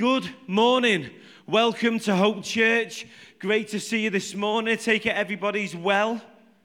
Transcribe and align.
Good 0.00 0.30
morning. 0.46 1.10
Welcome 1.46 1.98
to 1.98 2.16
Hope 2.16 2.42
Church. 2.42 3.06
Great 3.38 3.68
to 3.68 3.78
see 3.78 4.04
you 4.04 4.08
this 4.08 4.34
morning. 4.34 4.78
Take 4.78 5.04
it 5.04 5.10
everybody's 5.10 5.76
well 5.76 6.22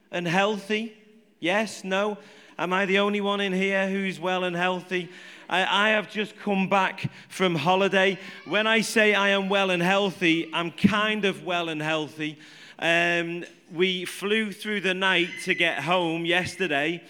and 0.10 0.26
healthy. 0.26 0.96
Yes? 1.42 1.84
No? 1.84 2.18
Am 2.58 2.72
I 2.72 2.86
the 2.86 3.00
only 3.00 3.20
one 3.20 3.42
in 3.42 3.52
here 3.52 3.90
who's 3.90 4.22
well 4.22 4.46
and 4.46 4.56
healthy? 4.56 5.10
I, 5.50 5.88
I, 5.88 5.90
have 5.90 6.10
just 6.10 6.38
come 6.38 6.70
back 6.70 7.12
from 7.28 7.56
holiday. 7.56 8.18
When 8.46 8.68
I 8.68 8.80
say 8.80 9.14
I 9.14 9.32
am 9.32 9.50
well 9.50 9.70
and 9.70 9.84
healthy, 9.84 10.50
I'm 10.54 10.72
kind 10.72 11.26
of 11.26 11.44
well 11.44 11.68
and 11.68 11.82
healthy. 11.82 12.40
Um, 12.80 13.44
we 13.70 14.06
flew 14.06 14.54
through 14.54 14.80
the 14.80 14.94
night 14.94 15.28
to 15.44 15.54
get 15.54 15.84
home 15.84 16.24
yesterday 16.24 17.04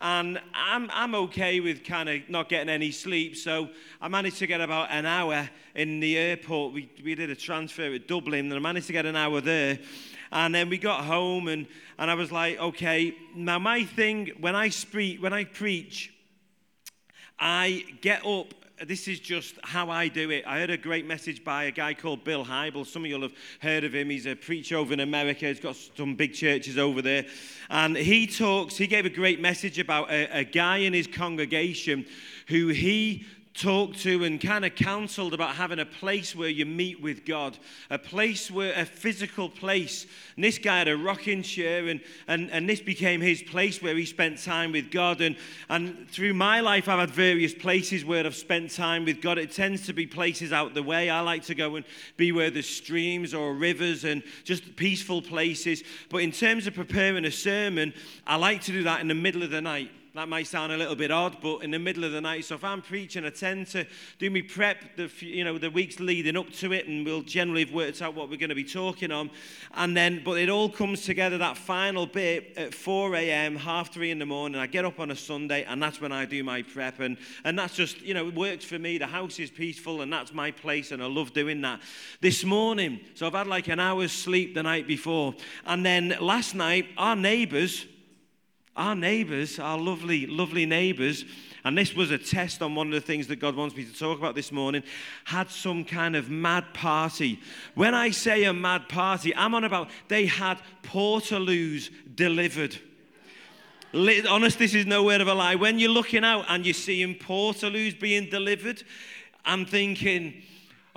and 0.00 0.40
I'm, 0.54 0.90
I'm 0.92 1.14
okay 1.14 1.60
with 1.60 1.84
kind 1.84 2.08
of 2.08 2.28
not 2.28 2.48
getting 2.48 2.68
any 2.68 2.90
sleep. 2.90 3.36
So 3.36 3.68
I 4.00 4.08
managed 4.08 4.38
to 4.38 4.46
get 4.46 4.60
about 4.60 4.90
an 4.90 5.04
hour 5.04 5.48
in 5.74 6.00
the 6.00 6.16
airport. 6.16 6.72
We, 6.72 6.90
we 7.04 7.14
did 7.14 7.28
a 7.30 7.36
transfer 7.36 7.92
at 7.94 8.08
Dublin, 8.08 8.46
and 8.46 8.54
I 8.54 8.58
managed 8.58 8.86
to 8.86 8.92
get 8.92 9.04
an 9.04 9.16
hour 9.16 9.40
there. 9.40 9.78
And 10.32 10.54
then 10.54 10.70
we 10.70 10.78
got 10.78 11.04
home, 11.04 11.48
and, 11.48 11.66
and 11.98 12.10
I 12.10 12.14
was 12.14 12.32
like, 12.32 12.58
okay, 12.58 13.14
now 13.34 13.58
my 13.58 13.84
thing, 13.84 14.32
when 14.40 14.56
I, 14.56 14.70
speak, 14.70 15.22
when 15.22 15.32
I 15.32 15.44
preach, 15.44 16.14
I 17.38 17.84
get 18.00 18.24
up 18.24 18.54
this 18.86 19.08
is 19.08 19.20
just 19.20 19.56
how 19.62 19.90
I 19.90 20.08
do 20.08 20.30
it. 20.30 20.44
I 20.46 20.60
heard 20.60 20.70
a 20.70 20.76
great 20.78 21.06
message 21.06 21.44
by 21.44 21.64
a 21.64 21.70
guy 21.70 21.92
called 21.92 22.24
Bill 22.24 22.44
Hybels. 22.44 22.86
Some 22.86 23.04
of 23.04 23.10
you 23.10 23.16
will 23.16 23.28
have 23.28 23.36
heard 23.60 23.84
of 23.84 23.94
him. 23.94 24.08
He's 24.08 24.26
a 24.26 24.34
preacher 24.34 24.76
over 24.76 24.94
in 24.94 25.00
America. 25.00 25.46
He's 25.46 25.60
got 25.60 25.76
some 25.76 26.14
big 26.14 26.32
churches 26.32 26.78
over 26.78 27.02
there. 27.02 27.26
And 27.68 27.94
he 27.94 28.26
talks, 28.26 28.76
he 28.76 28.86
gave 28.86 29.04
a 29.04 29.10
great 29.10 29.38
message 29.38 29.78
about 29.78 30.10
a, 30.10 30.38
a 30.38 30.44
guy 30.44 30.78
in 30.78 30.94
his 30.94 31.06
congregation 31.06 32.06
who 32.46 32.68
he 32.68 33.26
talked 33.60 34.00
to 34.00 34.24
and 34.24 34.40
kind 34.40 34.64
of 34.64 34.74
counseled 34.74 35.34
about 35.34 35.54
having 35.54 35.78
a 35.78 35.84
place 35.84 36.34
where 36.34 36.48
you 36.48 36.64
meet 36.64 37.00
with 37.00 37.26
God, 37.26 37.58
a 37.90 37.98
place 37.98 38.50
where 38.50 38.72
a 38.74 38.86
physical 38.86 39.50
place. 39.50 40.06
And 40.34 40.44
this 40.44 40.56
guy 40.56 40.78
had 40.78 40.88
a 40.88 40.96
rocking 40.96 41.42
chair, 41.42 41.88
and, 41.88 42.00
and, 42.26 42.50
and 42.50 42.68
this 42.68 42.80
became 42.80 43.20
his 43.20 43.42
place 43.42 43.82
where 43.82 43.94
he 43.94 44.06
spent 44.06 44.42
time 44.42 44.72
with 44.72 44.90
God. 44.90 45.20
And, 45.20 45.36
and 45.68 46.08
through 46.08 46.32
my 46.32 46.60
life, 46.60 46.88
I've 46.88 47.00
had 47.00 47.10
various 47.10 47.52
places 47.52 48.02
where 48.02 48.24
I've 48.24 48.34
spent 48.34 48.70
time 48.70 49.04
with 49.04 49.20
God. 49.20 49.36
It 49.36 49.52
tends 49.52 49.84
to 49.86 49.92
be 49.92 50.06
places 50.06 50.52
out 50.52 50.72
the 50.72 50.82
way. 50.82 51.10
I 51.10 51.20
like 51.20 51.44
to 51.44 51.54
go 51.54 51.76
and 51.76 51.84
be 52.16 52.32
where 52.32 52.50
there's 52.50 52.68
streams 52.68 53.34
or 53.34 53.52
rivers 53.52 54.04
and 54.04 54.22
just 54.42 54.74
peaceful 54.76 55.20
places. 55.20 55.84
But 56.08 56.22
in 56.22 56.32
terms 56.32 56.66
of 56.66 56.74
preparing 56.74 57.26
a 57.26 57.30
sermon, 57.30 57.92
I 58.26 58.36
like 58.36 58.62
to 58.62 58.72
do 58.72 58.84
that 58.84 59.02
in 59.02 59.08
the 59.08 59.14
middle 59.14 59.42
of 59.42 59.50
the 59.50 59.60
night. 59.60 59.90
That 60.20 60.28
might 60.28 60.48
sound 60.48 60.70
a 60.70 60.76
little 60.76 60.96
bit 60.96 61.10
odd, 61.10 61.38
but 61.40 61.60
in 61.60 61.70
the 61.70 61.78
middle 61.78 62.04
of 62.04 62.12
the 62.12 62.20
night, 62.20 62.44
so 62.44 62.54
if 62.54 62.62
I'm 62.62 62.82
preaching, 62.82 63.24
I 63.24 63.30
tend 63.30 63.68
to 63.68 63.86
do 64.18 64.28
me 64.28 64.42
prep 64.42 64.94
the 64.94 65.10
you 65.20 65.44
know 65.44 65.56
the 65.56 65.70
weeks 65.70 65.98
leading 65.98 66.36
up 66.36 66.52
to 66.56 66.74
it, 66.74 66.86
and 66.86 67.06
we'll 67.06 67.22
generally 67.22 67.64
have 67.64 67.72
worked 67.72 68.02
out 68.02 68.14
what 68.14 68.28
we're 68.28 68.36
going 68.36 68.50
to 68.50 68.54
be 68.54 68.62
talking 68.62 69.12
on, 69.12 69.30
and 69.76 69.96
then 69.96 70.20
but 70.22 70.32
it 70.32 70.50
all 70.50 70.68
comes 70.68 71.06
together 71.06 71.38
that 71.38 71.56
final 71.56 72.04
bit 72.04 72.52
at 72.58 72.74
4 72.74 73.14
a.m., 73.14 73.56
half 73.56 73.94
three 73.94 74.10
in 74.10 74.18
the 74.18 74.26
morning. 74.26 74.60
I 74.60 74.66
get 74.66 74.84
up 74.84 75.00
on 75.00 75.10
a 75.10 75.16
Sunday, 75.16 75.64
and 75.64 75.82
that's 75.82 76.02
when 76.02 76.12
I 76.12 76.26
do 76.26 76.44
my 76.44 76.60
prep, 76.64 77.00
and 77.00 77.16
and 77.44 77.58
that's 77.58 77.74
just 77.74 78.02
you 78.02 78.12
know 78.12 78.28
it 78.28 78.34
works 78.34 78.66
for 78.66 78.78
me. 78.78 78.98
The 78.98 79.06
house 79.06 79.38
is 79.38 79.50
peaceful, 79.50 80.02
and 80.02 80.12
that's 80.12 80.34
my 80.34 80.50
place, 80.50 80.92
and 80.92 81.02
I 81.02 81.06
love 81.06 81.32
doing 81.32 81.62
that. 81.62 81.80
This 82.20 82.44
morning, 82.44 83.00
so 83.14 83.26
I've 83.26 83.32
had 83.32 83.46
like 83.46 83.68
an 83.68 83.80
hour's 83.80 84.12
sleep 84.12 84.52
the 84.52 84.64
night 84.64 84.86
before, 84.86 85.34
and 85.64 85.82
then 85.82 86.14
last 86.20 86.54
night 86.54 86.88
our 86.98 87.16
neighbours 87.16 87.86
our 88.80 88.94
neighbors, 88.94 89.58
our 89.58 89.76
lovely, 89.76 90.26
lovely 90.26 90.64
neighbors, 90.64 91.26
and 91.64 91.76
this 91.76 91.94
was 91.94 92.10
a 92.10 92.16
test 92.16 92.62
on 92.62 92.74
one 92.74 92.86
of 92.86 92.94
the 92.94 93.00
things 93.02 93.26
that 93.26 93.36
God 93.36 93.54
wants 93.54 93.76
me 93.76 93.84
to 93.84 93.92
talk 93.92 94.16
about 94.18 94.34
this 94.34 94.50
morning, 94.50 94.82
had 95.24 95.50
some 95.50 95.84
kind 95.84 96.16
of 96.16 96.30
mad 96.30 96.72
party. 96.72 97.38
When 97.74 97.94
I 97.94 98.08
say 98.08 98.44
a 98.44 98.54
mad 98.54 98.88
party, 98.88 99.36
I'm 99.36 99.54
on 99.54 99.64
about 99.64 99.90
they 100.08 100.24
had 100.24 100.58
portaloos 100.82 101.90
delivered. 102.14 102.78
Honest, 103.92 104.58
this 104.58 104.74
is 104.74 104.86
no 104.86 105.04
word 105.04 105.20
of 105.20 105.28
a 105.28 105.34
lie. 105.34 105.56
When 105.56 105.78
you're 105.78 105.90
looking 105.90 106.24
out 106.24 106.46
and 106.48 106.64
you're 106.64 106.72
seeing 106.72 107.16
portaloos 107.16 108.00
being 108.00 108.30
delivered, 108.30 108.82
I'm 109.44 109.66
thinking, 109.66 110.42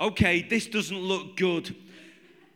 okay, 0.00 0.40
this 0.40 0.66
doesn't 0.66 0.98
look 0.98 1.36
good. 1.36 1.76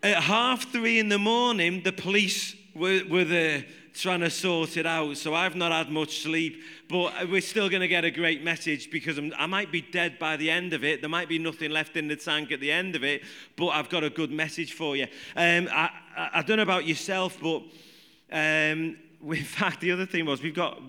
At 0.02 0.22
half 0.22 0.72
three 0.72 0.98
in 0.98 1.10
the 1.10 1.18
morning, 1.18 1.82
the 1.82 1.92
police 1.92 2.56
were, 2.74 3.02
were 3.10 3.24
there 3.24 3.66
trying 4.00 4.20
to 4.20 4.30
sort 4.30 4.76
it 4.76 4.86
out. 4.86 5.16
So 5.16 5.34
I've 5.34 5.56
not 5.56 5.72
had 5.72 5.90
much 5.90 6.22
sleep, 6.22 6.62
but 6.88 7.28
we're 7.28 7.40
still 7.40 7.68
going 7.68 7.80
to 7.80 7.88
get 7.88 8.04
a 8.04 8.10
great 8.10 8.44
message 8.44 8.90
because 8.90 9.18
I'm, 9.18 9.32
i 9.38 9.46
might 9.46 9.72
be 9.72 9.82
dead 9.82 10.18
by 10.18 10.36
the 10.36 10.50
end 10.50 10.72
of 10.72 10.84
it. 10.84 11.00
There 11.00 11.10
might 11.10 11.28
be 11.28 11.38
nothing 11.38 11.70
left 11.70 11.96
in 11.96 12.08
the 12.08 12.16
tank 12.16 12.52
at 12.52 12.60
the 12.60 12.70
end 12.70 12.94
of 12.94 13.02
it, 13.02 13.22
but 13.56 13.68
I've 13.68 13.88
got 13.88 14.04
a 14.04 14.10
good 14.10 14.30
message 14.30 14.72
for 14.72 14.96
you. 14.96 15.06
Um, 15.36 15.68
I, 15.72 15.90
I, 16.16 16.30
I, 16.34 16.42
don't 16.42 16.56
know 16.56 16.62
about 16.62 16.86
yourself, 16.86 17.38
but. 17.40 17.62
Um, 18.30 18.96
in 19.26 19.44
fact, 19.44 19.80
the 19.80 19.90
other 19.90 20.06
thing 20.06 20.24
was 20.24 20.42
we've 20.42 20.54
got, 20.54 20.80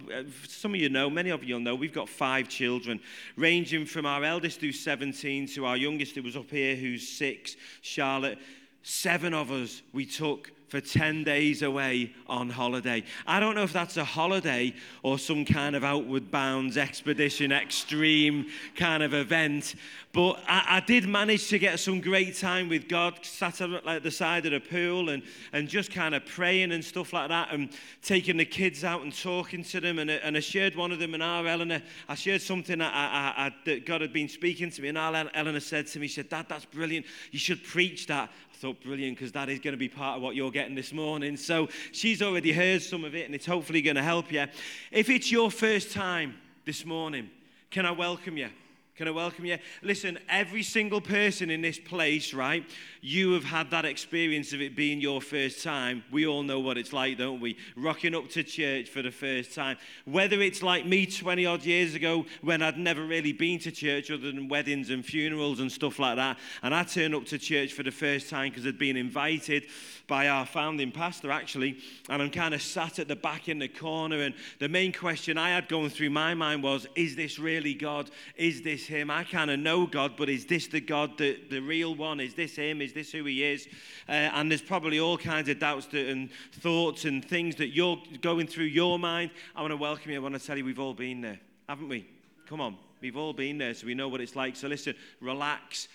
some 0.47 0.73
of 0.73 0.79
you 0.79 0.89
know, 0.89 1.09
many 1.09 1.29
of 1.29 1.43
you 1.43 1.55
will 1.55 1.61
know, 1.61 1.75
we've 1.75 1.93
got 1.93 2.07
five 2.07 2.47
children, 2.47 2.99
ranging 3.35 3.85
from 3.85 4.05
our 4.05 4.23
eldest 4.23 4.61
who's 4.61 4.79
17 4.79 5.47
to 5.47 5.65
our 5.65 5.77
youngest 5.77 6.15
who 6.15 6.21
was 6.21 6.35
up 6.35 6.49
here 6.49 6.75
who's 6.75 7.07
six, 7.07 7.55
Charlotte. 7.81 8.37
Seven 8.83 9.33
of 9.33 9.51
us 9.51 9.81
we 9.93 10.05
took 10.05 10.51
for 10.69 10.79
10 10.79 11.23
days 11.23 11.61
away 11.61 12.13
on 12.27 12.49
holiday. 12.49 13.03
I 13.25 13.39
don't 13.39 13.55
know 13.55 13.63
if 13.63 13.73
that's 13.73 13.97
a 13.97 14.03
holiday 14.03 14.73
or 15.03 15.17
some 15.17 15.43
kind 15.45 15.75
of 15.75 15.83
outward 15.83 16.31
bounds 16.31 16.77
expedition, 16.77 17.51
extreme 17.51 18.47
kind 18.75 19.01
of 19.01 19.13
event, 19.13 19.75
but 20.11 20.39
I, 20.47 20.77
I, 20.77 20.79
did 20.79 21.07
manage 21.07 21.49
to 21.49 21.59
get 21.59 21.79
some 21.79 22.01
great 22.01 22.35
time 22.35 22.67
with 22.67 22.87
God, 22.87 23.23
sat 23.23 23.61
at 23.61 23.85
like, 23.85 24.01
the 24.01 24.09
side 24.09 24.45
of 24.47 24.53
the 24.53 24.59
pool 24.59 25.09
and, 25.09 25.21
and 25.53 25.67
just 25.67 25.91
kind 25.91 26.15
of 26.15 26.25
praying 26.25 26.71
and 26.71 26.83
stuff 26.83 27.13
like 27.13 27.29
that, 27.29 27.51
and 27.51 27.69
taking 28.01 28.37
the 28.37 28.45
kids 28.45 28.83
out 28.83 29.03
and 29.03 29.15
talking 29.15 29.63
to 29.65 29.79
them. 29.79 29.99
And, 29.99 30.09
and 30.09 30.35
I 30.35 30.39
shared 30.39 30.75
one 30.75 30.91
of 30.91 30.97
them, 30.97 31.13
and 31.13 31.21
our 31.21 31.45
Eleanor, 31.45 31.83
I 32.07 32.15
shared 32.15 32.41
something 32.41 32.79
that, 32.79 32.91
I, 32.91 33.45
I, 33.45 33.55
that 33.65 33.85
God 33.85 34.01
had 34.01 34.11
been 34.11 34.29
speaking 34.29 34.71
to 34.71 34.81
me, 34.81 34.89
and 34.89 34.97
our 34.97 35.29
Eleanor 35.35 35.59
said 35.59 35.85
to 35.87 35.99
me, 35.99 36.07
she 36.07 36.15
said, 36.15 36.29
Dad, 36.29 36.47
that's 36.49 36.65
brilliant. 36.65 37.05
You 37.31 37.37
should 37.37 37.63
preach 37.63 38.07
that. 38.07 38.31
Thought, 38.59 38.83
brilliant, 38.83 39.17
because 39.17 39.31
that 39.31 39.47
is 39.47 39.59
going 39.59 39.71
to 39.71 39.77
be 39.77 39.87
part 39.87 40.17
of 40.17 40.21
what 40.21 40.35
you're 40.35 40.51
getting 40.51 40.75
this 40.75 40.91
morning. 40.91 41.37
So 41.37 41.69
she's 41.93 42.21
already 42.21 42.51
heard 42.51 42.81
some 42.81 43.05
of 43.05 43.15
it, 43.15 43.25
and 43.25 43.33
it's 43.33 43.45
hopefully 43.45 43.81
going 43.81 43.95
to 43.95 44.03
help 44.03 44.33
you. 44.33 44.47
If 44.91 45.09
it's 45.09 45.31
your 45.31 45.49
first 45.49 45.93
time 45.93 46.35
this 46.65 46.85
morning, 46.85 47.29
can 47.71 47.85
I 47.85 47.91
welcome 47.91 48.35
you? 48.35 48.49
Can 48.99 49.07
I 49.07 49.11
welcome 49.11 49.45
you? 49.45 49.57
Listen, 49.81 50.19
every 50.27 50.61
single 50.61 50.99
person 50.99 51.49
in 51.49 51.61
this 51.61 51.79
place, 51.79 52.33
right? 52.33 52.65
You 52.99 53.31
have 53.31 53.45
had 53.45 53.71
that 53.71 53.85
experience 53.85 54.51
of 54.51 54.59
it 54.59 54.75
being 54.75 54.99
your 54.99 55.21
first 55.21 55.63
time. 55.63 56.03
We 56.11 56.27
all 56.27 56.43
know 56.43 56.59
what 56.59 56.77
it's 56.77 56.91
like, 56.91 57.17
don't 57.17 57.39
we? 57.39 57.55
Rocking 57.77 58.13
up 58.13 58.27
to 58.31 58.43
church 58.43 58.89
for 58.89 59.01
the 59.01 59.09
first 59.09 59.55
time. 59.55 59.77
Whether 60.03 60.41
it's 60.41 60.61
like 60.61 60.85
me 60.85 61.05
20 61.05 61.45
odd 61.45 61.63
years 61.63 61.95
ago 61.95 62.25
when 62.41 62.61
I'd 62.61 62.77
never 62.77 63.05
really 63.05 63.31
been 63.31 63.57
to 63.59 63.71
church 63.71 64.11
other 64.11 64.33
than 64.33 64.49
weddings 64.49 64.89
and 64.89 65.05
funerals 65.05 65.61
and 65.61 65.71
stuff 65.71 65.97
like 65.97 66.17
that. 66.17 66.37
And 66.61 66.75
I 66.75 66.83
turned 66.83 67.15
up 67.15 67.23
to 67.27 67.39
church 67.39 67.71
for 67.71 67.83
the 67.83 67.91
first 67.91 68.29
time 68.29 68.49
because 68.49 68.67
I'd 68.67 68.77
been 68.77 68.97
invited 68.97 69.67
by 70.09 70.27
our 70.27 70.45
founding 70.45 70.91
pastor, 70.91 71.31
actually. 71.31 71.77
And 72.09 72.21
I'm 72.21 72.31
kind 72.31 72.53
of 72.53 72.61
sat 72.61 72.99
at 72.99 73.07
the 73.07 73.15
back 73.15 73.47
in 73.47 73.59
the 73.59 73.69
corner. 73.69 74.23
And 74.23 74.35
the 74.59 74.67
main 74.67 74.91
question 74.91 75.37
I 75.37 75.51
had 75.51 75.69
going 75.69 75.89
through 75.89 76.09
my 76.09 76.33
mind 76.33 76.63
was 76.63 76.87
Is 76.95 77.15
this 77.15 77.39
really 77.39 77.73
God? 77.73 78.11
Is 78.35 78.61
this 78.61 78.87
Him? 78.87 79.09
I 79.09 79.23
kind 79.23 79.49
of 79.49 79.59
know 79.59 79.85
God, 79.85 80.17
but 80.17 80.27
is 80.27 80.45
this 80.45 80.67
the 80.67 80.81
God, 80.81 81.17
the, 81.17 81.39
the 81.49 81.61
real 81.61 81.95
one? 81.95 82.19
Is 82.19 82.33
this 82.33 82.57
Him? 82.57 82.81
Is 82.81 82.91
this 82.91 83.13
who 83.13 83.23
He 83.23 83.43
is? 83.43 83.67
Uh, 84.09 84.11
and 84.11 84.51
there's 84.51 84.61
probably 84.61 84.99
all 84.99 85.17
kinds 85.17 85.47
of 85.47 85.59
doubts 85.59 85.87
and 85.93 86.29
thoughts 86.51 87.05
and 87.05 87.23
things 87.23 87.55
that 87.57 87.69
you're 87.69 88.01
going 88.21 88.47
through 88.47 88.65
your 88.65 88.99
mind. 88.99 89.31
I 89.55 89.61
want 89.61 89.71
to 89.71 89.77
welcome 89.77 90.11
you. 90.11 90.17
I 90.17 90.19
want 90.19 90.37
to 90.37 90.45
tell 90.45 90.57
you 90.57 90.65
we've 90.65 90.79
all 90.79 90.93
been 90.93 91.21
there, 91.21 91.39
haven't 91.69 91.87
we? 91.87 92.09
Come 92.47 92.59
on. 92.59 92.75
We've 93.01 93.15
all 93.15 93.31
been 93.31 93.57
there, 93.57 93.73
so 93.73 93.87
we 93.87 93.93
know 93.93 94.09
what 94.09 94.19
it's 94.19 94.35
like. 94.35 94.57
So 94.57 94.67
listen, 94.67 94.93
relax. 95.21 95.87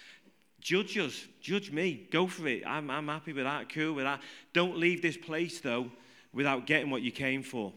Judge 0.64 0.96
us, 0.96 1.26
judge 1.42 1.70
me, 1.70 2.08
go 2.10 2.26
for 2.26 2.48
it. 2.48 2.62
I'm, 2.66 2.90
I'm 2.90 3.06
happy 3.06 3.34
with 3.34 3.44
that, 3.44 3.68
cool 3.68 3.92
with 3.92 4.04
that. 4.04 4.22
Don't 4.54 4.78
leave 4.78 5.02
this 5.02 5.16
place, 5.16 5.60
though, 5.60 5.90
without 6.32 6.66
getting 6.66 6.90
what 6.90 7.02
you 7.02 7.12
came 7.12 7.42
for. 7.42 7.70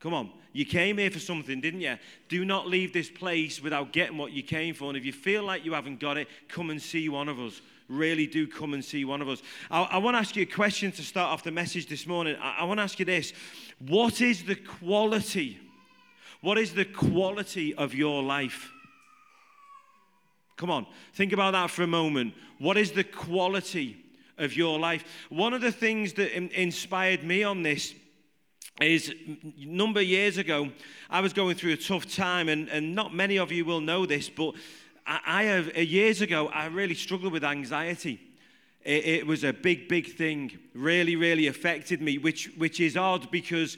Come 0.00 0.14
on. 0.14 0.30
You 0.54 0.64
came 0.64 0.96
here 0.96 1.10
for 1.10 1.18
something, 1.18 1.60
didn't 1.60 1.82
you? 1.82 1.98
Do 2.30 2.46
not 2.46 2.66
leave 2.66 2.94
this 2.94 3.10
place 3.10 3.62
without 3.62 3.92
getting 3.92 4.16
what 4.16 4.32
you 4.32 4.42
came 4.42 4.74
for. 4.74 4.88
And 4.88 4.96
if 4.96 5.04
you 5.04 5.12
feel 5.12 5.44
like 5.44 5.66
you 5.66 5.74
haven't 5.74 6.00
got 6.00 6.16
it, 6.16 6.28
come 6.48 6.70
and 6.70 6.80
see 6.80 7.10
one 7.10 7.28
of 7.28 7.38
us. 7.38 7.60
Really 7.90 8.26
do 8.26 8.46
come 8.46 8.72
and 8.72 8.82
see 8.82 9.04
one 9.04 9.20
of 9.20 9.28
us. 9.28 9.42
I, 9.70 9.82
I 9.82 9.98
want 9.98 10.14
to 10.14 10.18
ask 10.18 10.34
you 10.34 10.44
a 10.44 10.46
question 10.46 10.92
to 10.92 11.02
start 11.02 11.30
off 11.30 11.44
the 11.44 11.50
message 11.50 11.88
this 11.88 12.06
morning. 12.06 12.36
I, 12.40 12.60
I 12.60 12.64
want 12.64 12.78
to 12.78 12.84
ask 12.84 12.98
you 12.98 13.04
this 13.04 13.34
What 13.86 14.22
is 14.22 14.44
the 14.44 14.56
quality? 14.56 15.60
What 16.40 16.56
is 16.56 16.72
the 16.72 16.86
quality 16.86 17.74
of 17.74 17.92
your 17.92 18.22
life? 18.22 18.71
Come 20.56 20.70
on, 20.70 20.86
think 21.14 21.32
about 21.32 21.52
that 21.52 21.70
for 21.70 21.82
a 21.82 21.86
moment. 21.86 22.34
What 22.58 22.76
is 22.76 22.92
the 22.92 23.04
quality 23.04 23.96
of 24.38 24.56
your 24.56 24.78
life? 24.78 25.04
One 25.28 25.54
of 25.54 25.60
the 25.60 25.72
things 25.72 26.12
that 26.14 26.34
inspired 26.36 27.24
me 27.24 27.42
on 27.42 27.62
this 27.62 27.94
is 28.80 29.10
a 29.10 29.64
number 29.64 30.00
of 30.00 30.06
years 30.06 30.38
ago, 30.38 30.70
I 31.10 31.20
was 31.20 31.32
going 31.32 31.56
through 31.56 31.72
a 31.72 31.76
tough 31.76 32.12
time, 32.12 32.48
and, 32.48 32.68
and 32.68 32.94
not 32.94 33.14
many 33.14 33.38
of 33.38 33.52
you 33.52 33.64
will 33.64 33.80
know 33.80 34.06
this, 34.06 34.28
but 34.28 34.54
I, 35.06 35.20
I 35.26 35.42
have, 35.44 35.76
uh, 35.76 35.80
years 35.80 36.20
ago, 36.20 36.48
I 36.48 36.66
really 36.66 36.94
struggled 36.94 37.32
with 37.32 37.44
anxiety. 37.44 38.20
It, 38.82 39.04
it 39.04 39.26
was 39.26 39.44
a 39.44 39.52
big, 39.52 39.88
big 39.88 40.14
thing. 40.14 40.58
Really, 40.74 41.16
really 41.16 41.46
affected 41.46 42.00
me, 42.00 42.18
which, 42.18 42.50
which 42.56 42.80
is 42.80 42.96
odd 42.96 43.30
because 43.30 43.76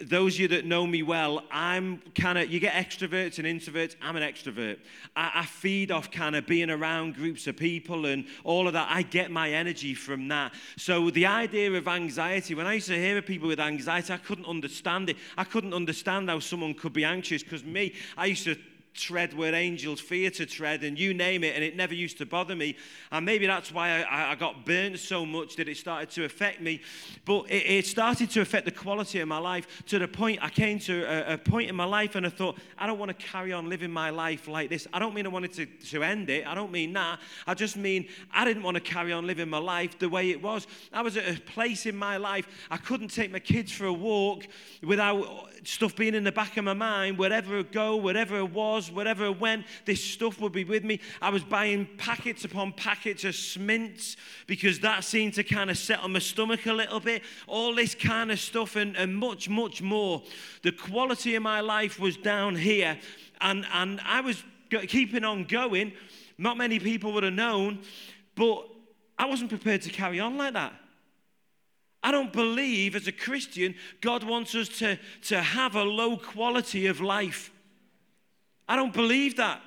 those 0.00 0.34
of 0.34 0.40
you 0.40 0.48
that 0.48 0.64
know 0.64 0.86
me 0.86 1.02
well, 1.02 1.42
I'm 1.50 2.00
kind 2.14 2.38
of, 2.38 2.50
you 2.50 2.60
get 2.60 2.74
extroverts 2.74 3.38
and 3.38 3.46
introverts. 3.46 3.96
I'm 4.00 4.16
an 4.16 4.22
extrovert. 4.22 4.78
I, 5.16 5.32
I 5.36 5.46
feed 5.46 5.90
off 5.90 6.10
kind 6.10 6.36
of 6.36 6.46
being 6.46 6.70
around 6.70 7.14
groups 7.14 7.46
of 7.46 7.56
people 7.56 8.06
and 8.06 8.26
all 8.44 8.66
of 8.66 8.74
that. 8.74 8.88
I 8.90 9.02
get 9.02 9.30
my 9.30 9.50
energy 9.50 9.94
from 9.94 10.28
that. 10.28 10.52
So 10.76 11.10
the 11.10 11.26
idea 11.26 11.72
of 11.72 11.88
anxiety, 11.88 12.54
when 12.54 12.66
I 12.66 12.74
used 12.74 12.88
to 12.88 12.96
hear 12.96 13.18
of 13.18 13.26
people 13.26 13.48
with 13.48 13.60
anxiety, 13.60 14.12
I 14.12 14.18
couldn't 14.18 14.46
understand 14.46 15.10
it. 15.10 15.16
I 15.36 15.44
couldn't 15.44 15.74
understand 15.74 16.28
how 16.28 16.38
someone 16.38 16.74
could 16.74 16.92
be 16.92 17.04
anxious 17.04 17.42
because 17.42 17.64
me, 17.64 17.94
I 18.16 18.26
used 18.26 18.44
to 18.44 18.56
tread 18.98 19.34
where 19.34 19.54
angels 19.54 20.00
fear 20.00 20.30
to 20.32 20.46
tread, 20.46 20.84
and 20.84 20.98
you 20.98 21.14
name 21.14 21.44
it, 21.44 21.54
and 21.54 21.64
it 21.64 21.76
never 21.76 21.94
used 21.94 22.18
to 22.18 22.26
bother 22.26 22.56
me. 22.56 22.76
And 23.10 23.24
maybe 23.24 23.46
that's 23.46 23.72
why 23.72 24.02
I, 24.02 24.32
I 24.32 24.34
got 24.34 24.64
burnt 24.64 24.98
so 24.98 25.24
much 25.24 25.56
that 25.56 25.68
it 25.68 25.76
started 25.76 26.10
to 26.10 26.24
affect 26.24 26.60
me. 26.60 26.80
But 27.24 27.50
it, 27.50 27.78
it, 27.78 27.86
started 27.86 28.30
to 28.30 28.40
affect 28.40 28.64
the 28.64 28.70
quality 28.70 29.20
of 29.20 29.28
my 29.28 29.38
life 29.38 29.84
to 29.86 29.98
the 29.98 30.08
point 30.08 30.40
I 30.42 30.50
came 30.50 30.78
to 30.80 31.04
a, 31.04 31.34
a, 31.34 31.38
point 31.38 31.70
in 31.70 31.76
my 31.76 31.84
life 31.84 32.16
and 32.16 32.26
I 32.26 32.28
thought, 32.30 32.58
I 32.76 32.86
don't 32.86 32.98
want 32.98 33.08
to 33.08 33.26
carry 33.26 33.52
on 33.52 33.68
living 33.68 33.90
my 33.90 34.10
life 34.10 34.48
like 34.48 34.68
this. 34.68 34.86
I 34.92 34.98
don't 34.98 35.14
mean 35.14 35.26
I 35.26 35.30
wanted 35.30 35.52
to, 35.54 35.66
to 35.66 36.02
end 36.02 36.28
it. 36.28 36.46
I 36.46 36.54
don't 36.54 36.72
mean 36.72 36.92
that. 36.92 37.20
I 37.46 37.54
just 37.54 37.76
mean 37.76 38.08
I 38.32 38.44
didn't 38.44 38.62
want 38.62 38.74
to 38.74 38.80
carry 38.80 39.12
on 39.12 39.26
living 39.26 39.48
my 39.48 39.58
life 39.58 39.98
the 39.98 40.08
way 40.08 40.30
it 40.30 40.42
was. 40.42 40.66
I 40.92 41.02
was 41.02 41.16
at 41.16 41.28
a 41.28 41.40
place 41.40 41.86
in 41.86 41.96
my 41.96 42.16
life 42.16 42.46
I 42.70 42.76
couldn't 42.76 43.08
take 43.08 43.30
my 43.30 43.38
kids 43.38 43.72
for 43.72 43.86
a 43.86 43.92
walk 43.92 44.46
without 44.82 45.48
stuff 45.64 45.96
being 45.96 46.14
in 46.14 46.24
the 46.24 46.32
back 46.32 46.56
of 46.56 46.64
my 46.64 46.74
mind, 46.74 47.18
wherever 47.18 47.58
I 47.58 47.62
go, 47.62 47.96
wherever 47.96 48.38
it 48.38 48.52
was, 48.52 48.87
wherever 48.90 49.26
I 49.26 49.30
went, 49.30 49.66
this 49.84 50.02
stuff 50.02 50.40
would 50.40 50.52
be 50.52 50.64
with 50.64 50.84
me. 50.84 51.00
I 51.20 51.30
was 51.30 51.42
buying 51.42 51.88
packets 51.98 52.44
upon 52.44 52.72
packets 52.72 53.24
of 53.24 53.34
Smints 53.34 54.16
because 54.46 54.80
that 54.80 55.04
seemed 55.04 55.34
to 55.34 55.44
kind 55.44 55.70
of 55.70 55.78
settle 55.78 56.08
my 56.08 56.18
stomach 56.18 56.66
a 56.66 56.72
little 56.72 57.00
bit. 57.00 57.22
All 57.46 57.74
this 57.74 57.94
kind 57.94 58.30
of 58.30 58.38
stuff 58.38 58.76
and, 58.76 58.96
and 58.96 59.16
much, 59.16 59.48
much 59.48 59.82
more. 59.82 60.22
The 60.62 60.72
quality 60.72 61.34
of 61.34 61.42
my 61.42 61.60
life 61.60 61.98
was 61.98 62.16
down 62.16 62.56
here, 62.56 62.98
and, 63.40 63.64
and 63.72 64.00
I 64.04 64.20
was 64.20 64.42
keeping 64.70 65.24
on 65.24 65.44
going. 65.44 65.92
Not 66.36 66.56
many 66.56 66.78
people 66.78 67.12
would 67.12 67.24
have 67.24 67.32
known, 67.32 67.80
but 68.34 68.68
I 69.18 69.26
wasn't 69.26 69.50
prepared 69.50 69.82
to 69.82 69.90
carry 69.90 70.20
on 70.20 70.36
like 70.36 70.54
that. 70.54 70.72
I 72.02 72.12
don't 72.12 72.32
believe 72.32 72.94
as 72.94 73.08
a 73.08 73.12
Christian, 73.12 73.74
God 74.00 74.22
wants 74.22 74.54
us 74.54 74.68
to, 74.78 74.98
to 75.22 75.42
have 75.42 75.74
a 75.74 75.82
low 75.82 76.16
quality 76.16 76.86
of 76.86 77.00
life. 77.00 77.50
I 78.68 78.76
don't 78.76 78.92
believe 78.92 79.36
that. 79.36 79.60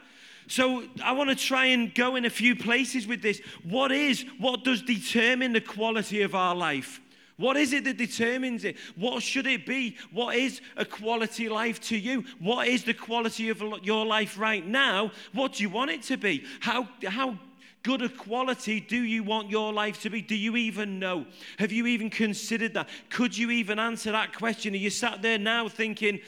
So 0.48 0.84
I 1.04 1.14
want 1.14 1.30
to 1.30 1.36
try 1.36 1.68
and 1.68 1.94
go 1.94 2.16
in 2.16 2.26
a 2.26 2.30
few 2.30 2.56
places 2.56 3.08
with 3.08 3.22
this. 3.22 3.42
What 3.64 3.92
is, 3.92 4.26
what 4.40 4.64
does 4.64 4.82
determine 4.82 5.54
the 5.54 5.62
quality 5.62 6.22
of 6.22 6.36
our 6.36 6.54
life? 6.54 7.00
What 7.38 7.58
is 7.58 7.74
it 7.74 7.86
that 7.86 7.98
determines 7.98 8.66
it? 8.66 8.78
What 8.96 9.24
should 9.24 9.48
it 9.48 9.66
be? 9.66 9.98
What 10.12 10.36
is 10.36 10.62
a 10.78 10.86
quality 10.86 11.50
life 11.50 11.80
to 11.82 11.98
you? 11.98 12.24
What 12.40 12.68
is 12.68 12.84
the 12.84 12.94
quality 12.94 13.50
of 13.50 13.64
your 13.82 14.06
life 14.06 14.38
right 14.38 14.66
now? 14.66 15.12
What 15.34 15.54
do 15.54 15.64
you 15.64 15.70
want 15.70 15.90
it 15.90 16.04
to 16.04 16.18
be? 16.18 16.46
How, 16.60 16.88
how 17.08 17.40
good 17.84 18.04
a 18.04 18.10
quality 18.10 18.80
do 18.80 18.98
you 18.98 19.24
want 19.24 19.50
your 19.50 19.74
life 19.74 20.02
to 20.02 20.10
be? 20.10 20.22
Do 20.22 20.36
you 20.36 20.56
even 20.56 21.00
know? 21.00 21.26
Have 21.58 21.72
you 21.72 21.88
even 21.88 22.10
considered 22.10 22.76
that? 22.76 22.90
Could 23.10 23.36
you 23.36 23.50
even 23.50 23.80
answer 23.80 24.12
that 24.12 24.38
question? 24.38 24.74
Are 24.74 24.78
you 24.78 24.92
sat 24.92 25.22
there 25.22 25.40
now 25.40 25.68
thinking, 25.68 26.20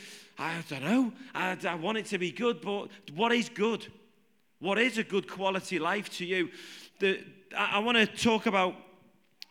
I 0.44 0.62
don't 0.68 0.84
know, 0.84 1.14
I, 1.34 1.58
I 1.66 1.76
want 1.76 1.98
it 1.98 2.06
to 2.08 2.18
be 2.18 2.30
good, 2.30 2.60
but 2.60 2.90
what 3.16 3.32
is 3.32 3.48
good? 3.48 3.88
What 4.60 4.78
is 4.78 4.98
a 4.98 5.04
good 5.04 5.26
quality 5.26 5.80
life 5.80 6.10
to 6.18 6.26
you? 6.26 6.50
The, 7.00 7.24
I, 7.58 7.76
I 7.76 7.80
want 7.80 7.98
to 7.98 8.06
talk 8.06 8.46
about 8.46 8.76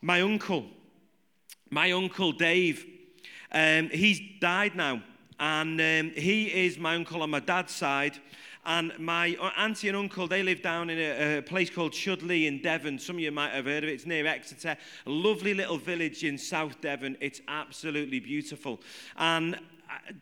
my 0.03 0.21
uncle. 0.21 0.67
My 1.71 1.93
uncle 1.93 2.33
Dave. 2.33 2.85
Um, 3.50 3.89
he's 3.89 4.21
died 4.39 4.77
now, 4.77 5.03
and 5.41 5.81
um, 5.81 6.12
he 6.15 6.67
is 6.67 6.77
my 6.77 6.94
uncle 6.94 7.23
on 7.23 7.31
my 7.31 7.41
dad's 7.41 7.75
side. 7.75 8.19
And 8.67 8.93
my 8.99 9.29
auntie 9.56 9.89
and 9.89 9.97
uncle, 9.97 10.29
they 10.29 10.43
live 10.43 10.61
down 10.61 10.91
in 10.91 10.99
a, 10.99 11.39
a, 11.39 11.43
place 11.43 11.71
called 11.71 11.94
Chudleigh 11.94 12.47
in 12.47 12.61
Devon. 12.61 12.99
Some 12.99 13.17
of 13.17 13.21
you 13.21 13.33
might 13.33 13.53
have 13.53 13.65
heard 13.65 13.83
of 13.83 13.89
it. 13.89 13.94
It's 13.94 14.06
near 14.06 14.27
Exeter. 14.27 14.77
A 15.06 15.11
lovely 15.11 15.53
little 15.55 15.79
village 15.79 16.23
in 16.23 16.37
South 16.37 16.81
Devon. 16.81 17.17
It's 17.21 17.41
absolutely 17.49 18.21
beautiful. 18.21 18.81
And 19.17 19.59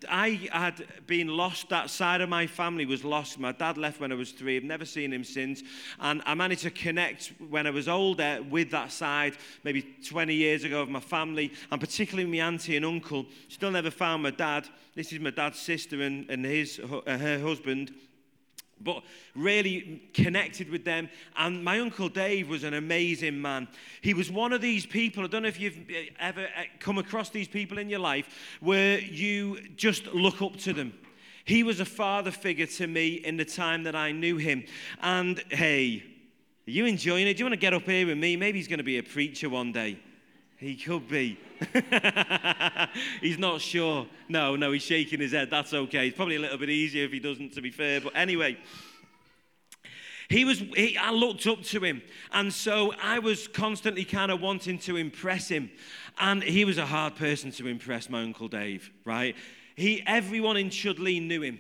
I 0.09 0.49
had 0.53 0.85
been 1.07 1.29
lost. 1.29 1.69
That 1.69 1.91
side 1.91 2.21
of 2.21 2.29
my 2.29 2.47
family 2.47 2.87
was 2.87 3.05
lost. 3.05 3.39
My 3.39 3.53
dad 3.53 3.79
left 3.79 4.01
when 4.01 4.13
I 4.13 4.15
was 4.15 4.33
three. 4.33 4.57
I've 4.57 4.65
never 4.65 4.85
seen 4.85 5.13
him 5.13 5.25
since. 5.25 5.63
And 5.99 6.23
I 6.27 6.35
managed 6.35 6.63
to 6.63 6.71
connect 6.71 7.33
when 7.49 7.67
I 7.67 7.71
was 7.71 7.89
older 7.89 8.41
with 8.49 8.71
that 8.71 8.93
side, 8.93 9.35
maybe 9.65 9.83
20 10.07 10.35
years 10.35 10.65
ago, 10.65 10.83
of 10.83 10.89
my 10.89 11.01
family, 11.01 11.53
and 11.71 11.81
particularly 11.81 12.31
my 12.31 12.47
auntie 12.47 12.77
and 12.77 12.87
uncle. 12.87 13.27
Still 13.49 13.71
never 13.71 13.91
found 13.91 14.23
my 14.23 14.31
dad. 14.31 14.69
This 14.95 15.13
is 15.13 15.21
my 15.21 15.31
dad's 15.31 15.59
sister 15.59 16.03
and, 16.03 16.29
and 16.31 16.45
his, 16.45 16.77
her 17.07 17.41
husband 17.41 17.93
but 18.81 19.03
really 19.35 20.03
connected 20.15 20.71
with 20.71 20.85
them. 20.85 21.09
And 21.37 21.63
my 21.65 21.81
uncle 21.81 22.09
Dave 22.09 22.49
was 22.49 22.65
an 22.65 22.75
amazing 22.75 23.41
man. 23.41 23.69
He 24.01 24.15
was 24.15 24.31
one 24.31 24.53
of 24.53 24.61
these 24.61 24.87
people, 24.87 25.25
I 25.25 25.27
don't 25.27 25.43
know 25.43 25.49
if 25.49 25.61
you've 25.61 25.79
ever 26.19 26.45
uh, 26.45 26.63
come 26.79 26.99
across 26.99 27.31
these 27.31 27.49
people 27.49 27.79
in 27.79 27.89
your 27.89 28.01
life, 28.01 28.59
where 28.61 28.99
you 28.99 29.59
just 29.77 30.07
look 30.09 30.43
up 30.43 30.57
to 30.59 30.73
them. 30.73 30.93
He 31.45 31.63
was 31.63 31.81
a 31.81 31.85
father 31.85 32.31
figure 32.31 32.67
to 32.67 32.87
me 32.87 33.15
in 33.15 33.37
the 33.37 33.45
time 33.45 33.83
that 33.85 33.97
I 33.97 34.13
knew 34.13 34.37
him. 34.37 34.65
And 35.01 35.43
hey, 35.51 36.03
are 36.67 36.71
you 36.71 36.87
enjoying 36.87 37.27
it? 37.27 37.35
Do 37.35 37.41
you 37.41 37.45
want 37.47 37.55
to 37.55 37.61
get 37.61 37.75
up 37.75 37.83
here 37.83 38.07
with 38.07 38.19
me? 38.19 38.37
Maybe 38.37 38.59
he's 38.59 38.69
going 38.69 38.79
to 38.79 38.85
be 38.85 38.99
a 38.99 39.03
preacher 39.03 39.49
one 39.49 39.73
day. 39.73 39.99
He 40.57 40.77
could 40.77 41.09
be. 41.09 41.39
he's 43.21 43.39
not 43.39 43.61
sure. 43.61 44.07
No, 44.29 44.57
no, 44.57 44.73
he's 44.73 44.83
shaking 44.83 45.21
his 45.21 45.33
head. 45.33 45.51
That's 45.51 45.73
okay. 45.73 46.09
It's 46.09 46.17
probably 46.17 46.37
a 46.37 46.41
little 46.41 46.59
bit 46.59 46.71
easier 46.71 47.05
if 47.05 47.13
he 47.13 47.21
doesn't, 47.21 47.53
to 47.55 47.61
be 47.61 47.71
fair. 47.71 48.01
But 48.01 48.17
anyway, 48.17 48.59
he 50.29 50.45
was, 50.45 50.59
he, 50.59 50.97
I 50.97 51.11
looked 51.11 51.47
up 51.47 51.63
to 51.65 51.81
him. 51.81 52.03
And 52.33 52.53
so 52.53 52.95
I 53.03 53.19
was 53.19 53.49
constantly 53.49 54.05
kind 54.05 54.31
of 54.31 54.41
wanting 54.41 54.79
to 54.81 54.97
impress 54.97 55.49
him. 55.49 55.71
And 56.19 56.43
he 56.43 56.65
was 56.65 56.79
a 56.79 56.87
hard 56.87 57.17
person 57.17 57.51
to 57.53 57.67
impress, 57.67 58.09
my 58.09 58.23
Uncle 58.23 58.49
Dave, 58.49 58.91
right? 59.05 59.35
He, 59.77 60.03
everyone 60.07 60.57
in 60.57 60.71
Chudleigh 60.71 61.21
knew 61.21 61.43
him. 61.43 61.59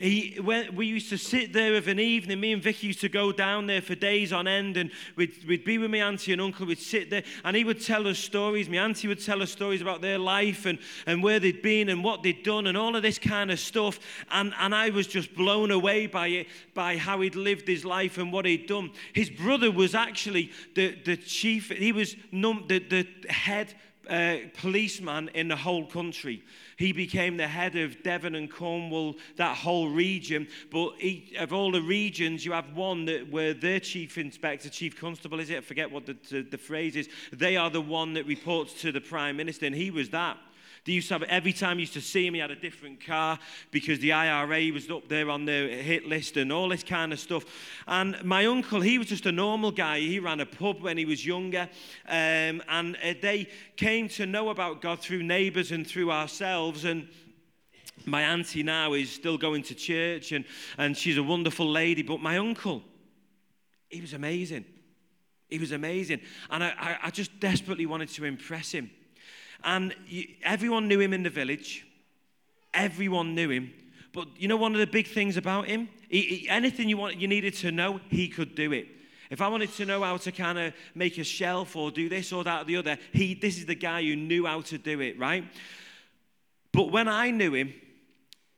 He, 0.00 0.38
when, 0.42 0.74
we 0.74 0.86
used 0.86 1.10
to 1.10 1.18
sit 1.18 1.52
there 1.52 1.74
of 1.74 1.86
an 1.86 2.00
evening. 2.00 2.40
Me 2.40 2.52
and 2.54 2.62
Vicky 2.62 2.86
used 2.86 3.02
to 3.02 3.10
go 3.10 3.32
down 3.32 3.66
there 3.66 3.82
for 3.82 3.94
days 3.94 4.32
on 4.32 4.48
end, 4.48 4.78
and 4.78 4.90
we'd, 5.14 5.44
we'd 5.46 5.62
be 5.62 5.76
with 5.76 5.90
my 5.90 5.98
auntie 5.98 6.32
and 6.32 6.40
uncle. 6.40 6.64
We'd 6.64 6.78
sit 6.78 7.10
there, 7.10 7.22
and 7.44 7.54
he 7.54 7.64
would 7.64 7.84
tell 7.84 8.08
us 8.08 8.18
stories. 8.18 8.66
My 8.66 8.78
auntie 8.78 9.08
would 9.08 9.22
tell 9.22 9.42
us 9.42 9.52
stories 9.52 9.82
about 9.82 10.00
their 10.00 10.16
life 10.16 10.64
and, 10.64 10.78
and 11.04 11.22
where 11.22 11.38
they'd 11.38 11.60
been 11.60 11.90
and 11.90 12.02
what 12.02 12.22
they'd 12.22 12.42
done, 12.42 12.66
and 12.66 12.78
all 12.78 12.96
of 12.96 13.02
this 13.02 13.18
kind 13.18 13.50
of 13.50 13.60
stuff. 13.60 14.00
And, 14.30 14.54
and 14.58 14.74
I 14.74 14.88
was 14.88 15.06
just 15.06 15.34
blown 15.34 15.70
away 15.70 16.06
by 16.06 16.28
it, 16.28 16.46
by 16.72 16.96
how 16.96 17.20
he'd 17.20 17.36
lived 17.36 17.68
his 17.68 17.84
life 17.84 18.16
and 18.16 18.32
what 18.32 18.46
he'd 18.46 18.66
done. 18.66 18.92
His 19.12 19.28
brother 19.28 19.70
was 19.70 19.94
actually 19.94 20.50
the, 20.74 20.96
the 21.04 21.18
chief, 21.18 21.68
he 21.68 21.92
was 21.92 22.16
num, 22.32 22.64
the, 22.68 22.78
the 22.78 23.06
head 23.30 23.74
uh, 24.10 24.36
policeman 24.54 25.30
in 25.34 25.48
the 25.48 25.56
whole 25.56 25.86
country. 25.86 26.42
He 26.76 26.92
became 26.92 27.36
the 27.36 27.46
head 27.46 27.76
of 27.76 28.02
Devon 28.02 28.34
and 28.34 28.50
Cornwall, 28.50 29.16
that 29.36 29.56
whole 29.56 29.88
region. 29.88 30.48
But 30.70 30.94
he, 30.98 31.34
of 31.38 31.52
all 31.52 31.70
the 31.70 31.82
regions, 31.82 32.44
you 32.44 32.52
have 32.52 32.74
one 32.74 33.04
that 33.04 33.30
where 33.30 33.54
their 33.54 33.80
chief 33.80 34.18
inspector, 34.18 34.68
chief 34.68 34.98
constable, 34.98 35.40
is 35.40 35.50
it? 35.50 35.58
I 35.58 35.60
forget 35.60 35.90
what 35.90 36.06
the, 36.06 36.16
the, 36.28 36.42
the 36.42 36.58
phrase 36.58 36.96
is. 36.96 37.08
They 37.32 37.56
are 37.56 37.70
the 37.70 37.80
one 37.80 38.14
that 38.14 38.26
reports 38.26 38.80
to 38.82 38.92
the 38.92 39.00
prime 39.00 39.36
minister, 39.36 39.66
and 39.66 39.74
he 39.74 39.90
was 39.90 40.10
that. 40.10 40.36
They 40.84 40.92
used 40.92 41.08
to 41.08 41.14
have 41.14 41.22
every 41.24 41.52
time 41.52 41.78
you 41.78 41.82
used 41.82 41.92
to 41.94 42.00
see 42.00 42.26
him, 42.26 42.34
he 42.34 42.40
had 42.40 42.50
a 42.50 42.56
different 42.56 43.04
car 43.04 43.38
because 43.70 43.98
the 43.98 44.12
IRA 44.12 44.72
was 44.72 44.90
up 44.90 45.08
there 45.08 45.28
on 45.28 45.44
the 45.44 45.68
hit 45.68 46.06
list 46.06 46.36
and 46.36 46.50
all 46.50 46.68
this 46.68 46.82
kind 46.82 47.12
of 47.12 47.20
stuff. 47.20 47.44
And 47.86 48.22
my 48.24 48.46
uncle, 48.46 48.80
he 48.80 48.98
was 48.98 49.08
just 49.08 49.26
a 49.26 49.32
normal 49.32 49.72
guy. 49.72 50.00
He 50.00 50.18
ran 50.18 50.40
a 50.40 50.46
pub 50.46 50.82
when 50.82 50.96
he 50.96 51.04
was 51.04 51.24
younger, 51.24 51.68
um, 52.08 52.62
and 52.68 52.96
uh, 53.04 53.14
they 53.20 53.48
came 53.76 54.08
to 54.10 54.26
know 54.26 54.48
about 54.48 54.80
God 54.80 55.00
through 55.00 55.22
neighbours 55.22 55.70
and 55.70 55.86
through 55.86 56.10
ourselves. 56.10 56.84
And 56.84 57.08
my 58.06 58.22
auntie 58.22 58.62
now 58.62 58.94
is 58.94 59.10
still 59.10 59.36
going 59.36 59.62
to 59.64 59.74
church, 59.74 60.32
and, 60.32 60.44
and 60.78 60.96
she's 60.96 61.18
a 61.18 61.22
wonderful 61.22 61.68
lady. 61.68 62.02
But 62.02 62.20
my 62.20 62.38
uncle, 62.38 62.82
he 63.88 64.00
was 64.00 64.14
amazing. 64.14 64.64
He 65.50 65.58
was 65.58 65.72
amazing. 65.72 66.20
And 66.48 66.62
I, 66.62 66.98
I, 67.02 67.10
just 67.10 67.38
desperately 67.40 67.84
wanted 67.84 68.08
to 68.10 68.24
impress 68.24 68.70
him. 68.70 68.90
And 69.64 69.94
everyone 70.42 70.88
knew 70.88 71.00
him 71.00 71.12
in 71.12 71.22
the 71.22 71.30
village. 71.30 71.86
Everyone 72.72 73.34
knew 73.34 73.50
him. 73.50 73.72
But 74.12 74.28
you 74.36 74.48
know 74.48 74.56
one 74.56 74.72
of 74.72 74.80
the 74.80 74.86
big 74.86 75.06
things 75.06 75.36
about 75.36 75.66
him? 75.66 75.88
He, 76.08 76.22
he, 76.22 76.48
anything 76.48 76.88
you, 76.88 76.96
want, 76.96 77.16
you 77.16 77.28
needed 77.28 77.54
to 77.54 77.70
know, 77.70 78.00
he 78.08 78.28
could 78.28 78.54
do 78.54 78.72
it. 78.72 78.88
If 79.30 79.40
I 79.40 79.46
wanted 79.46 79.72
to 79.74 79.86
know 79.86 80.02
how 80.02 80.16
to 80.16 80.32
kind 80.32 80.58
of 80.58 80.74
make 80.94 81.16
a 81.18 81.24
shelf 81.24 81.76
or 81.76 81.92
do 81.92 82.08
this 82.08 82.32
or 82.32 82.42
that 82.42 82.62
or 82.62 82.64
the 82.64 82.76
other, 82.76 82.98
he, 83.12 83.34
this 83.34 83.58
is 83.58 83.66
the 83.66 83.76
guy 83.76 84.02
who 84.02 84.16
knew 84.16 84.46
how 84.46 84.60
to 84.62 84.78
do 84.78 85.00
it, 85.00 85.18
right? 85.18 85.44
But 86.72 86.90
when 86.90 87.06
I 87.06 87.30
knew 87.30 87.54
him, 87.54 87.72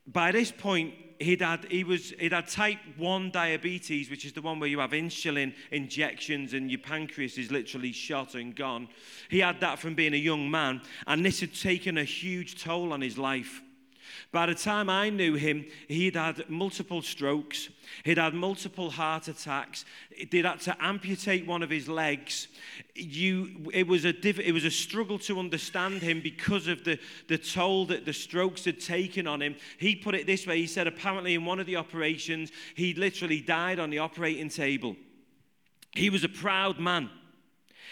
by 0.06 0.32
this 0.32 0.50
point, 0.50 0.94
he'd 1.22 1.40
had, 1.40 1.64
he 1.70 1.84
was, 1.84 2.10
he'd 2.18 2.32
had 2.32 2.48
type 2.48 2.78
1 2.96 3.30
diabetes, 3.30 4.10
which 4.10 4.24
is 4.24 4.32
the 4.32 4.42
one 4.42 4.60
where 4.60 4.68
you 4.68 4.78
have 4.80 4.90
insulin 4.90 5.54
injections 5.70 6.52
and 6.52 6.70
your 6.70 6.80
pancreas 6.80 7.38
is 7.38 7.50
literally 7.50 7.92
shot 7.92 8.34
and 8.34 8.54
gone. 8.54 8.88
He 9.28 9.38
had 9.38 9.60
that 9.60 9.78
from 9.78 9.94
being 9.94 10.14
a 10.14 10.18
young 10.18 10.50
man, 10.50 10.82
and 11.06 11.24
this 11.24 11.40
had 11.40 11.54
taken 11.54 11.98
a 11.98 12.04
huge 12.04 12.62
toll 12.62 12.92
on 12.92 13.00
his 13.00 13.16
life. 13.16 13.62
By 14.32 14.46
the 14.46 14.54
time 14.54 14.88
I 14.88 15.10
knew 15.10 15.34
him, 15.34 15.66
he'd 15.88 16.16
had 16.16 16.48
multiple 16.48 17.02
strokes, 17.02 17.68
he'd 18.02 18.16
had 18.16 18.32
multiple 18.32 18.90
heart 18.90 19.28
attacks, 19.28 19.84
they'd 20.30 20.46
had 20.46 20.60
to 20.62 20.74
amputate 20.82 21.46
one 21.46 21.62
of 21.62 21.68
his 21.68 21.86
legs. 21.86 22.48
You, 22.94 23.70
it, 23.74 23.86
was 23.86 24.06
a 24.06 24.12
diff, 24.12 24.38
it 24.40 24.52
was 24.52 24.64
a 24.64 24.70
struggle 24.70 25.18
to 25.20 25.38
understand 25.38 26.00
him 26.00 26.22
because 26.22 26.66
of 26.66 26.82
the, 26.82 26.98
the 27.28 27.36
toll 27.36 27.84
that 27.86 28.06
the 28.06 28.14
strokes 28.14 28.64
had 28.64 28.80
taken 28.80 29.26
on 29.26 29.42
him. 29.42 29.54
He 29.76 29.94
put 29.94 30.14
it 30.14 30.26
this 30.26 30.46
way 30.46 30.56
he 30.56 30.66
said, 30.66 30.86
apparently, 30.86 31.34
in 31.34 31.44
one 31.44 31.60
of 31.60 31.66
the 31.66 31.76
operations, 31.76 32.52
he 32.74 32.94
literally 32.94 33.42
died 33.42 33.78
on 33.78 33.90
the 33.90 33.98
operating 33.98 34.48
table. 34.48 34.96
He 35.94 36.08
was 36.08 36.24
a 36.24 36.28
proud 36.30 36.80
man. 36.80 37.10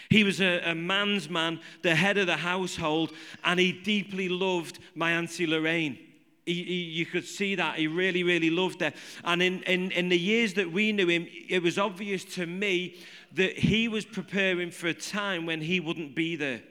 He 0.09 0.23
was 0.23 0.41
a, 0.41 0.59
a, 0.71 0.73
man's 0.73 1.29
man, 1.29 1.59
the 1.83 1.93
head 1.93 2.17
of 2.17 2.25
the 2.25 2.37
household, 2.37 3.13
and 3.43 3.59
he 3.59 3.71
deeply 3.71 4.27
loved 4.27 4.79
my 4.95 5.11
Auntie 5.11 5.45
Lorraine. 5.45 5.99
He, 6.45 6.63
he, 6.63 6.81
you 6.83 7.05
could 7.05 7.25
see 7.25 7.55
that. 7.55 7.77
He 7.77 7.87
really, 7.87 8.23
really 8.23 8.49
loved 8.49 8.81
her. 8.81 8.93
And 9.23 9.41
in, 9.41 9.63
in, 9.63 9.91
in 9.91 10.09
the 10.09 10.17
years 10.17 10.55
that 10.55 10.71
we 10.71 10.91
knew 10.91 11.07
him, 11.07 11.27
it 11.49 11.61
was 11.61 11.77
obvious 11.77 12.23
to 12.35 12.45
me 12.45 12.95
that 13.33 13.57
he 13.57 13.87
was 13.87 14.05
preparing 14.05 14.71
for 14.71 14.87
a 14.87 14.93
time 14.93 15.45
when 15.45 15.61
he 15.61 15.79
wouldn't 15.79 16.15
be 16.15 16.35
there. 16.35 16.61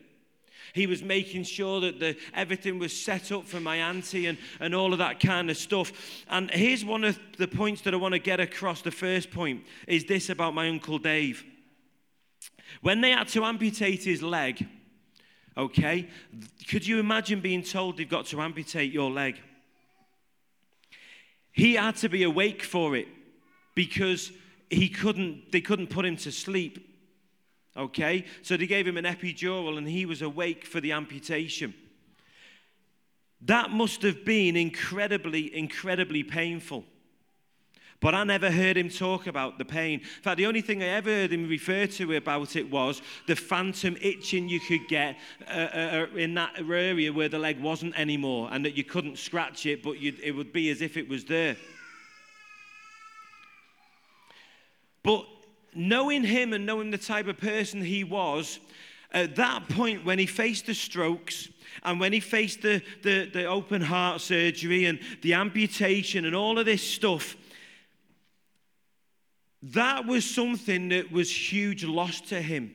He 0.73 0.87
was 0.87 1.03
making 1.03 1.45
sure 1.45 1.81
that 1.81 1.99
the, 1.99 2.17
everything 2.35 2.79
was 2.79 2.99
set 2.99 3.33
up 3.33 3.47
for 3.47 3.61
my 3.61 3.77
auntie 3.77 4.27
and, 4.27 4.39
and 4.61 4.75
all 4.75 4.93
of 4.93 4.99
that 4.99 5.19
kind 5.19 5.51
of 5.51 5.57
stuff. 5.57 5.93
And 6.29 6.51
here's 6.51 6.85
one 6.85 7.05
of 7.05 7.19
the 7.39 7.49
points 7.49 7.83
that 7.83 7.95
I 7.95 7.97
want 7.97 8.15
to 8.15 8.21
get 8.21 8.41
across. 8.41 8.83
The 8.83 8.91
first 8.91 9.31
point 9.31 9.65
is 9.89 10.05
this 10.05 10.31
about 10.31 10.55
my 10.55 10.69
Uncle 10.69 10.99
Dave. 10.99 11.45
When 12.83 13.01
they 13.01 13.11
had 13.11 13.29
to 13.29 13.45
amputate 13.45 14.05
his 14.05 14.23
leg, 14.23 14.67
okay, 15.57 16.09
could 16.69 16.87
you 16.87 17.01
imagine 17.01 17.41
being 17.41 17.63
told 17.63 17.97
they've 17.97 18.09
got 18.09 18.27
to 18.27 18.41
amputate 18.41 18.93
your 18.93 19.11
leg? 19.11 19.41
He 21.53 21.75
had 21.75 21.97
to 21.97 22.09
be 22.09 22.23
awake 22.23 22.63
for 22.63 22.97
it 22.97 23.09
because 23.75 24.33
he 24.71 24.89
couldn't, 24.89 25.53
they 25.53 25.61
couldn't 25.61 25.89
put 25.89 26.05
him 26.05 26.17
to 26.19 26.33
sleep. 26.33 26.87
Okay? 27.77 28.25
So 28.43 28.57
they 28.57 28.67
gave 28.67 28.87
him 28.87 28.97
an 28.97 29.05
epidural 29.05 29.79
and 29.79 29.89
he 29.89 30.07
was 30.07 30.23
awake 30.23 30.65
for 30.65 30.81
the 30.81 30.93
amputation. 30.93 31.75
That 33.43 33.71
must 33.71 34.03
have 34.03 34.25
been 34.25 34.57
incredibly, 34.57 35.55
incredibly 35.57 36.23
painful. 36.23 36.85
But 38.01 38.15
I 38.15 38.25
never 38.25 38.51
heard 38.51 38.79
him 38.79 38.89
talk 38.89 39.27
about 39.27 39.59
the 39.59 39.65
pain. 39.65 40.01
In 40.01 40.23
fact, 40.23 40.39
the 40.39 40.47
only 40.47 40.63
thing 40.63 40.83
I 40.83 40.87
ever 40.87 41.11
heard 41.11 41.33
him 41.33 41.49
refer 41.49 41.87
to 41.87 42.17
about 42.17 42.57
it 42.57 42.71
was 42.71 43.03
the 43.27 43.37
phantom 43.37 43.97
itching 44.01 44.49
you 44.49 44.59
could 44.59 44.89
get 44.89 45.19
uh, 45.47 45.51
uh, 45.51 46.07
uh 46.13 46.17
in 46.17 46.35
that 46.35 46.59
area 46.59 47.13
where 47.13 47.29
the 47.29 47.39
leg 47.39 47.61
wasn't 47.61 47.99
anymore 47.99 48.49
and 48.53 48.65
that 48.65 48.75
you 48.75 48.85
couldn't 48.85 49.19
scratch 49.19 49.67
it, 49.67 49.83
but 49.83 49.97
it 50.01 50.33
would 50.33 50.53
be 50.53 50.71
as 50.71 50.81
if 50.81 50.97
it 50.97 51.09
was 51.09 51.27
there. 51.27 51.57
But 55.03 55.27
knowing 55.75 56.25
him 56.25 56.53
and 56.55 56.65
knowing 56.65 56.91
the 56.91 56.99
type 56.99 57.27
of 57.27 57.39
person 57.39 57.83
he 57.83 58.05
was, 58.05 58.61
at 59.13 59.37
that 59.37 59.69
point 59.69 60.05
when 60.05 60.19
he 60.19 60.27
faced 60.27 60.67
the 60.67 60.75
strokes, 60.75 61.49
and 61.83 62.01
when 62.01 62.13
he 62.13 62.21
faced 62.21 62.63
the, 62.63 62.83
the, 63.03 63.27
the, 63.27 63.45
open 63.45 63.81
heart 63.81 64.21
surgery 64.21 64.87
and 64.87 64.99
the 65.23 65.35
amputation 65.35 66.25
and 66.25 66.35
all 66.35 66.59
of 66.59 66.67
this 66.67 66.83
stuff, 66.83 67.37
that 69.63 70.07
was 70.07 70.25
something 70.25 70.89
that 70.89 71.13
was 71.13 71.31
huge 71.31 71.85
loss 71.85 72.21
to 72.23 72.41
him. 72.41 72.75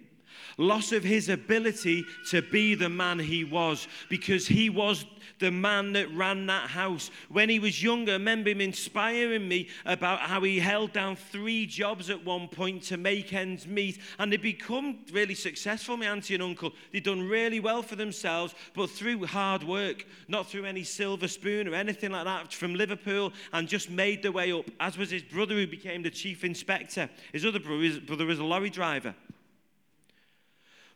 Loss 0.57 0.93
of 0.93 1.03
his 1.03 1.27
ability 1.27 2.05
to 2.29 2.41
be 2.41 2.75
the 2.75 2.89
man 2.89 3.19
he 3.19 3.43
was 3.43 3.87
because 4.09 4.47
he 4.47 4.69
was 4.69 5.05
the 5.39 5.51
man 5.51 5.93
that 5.93 6.09
ran 6.13 6.45
that 6.45 6.69
house. 6.69 7.11
When 7.29 7.49
he 7.49 7.59
was 7.59 7.83
younger, 7.83 8.13
I 8.13 8.15
remember 8.15 8.51
him 8.51 8.61
inspiring 8.61 9.47
me 9.47 9.67
about 9.85 10.21
how 10.21 10.41
he 10.41 10.59
held 10.59 10.93
down 10.93 11.17
three 11.17 11.65
jobs 11.65 12.09
at 12.09 12.23
one 12.23 12.47
point 12.47 12.83
to 12.83 12.97
make 12.97 13.33
ends 13.33 13.67
meet. 13.67 13.99
And 14.17 14.31
they'd 14.31 14.41
become 14.41 14.99
really 15.11 15.35
successful, 15.35 15.97
my 15.97 16.07
auntie 16.07 16.35
and 16.35 16.43
uncle. 16.43 16.71
They'd 16.91 17.03
done 17.03 17.27
really 17.27 17.59
well 17.59 17.81
for 17.81 17.97
themselves, 17.97 18.55
but 18.73 18.89
through 18.89 19.25
hard 19.25 19.63
work, 19.63 20.05
not 20.27 20.47
through 20.47 20.65
any 20.65 20.83
silver 20.83 21.27
spoon 21.27 21.67
or 21.67 21.75
anything 21.75 22.11
like 22.11 22.25
that 22.25 22.53
from 22.53 22.75
Liverpool, 22.75 23.33
and 23.51 23.67
just 23.67 23.89
made 23.89 24.23
their 24.23 24.31
way 24.31 24.53
up, 24.53 24.65
as 24.79 24.97
was 24.97 25.11
his 25.11 25.23
brother 25.23 25.55
who 25.55 25.67
became 25.67 26.01
the 26.01 26.09
chief 26.09 26.43
inspector. 26.43 27.09
His 27.33 27.45
other 27.45 27.59
brother 27.59 28.25
was 28.25 28.39
a 28.39 28.43
lorry 28.43 28.69
driver. 28.69 29.13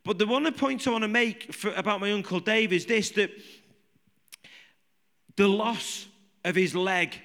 But 0.10 0.18
the 0.18 0.26
one 0.26 0.52
point 0.54 0.88
I 0.88 0.90
want 0.90 1.04
to 1.04 1.08
make 1.08 1.54
for, 1.54 1.72
about 1.74 2.02
my 2.02 2.12
Uncle 2.12 2.40
Dave 2.40 2.74
is 2.74 2.88
this 2.88 3.12
that 3.12 3.30
the 5.36 5.48
loss 5.48 6.08
of 6.44 6.56
his 6.56 6.74
leg 6.74 7.16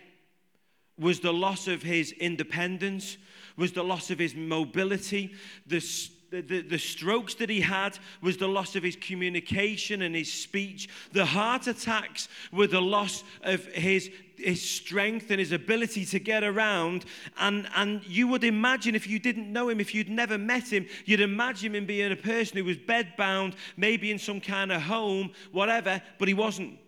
was 0.99 1.21
the 1.21 1.33
loss 1.33 1.67
of 1.67 1.83
his 1.83 2.13
independence, 2.13 3.17
was 3.57 3.73
the 3.73 3.83
loss 3.83 4.11
of 4.11 4.19
his 4.19 4.35
mobility. 4.35 5.33
The, 5.67 5.83
the, 6.31 6.61
the, 6.61 6.79
strokes 6.79 7.35
that 7.37 7.49
he 7.49 7.63
had 7.63 7.99
was 8.21 8.37
the 8.37 8.49
loss 8.49 8.77
of 8.77 8.83
his 8.83 8.97
communication 8.97 10.03
and 10.03 10.15
his 10.15 10.31
speech. 10.31 10.91
The 11.13 11.25
heart 11.25 11.67
attacks 11.67 12.29
were 12.53 12.67
the 12.67 12.83
loss 12.83 13.25
of 13.41 13.65
his, 13.65 14.11
his 14.37 14.63
strength 14.63 15.31
and 15.31 15.39
his 15.39 15.53
ability 15.53 16.05
to 16.07 16.19
get 16.19 16.45
around. 16.45 17.05
And, 17.39 17.69
and 17.75 18.05
you 18.07 18.29
would 18.29 18.45
imagine, 18.45 18.95
if 18.95 19.07
you 19.07 19.19
didn't 19.19 19.53
know 19.53 19.69
him, 19.69 19.81
if 19.81 19.95
you'd 19.95 20.09
never 20.09 20.39
met 20.39 20.73
him, 20.73 20.87
you'd 21.05 21.21
imagine 21.21 21.75
him 21.75 21.87
being 21.87 22.13
a 22.13 22.17
person 22.17 22.57
who 22.57 22.65
was 22.65 22.77
bedbound, 22.77 23.55
maybe 23.77 24.11
in 24.11 24.19
some 24.19 24.41
kind 24.41 24.73
of 24.73 24.83
home, 24.83 25.33
whatever, 25.53 26.01
but 26.19 26.29
he 26.29 26.35
wasn't. 26.35 26.79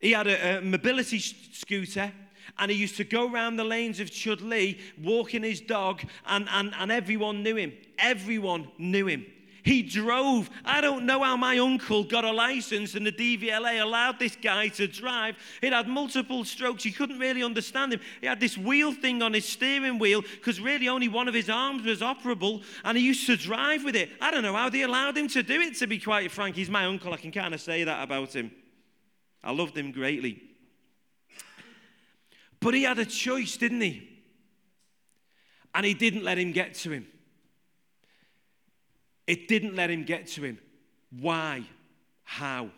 He 0.00 0.12
had 0.12 0.26
a, 0.26 0.58
a 0.58 0.60
mobility 0.60 1.18
scooter 1.18 2.12
and 2.58 2.70
he 2.70 2.76
used 2.76 2.96
to 2.96 3.04
go 3.04 3.32
around 3.32 3.56
the 3.56 3.64
lanes 3.64 4.00
of 4.00 4.10
Chudleigh 4.10 4.74
walking 5.02 5.42
his 5.42 5.60
dog, 5.60 6.02
and, 6.26 6.48
and, 6.50 6.72
and 6.78 6.90
everyone 6.90 7.42
knew 7.42 7.56
him. 7.56 7.72
Everyone 7.98 8.68
knew 8.78 9.06
him. 9.06 9.26
He 9.68 9.82
drove. 9.82 10.48
I 10.64 10.80
don't 10.80 11.04
know 11.04 11.22
how 11.22 11.36
my 11.36 11.58
uncle 11.58 12.02
got 12.02 12.24
a 12.24 12.32
license 12.32 12.94
and 12.94 13.04
the 13.04 13.12
DVLA 13.12 13.82
allowed 13.82 14.18
this 14.18 14.34
guy 14.34 14.68
to 14.68 14.88
drive. 14.88 15.36
He 15.60 15.66
had 15.66 15.86
multiple 15.86 16.46
strokes. 16.46 16.84
He 16.84 16.90
couldn't 16.90 17.18
really 17.18 17.42
understand 17.42 17.92
him. 17.92 18.00
He 18.22 18.26
had 18.26 18.40
this 18.40 18.56
wheel 18.56 18.94
thing 18.94 19.20
on 19.20 19.34
his 19.34 19.44
steering 19.44 19.98
wheel 19.98 20.22
because 20.22 20.58
really 20.58 20.88
only 20.88 21.08
one 21.08 21.28
of 21.28 21.34
his 21.34 21.50
arms 21.50 21.84
was 21.84 22.00
operable 22.00 22.62
and 22.82 22.96
he 22.96 23.04
used 23.04 23.26
to 23.26 23.36
drive 23.36 23.84
with 23.84 23.94
it. 23.94 24.08
I 24.22 24.30
don't 24.30 24.42
know 24.42 24.54
how 24.54 24.70
they 24.70 24.80
allowed 24.80 25.18
him 25.18 25.28
to 25.28 25.42
do 25.42 25.60
it, 25.60 25.76
to 25.76 25.86
be 25.86 25.98
quite 25.98 26.30
frank. 26.30 26.56
He's 26.56 26.70
my 26.70 26.86
uncle. 26.86 27.12
I 27.12 27.18
can 27.18 27.30
kind 27.30 27.52
of 27.52 27.60
say 27.60 27.84
that 27.84 28.02
about 28.02 28.34
him. 28.34 28.50
I 29.44 29.52
loved 29.52 29.76
him 29.76 29.92
greatly. 29.92 30.44
But 32.58 32.72
he 32.72 32.84
had 32.84 32.98
a 32.98 33.04
choice, 33.04 33.58
didn't 33.58 33.82
he? 33.82 34.08
And 35.74 35.84
he 35.84 35.92
didn't 35.92 36.24
let 36.24 36.38
him 36.38 36.52
get 36.52 36.72
to 36.76 36.90
him. 36.90 37.06
It 39.28 39.46
didn't 39.46 39.76
let 39.76 39.90
him 39.90 40.02
get 40.02 40.26
to 40.28 40.42
him. 40.42 40.58
Why? 41.20 41.62
How? 42.24 42.70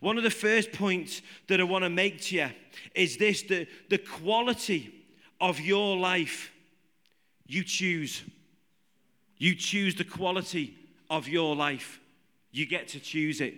One 0.00 0.18
of 0.18 0.22
the 0.22 0.30
first 0.30 0.70
points 0.72 1.22
that 1.48 1.58
I 1.58 1.64
want 1.64 1.84
to 1.84 1.90
make 1.90 2.20
to 2.24 2.36
you 2.36 2.50
is 2.94 3.16
this 3.16 3.42
the, 3.42 3.66
the 3.88 3.98
quality 3.98 4.94
of 5.40 5.58
your 5.58 5.96
life 5.96 6.52
you 7.46 7.64
choose. 7.64 8.22
You 9.38 9.54
choose 9.54 9.94
the 9.94 10.04
quality 10.04 10.76
of 11.08 11.28
your 11.28 11.56
life. 11.56 11.98
You 12.52 12.66
get 12.66 12.88
to 12.88 13.00
choose 13.00 13.40
it. 13.40 13.54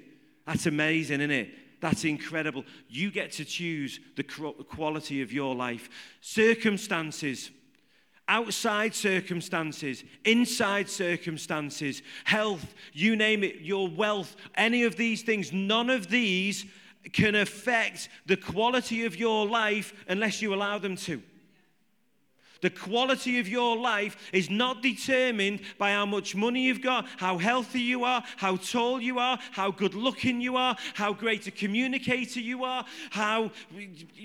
That's 0.46 0.66
amazing, 0.66 1.20
isn't 1.20 1.30
it? 1.30 1.80
That's 1.80 2.04
incredible. 2.04 2.64
You 2.88 3.10
get 3.10 3.32
to 3.32 3.44
choose 3.44 3.98
the 4.16 4.22
quality 4.22 5.22
of 5.22 5.32
your 5.32 5.54
life. 5.54 5.88
Circumstances, 6.20 7.50
outside 8.28 8.94
circumstances, 8.94 10.04
inside 10.24 10.88
circumstances, 10.88 12.02
health, 12.24 12.74
you 12.92 13.16
name 13.16 13.42
it, 13.42 13.62
your 13.62 13.88
wealth, 13.88 14.36
any 14.54 14.84
of 14.84 14.96
these 14.96 15.22
things, 15.22 15.52
none 15.52 15.90
of 15.90 16.08
these 16.08 16.66
can 17.12 17.34
affect 17.34 18.08
the 18.26 18.36
quality 18.36 19.04
of 19.04 19.16
your 19.16 19.46
life 19.46 19.94
unless 20.08 20.42
you 20.42 20.54
allow 20.54 20.78
them 20.78 20.94
to. 20.94 21.22
The 22.60 22.70
quality 22.70 23.38
of 23.38 23.48
your 23.48 23.76
life 23.76 24.16
is 24.32 24.50
not 24.50 24.82
determined 24.82 25.60
by 25.78 25.92
how 25.92 26.06
much 26.06 26.34
money 26.34 26.62
you've 26.62 26.82
got, 26.82 27.06
how 27.16 27.38
healthy 27.38 27.80
you 27.80 28.04
are, 28.04 28.22
how 28.36 28.56
tall 28.56 29.00
you 29.00 29.18
are, 29.18 29.38
how 29.52 29.70
good 29.70 29.94
looking 29.94 30.40
you 30.40 30.56
are, 30.56 30.76
how 30.94 31.12
great 31.12 31.46
a 31.46 31.50
communicator 31.50 32.40
you 32.40 32.64
are, 32.64 32.84
how, 33.10 33.52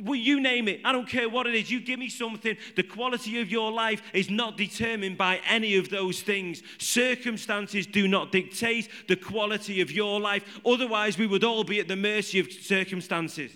well, 0.02 0.16
you 0.16 0.40
name 0.40 0.68
it. 0.68 0.82
I 0.84 0.92
don't 0.92 1.08
care 1.08 1.30
what 1.30 1.46
it 1.46 1.54
is. 1.54 1.70
You 1.70 1.80
give 1.80 2.00
me 2.00 2.10
something. 2.10 2.58
The 2.76 2.84
quality 2.84 3.40
of 3.40 3.50
your 3.50 3.72
life 3.72 4.02
is 4.14 4.30
not 4.30 4.58
determined 4.58 5.18
by 5.18 5.40
any 5.48 5.76
of 5.76 5.90
those 5.90 6.22
things. 6.22 6.64
Circumstances 6.80 7.86
do 7.86 8.08
not 8.08 8.32
dictate 8.32 8.90
the 9.08 9.16
quality 9.16 9.82
of 9.82 9.92
your 9.92 10.20
life. 10.20 10.44
Otherwise, 10.66 11.18
we 11.18 11.28
would 11.28 11.44
all 11.44 11.64
be 11.64 11.80
at 11.80 11.88
the 11.88 11.96
mercy 11.96 12.40
of 12.40 12.52
circumstances. 12.52 13.52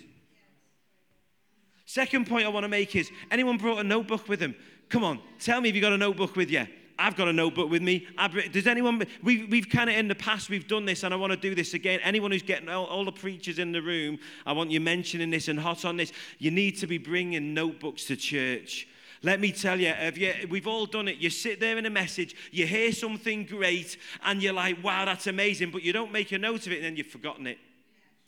Second 1.98 2.28
point 2.28 2.46
I 2.46 2.48
want 2.48 2.62
to 2.62 2.68
make 2.68 2.94
is 2.94 3.10
anyone 3.28 3.56
brought 3.56 3.80
a 3.80 3.82
notebook 3.82 4.28
with 4.28 4.38
them? 4.38 4.54
Come 4.88 5.02
on, 5.02 5.18
tell 5.40 5.60
me 5.60 5.68
if 5.68 5.74
you 5.74 5.80
got 5.80 5.92
a 5.92 5.98
notebook 5.98 6.36
with 6.36 6.48
you. 6.48 6.64
I've 6.96 7.16
got 7.16 7.26
a 7.26 7.32
notebook 7.32 7.68
with 7.68 7.82
me. 7.82 8.06
I've, 8.16 8.52
does 8.52 8.68
anyone? 8.68 9.04
We, 9.20 9.46
we've 9.46 9.68
kind 9.68 9.90
of 9.90 9.96
in 9.96 10.06
the 10.06 10.14
past 10.14 10.48
we've 10.48 10.68
done 10.68 10.84
this, 10.84 11.02
and 11.02 11.12
I 11.12 11.16
want 11.16 11.32
to 11.32 11.36
do 11.36 11.56
this 11.56 11.74
again. 11.74 11.98
Anyone 12.04 12.30
who's 12.30 12.44
getting 12.44 12.68
all, 12.68 12.84
all, 12.84 13.04
the 13.04 13.10
preachers 13.10 13.58
in 13.58 13.72
the 13.72 13.82
room, 13.82 14.20
I 14.46 14.52
want 14.52 14.70
you 14.70 14.80
mentioning 14.80 15.28
this 15.30 15.48
and 15.48 15.58
hot 15.58 15.84
on 15.84 15.96
this. 15.96 16.12
You 16.38 16.52
need 16.52 16.78
to 16.78 16.86
be 16.86 16.98
bringing 16.98 17.52
notebooks 17.52 18.04
to 18.04 18.16
church. 18.16 18.86
Let 19.24 19.40
me 19.40 19.50
tell 19.50 19.80
you, 19.80 19.92
you, 20.14 20.34
we've 20.48 20.68
all 20.68 20.86
done 20.86 21.08
it. 21.08 21.16
You 21.16 21.30
sit 21.30 21.58
there 21.58 21.78
in 21.78 21.86
a 21.86 21.90
message, 21.90 22.36
you 22.52 22.64
hear 22.64 22.92
something 22.92 23.44
great, 23.44 23.96
and 24.24 24.40
you're 24.40 24.52
like, 24.52 24.84
wow, 24.84 25.04
that's 25.04 25.26
amazing, 25.26 25.72
but 25.72 25.82
you 25.82 25.92
don't 25.92 26.12
make 26.12 26.30
a 26.30 26.38
note 26.38 26.64
of 26.68 26.72
it, 26.72 26.76
and 26.76 26.84
then 26.84 26.96
you've 26.96 27.08
forgotten 27.08 27.48
it. 27.48 27.58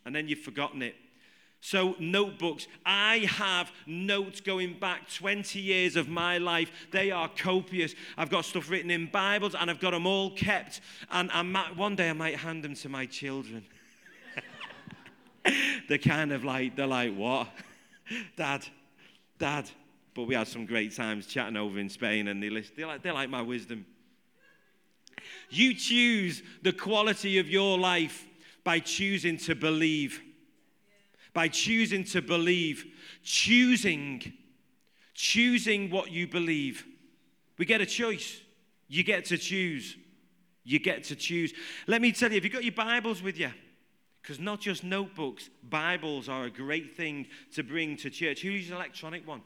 And 0.04 0.12
then 0.12 0.26
you've 0.26 0.40
forgotten 0.40 0.82
it. 0.82 0.96
So, 1.62 1.94
notebooks. 1.98 2.66
I 2.86 3.28
have 3.28 3.70
notes 3.86 4.40
going 4.40 4.78
back 4.78 5.12
20 5.12 5.58
years 5.58 5.94
of 5.94 6.08
my 6.08 6.38
life. 6.38 6.70
They 6.90 7.10
are 7.10 7.28
copious. 7.28 7.94
I've 8.16 8.30
got 8.30 8.46
stuff 8.46 8.70
written 8.70 8.90
in 8.90 9.10
Bibles 9.10 9.54
and 9.54 9.70
I've 9.70 9.80
got 9.80 9.90
them 9.90 10.06
all 10.06 10.30
kept. 10.30 10.80
And 11.10 11.30
I 11.32 11.42
might, 11.42 11.76
one 11.76 11.96
day 11.96 12.08
I 12.08 12.14
might 12.14 12.36
hand 12.36 12.64
them 12.64 12.74
to 12.76 12.88
my 12.88 13.04
children. 13.04 13.66
they're 15.88 15.98
kind 15.98 16.32
of 16.32 16.44
like, 16.44 16.76
they're 16.76 16.86
like, 16.86 17.14
what? 17.14 17.48
Dad, 18.36 18.66
Dad. 19.38 19.68
But 20.14 20.24
we 20.24 20.34
had 20.34 20.48
some 20.48 20.64
great 20.64 20.96
times 20.96 21.26
chatting 21.26 21.58
over 21.58 21.78
in 21.78 21.90
Spain 21.90 22.28
and 22.28 22.42
they, 22.42 22.48
listen, 22.48 22.72
they, 22.74 22.84
like, 22.86 23.02
they 23.02 23.10
like 23.10 23.28
my 23.28 23.42
wisdom. 23.42 23.84
You 25.50 25.74
choose 25.74 26.42
the 26.62 26.72
quality 26.72 27.38
of 27.38 27.50
your 27.50 27.78
life 27.78 28.26
by 28.64 28.78
choosing 28.78 29.36
to 29.38 29.54
believe 29.54 30.22
by 31.32 31.48
choosing 31.48 32.04
to 32.04 32.22
believe, 32.22 32.84
choosing, 33.22 34.32
choosing 35.14 35.90
what 35.90 36.10
you 36.10 36.26
believe. 36.26 36.84
We 37.58 37.66
get 37.66 37.80
a 37.80 37.86
choice. 37.86 38.40
You 38.88 39.04
get 39.04 39.26
to 39.26 39.38
choose. 39.38 39.96
You 40.64 40.78
get 40.78 41.04
to 41.04 41.16
choose. 41.16 41.52
Let 41.86 42.00
me 42.02 42.12
tell 42.12 42.30
you, 42.30 42.38
if 42.38 42.44
you've 42.44 42.52
got 42.52 42.64
your 42.64 42.72
Bibles 42.72 43.22
with 43.22 43.38
you, 43.38 43.50
because 44.22 44.38
not 44.38 44.60
just 44.60 44.84
notebooks, 44.84 45.48
Bibles 45.62 46.28
are 46.28 46.44
a 46.44 46.50
great 46.50 46.96
thing 46.96 47.26
to 47.54 47.62
bring 47.62 47.96
to 47.98 48.10
church. 48.10 48.42
Who 48.42 48.50
uses 48.50 48.72
electronic 48.72 49.26
one? 49.26 49.42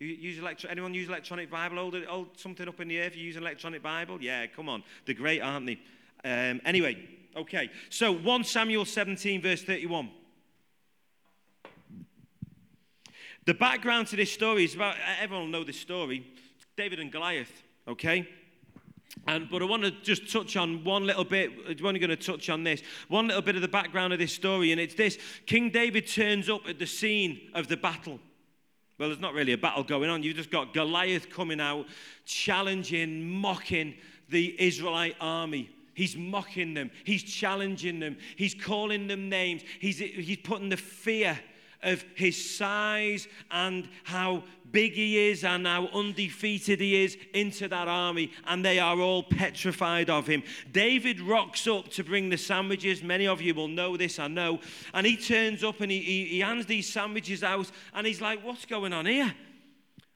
use 0.00 0.38
electro- 0.38 0.70
anyone 0.70 0.94
use 0.94 1.08
electronic 1.08 1.50
Bible? 1.50 1.76
Hold, 1.76 1.94
it, 1.94 2.06
hold 2.06 2.38
something 2.38 2.66
up 2.66 2.80
in 2.80 2.88
the 2.88 2.98
air 2.98 3.04
if 3.04 3.16
you 3.16 3.24
use 3.24 3.36
an 3.36 3.42
electronic 3.42 3.82
Bible? 3.82 4.20
Yeah, 4.20 4.46
come 4.46 4.68
on. 4.68 4.82
They're 5.06 5.14
great, 5.14 5.40
aren't 5.40 5.66
they? 5.66 5.78
Um, 6.24 6.60
anyway, 6.64 6.96
okay. 7.36 7.70
So 7.88 8.12
1 8.12 8.44
Samuel 8.44 8.84
17, 8.84 9.42
verse 9.42 9.62
31. 9.62 10.10
The 13.44 13.54
background 13.54 14.06
to 14.08 14.16
this 14.16 14.30
story 14.30 14.64
is 14.64 14.74
about, 14.74 14.94
everyone 15.20 15.46
will 15.46 15.60
know 15.60 15.64
this 15.64 15.80
story, 15.80 16.24
David 16.76 17.00
and 17.00 17.10
Goliath, 17.10 17.50
okay? 17.88 18.28
And, 19.26 19.50
but 19.50 19.62
I 19.62 19.64
want 19.64 19.82
to 19.82 19.90
just 19.90 20.30
touch 20.32 20.56
on 20.56 20.84
one 20.84 21.06
little 21.06 21.24
bit. 21.24 21.50
I'm 21.68 21.86
only 21.86 21.98
going 21.98 22.10
to 22.10 22.16
touch 22.16 22.48
on 22.48 22.62
this. 22.62 22.82
One 23.08 23.26
little 23.26 23.42
bit 23.42 23.56
of 23.56 23.62
the 23.62 23.68
background 23.68 24.12
of 24.12 24.20
this 24.20 24.32
story, 24.32 24.70
and 24.70 24.80
it's 24.80 24.94
this 24.94 25.18
King 25.44 25.70
David 25.70 26.06
turns 26.06 26.48
up 26.48 26.68
at 26.68 26.78
the 26.78 26.86
scene 26.86 27.50
of 27.52 27.66
the 27.66 27.76
battle. 27.76 28.20
Well, 28.98 29.08
there's 29.08 29.20
not 29.20 29.34
really 29.34 29.52
a 29.52 29.58
battle 29.58 29.82
going 29.82 30.08
on. 30.08 30.22
You've 30.22 30.36
just 30.36 30.50
got 30.50 30.72
Goliath 30.72 31.28
coming 31.28 31.60
out, 31.60 31.86
challenging, 32.24 33.28
mocking 33.28 33.94
the 34.28 34.54
Israelite 34.64 35.16
army. 35.20 35.70
He's 35.94 36.16
mocking 36.16 36.72
them, 36.72 36.90
he's 37.04 37.22
challenging 37.22 38.00
them, 38.00 38.16
he's 38.36 38.54
calling 38.54 39.08
them 39.08 39.28
names, 39.28 39.62
he's, 39.78 39.98
he's 39.98 40.38
putting 40.38 40.70
the 40.70 40.76
fear 40.78 41.38
of 41.82 42.04
his 42.14 42.56
size 42.56 43.26
and 43.50 43.88
how 44.04 44.44
big 44.70 44.92
he 44.94 45.30
is 45.30 45.44
and 45.44 45.66
how 45.66 45.86
undefeated 45.88 46.80
he 46.80 47.04
is 47.04 47.16
into 47.34 47.68
that 47.68 47.88
army, 47.88 48.32
and 48.46 48.64
they 48.64 48.78
are 48.78 48.98
all 48.98 49.22
petrified 49.22 50.10
of 50.10 50.26
him. 50.26 50.42
David 50.72 51.20
rocks 51.20 51.66
up 51.66 51.88
to 51.88 52.02
bring 52.02 52.30
the 52.30 52.38
sandwiches. 52.38 53.02
Many 53.02 53.26
of 53.26 53.40
you 53.40 53.54
will 53.54 53.68
know 53.68 53.96
this, 53.96 54.18
I 54.18 54.28
know. 54.28 54.60
And 54.94 55.06
he 55.06 55.16
turns 55.16 55.62
up 55.62 55.80
and 55.80 55.90
he, 55.90 56.00
he, 56.00 56.24
he 56.24 56.40
hands 56.40 56.66
these 56.66 56.88
sandwiches 56.88 57.42
out, 57.42 57.70
and 57.94 58.06
he's 58.06 58.20
like, 58.20 58.42
What's 58.44 58.64
going 58.64 58.92
on 58.92 59.06
here? 59.06 59.34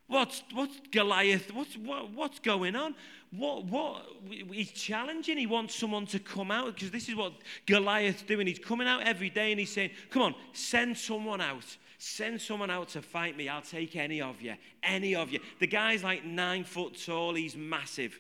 What's, 0.08 0.42
what's 0.52 0.80
Goliath? 0.92 1.52
What's, 1.52 1.76
what, 1.76 2.10
what's 2.12 2.38
going 2.38 2.76
on? 2.76 2.94
What, 3.36 3.64
what, 3.64 4.02
he's 4.28 4.70
challenging. 4.70 5.36
He 5.36 5.46
wants 5.46 5.74
someone 5.74 6.06
to 6.06 6.18
come 6.18 6.50
out 6.50 6.74
because 6.74 6.90
this 6.90 7.08
is 7.08 7.14
what 7.14 7.32
Goliath's 7.66 8.22
doing. 8.22 8.46
He's 8.46 8.58
coming 8.58 8.86
out 8.86 9.02
every 9.02 9.30
day 9.30 9.50
and 9.50 9.60
he's 9.60 9.72
saying, 9.72 9.90
Come 10.10 10.22
on, 10.22 10.34
send 10.52 10.96
someone 10.96 11.40
out. 11.40 11.64
Send 11.98 12.40
someone 12.40 12.70
out 12.70 12.88
to 12.90 13.02
fight 13.02 13.36
me. 13.36 13.48
I'll 13.48 13.62
take 13.62 13.96
any 13.96 14.20
of 14.20 14.40
you. 14.40 14.54
Any 14.82 15.14
of 15.14 15.30
you. 15.30 15.40
The 15.60 15.66
guy's 15.66 16.04
like 16.04 16.24
nine 16.24 16.64
foot 16.64 17.00
tall. 17.04 17.34
He's 17.34 17.56
massive. 17.56 18.18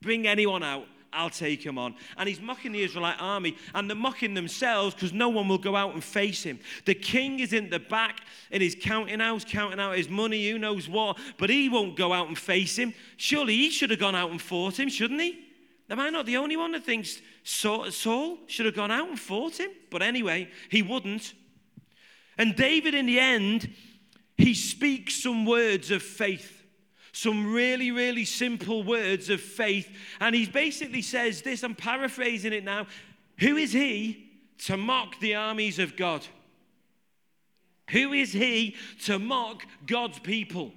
Bring 0.00 0.26
anyone 0.26 0.62
out. 0.62 0.86
I'll 1.14 1.30
take 1.30 1.64
him 1.64 1.78
on. 1.78 1.94
And 2.16 2.28
he's 2.28 2.40
mocking 2.40 2.72
the 2.72 2.82
Israelite 2.82 3.16
army, 3.20 3.56
and 3.74 3.88
they're 3.88 3.96
mocking 3.96 4.34
themselves 4.34 4.94
because 4.94 5.12
no 5.12 5.28
one 5.28 5.48
will 5.48 5.58
go 5.58 5.76
out 5.76 5.94
and 5.94 6.02
face 6.02 6.42
him. 6.42 6.58
The 6.84 6.94
king 6.94 7.40
is 7.40 7.52
in 7.52 7.70
the 7.70 7.78
back 7.78 8.20
in 8.50 8.60
his 8.60 8.76
counting 8.78 9.20
house, 9.20 9.44
counting 9.44 9.80
out 9.80 9.96
his 9.96 10.08
money, 10.08 10.50
who 10.50 10.58
knows 10.58 10.88
what, 10.88 11.18
but 11.38 11.50
he 11.50 11.68
won't 11.68 11.96
go 11.96 12.12
out 12.12 12.28
and 12.28 12.38
face 12.38 12.76
him. 12.76 12.92
Surely 13.16 13.54
he 13.54 13.70
should 13.70 13.90
have 13.90 14.00
gone 14.00 14.14
out 14.14 14.30
and 14.30 14.40
fought 14.42 14.78
him, 14.78 14.88
shouldn't 14.88 15.20
he? 15.20 15.38
Am 15.90 16.00
I 16.00 16.10
not 16.10 16.26
the 16.26 16.38
only 16.38 16.56
one 16.56 16.72
that 16.72 16.84
thinks 16.84 17.20
Saul 17.42 18.38
should 18.46 18.66
have 18.66 18.74
gone 18.74 18.90
out 18.90 19.08
and 19.08 19.20
fought 19.20 19.60
him? 19.60 19.70
But 19.90 20.02
anyway, 20.02 20.50
he 20.70 20.82
wouldn't. 20.82 21.34
And 22.38 22.56
David, 22.56 22.94
in 22.94 23.06
the 23.06 23.20
end, 23.20 23.72
he 24.36 24.54
speaks 24.54 25.22
some 25.22 25.44
words 25.44 25.90
of 25.90 26.02
faith 26.02 26.53
some 27.14 27.52
really, 27.52 27.92
really 27.92 28.24
simple 28.24 28.82
words 28.82 29.30
of 29.30 29.40
faith. 29.40 29.88
And 30.20 30.34
he 30.34 30.46
basically 30.46 31.00
says 31.00 31.42
this 31.42 31.62
I'm 31.62 31.76
paraphrasing 31.76 32.52
it 32.52 32.64
now 32.64 32.86
Who 33.38 33.56
is 33.56 33.72
he 33.72 34.30
to 34.66 34.76
mock 34.76 35.20
the 35.20 35.36
armies 35.36 35.78
of 35.78 35.96
God? 35.96 36.26
Who 37.90 38.12
is 38.12 38.32
he 38.32 38.76
to 39.04 39.18
mock 39.18 39.64
God's 39.86 40.18
people? 40.18 40.72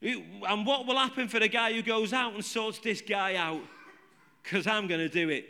And 0.00 0.66
what 0.66 0.86
will 0.86 0.96
happen 0.96 1.28
for 1.28 1.38
the 1.38 1.48
guy 1.48 1.72
who 1.72 1.82
goes 1.82 2.12
out 2.12 2.34
and 2.34 2.44
sorts 2.44 2.78
this 2.78 3.02
guy 3.02 3.36
out? 3.36 3.60
Because 4.42 4.66
I'm 4.66 4.86
going 4.88 5.00
to 5.00 5.08
do 5.08 5.28
it. 5.28 5.46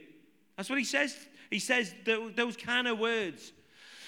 That's 0.56 0.68
what 0.68 0.78
he 0.78 0.84
says. 0.84 1.16
He 1.50 1.58
says 1.58 1.94
those 2.04 2.56
kind 2.56 2.88
of 2.88 2.98
words. 2.98 3.52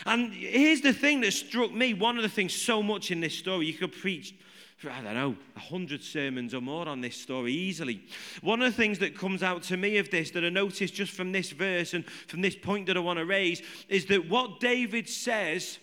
And 0.06 0.32
here's 0.32 0.80
the 0.80 0.92
thing 0.92 1.20
that 1.20 1.32
struck 1.32 1.72
me 1.72 1.94
one 1.94 2.16
of 2.16 2.22
the 2.22 2.28
things 2.28 2.52
so 2.52 2.82
much 2.82 3.10
in 3.10 3.20
this 3.20 3.34
story, 3.34 3.66
you 3.66 3.74
could 3.74 3.92
preach 3.92 4.34
I 4.82 5.00
don't 5.00 5.14
know, 5.14 5.36
a 5.56 5.60
hundred 5.60 6.02
sermons 6.02 6.52
or 6.52 6.60
more 6.60 6.88
on 6.88 7.00
this 7.00 7.16
story 7.16 7.52
easily. 7.52 8.04
One 8.42 8.60
of 8.60 8.70
the 8.70 8.76
things 8.76 8.98
that 8.98 9.16
comes 9.16 9.42
out 9.42 9.62
to 9.64 9.76
me 9.76 9.96
of 9.98 10.10
this 10.10 10.30
that 10.32 10.44
I 10.44 10.50
noticed 10.50 10.94
just 10.94 11.12
from 11.12 11.32
this 11.32 11.52
verse 11.52 11.94
and 11.94 12.04
from 12.26 12.42
this 12.42 12.56
point 12.56 12.86
that 12.86 12.96
I 12.96 13.00
want 13.00 13.18
to 13.18 13.24
raise 13.24 13.62
is 13.88 14.06
that 14.06 14.28
what 14.28 14.60
David 14.60 15.08
says 15.08 15.78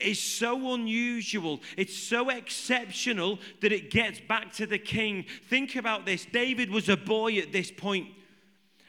is 0.00 0.20
so 0.20 0.74
unusual, 0.74 1.60
it's 1.76 1.96
so 1.96 2.30
exceptional 2.30 3.38
that 3.60 3.72
it 3.72 3.90
gets 3.90 4.20
back 4.20 4.52
to 4.54 4.66
the 4.66 4.78
king. 4.78 5.24
Think 5.48 5.76
about 5.76 6.06
this 6.06 6.24
David 6.24 6.70
was 6.70 6.88
a 6.88 6.96
boy 6.96 7.38
at 7.38 7.52
this 7.52 7.70
point. 7.70 8.08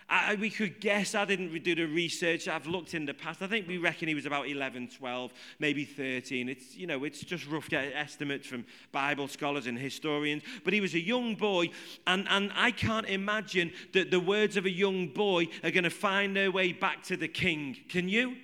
I, 0.10 0.36
we 0.36 0.50
could 0.50 0.80
guess, 0.80 1.15
I 1.15 1.26
didn't 1.26 1.63
do 1.63 1.76
the 1.76 1.86
research, 1.86 2.48
I've 2.48 2.65
looked 2.65 2.93
in 2.93 3.06
the 3.06 3.13
past. 3.13 3.41
I 3.41 3.48
think 3.48 3.67
we 3.67 3.78
reckon 3.78 4.08
he 4.08 4.15
was 4.15 4.26
about 4.26 4.48
11, 4.48 4.89
12, 4.98 5.34
maybe 5.60 5.84
13. 5.84 6.48
It's, 6.48 6.78
you 6.78 6.88
know, 6.88 7.04
it's 7.04 7.20
just 7.20 7.46
rough 7.48 7.72
estimates 7.74 8.48
from 8.48 8.65
Bible 8.93 9.28
scholars 9.28 9.67
and 9.67 9.78
historians. 9.78 10.43
But 10.63 10.74
he 10.74 10.80
was 10.80 10.93
a 10.93 11.00
young 11.00 11.36
boy, 11.36 11.72
and, 12.06 12.26
and 12.30 12.52
I 12.56 12.72
can't 12.72 13.08
imagine 13.08 13.74
that 13.93 14.10
the 14.10 14.20
words 14.20 14.56
of 14.56 14.65
a 14.65 14.72
young 14.72 15.08
boy 15.08 15.50
are 15.62 15.72
going 15.72 15.84
to 15.84 15.89
find 15.89 16.34
their 16.34 16.52
way 16.52 16.72
back 16.72 17.04
to 17.04 17.17
the 17.17 17.28
king. 17.28 17.76
Can 17.89 18.08
you? 18.08 18.38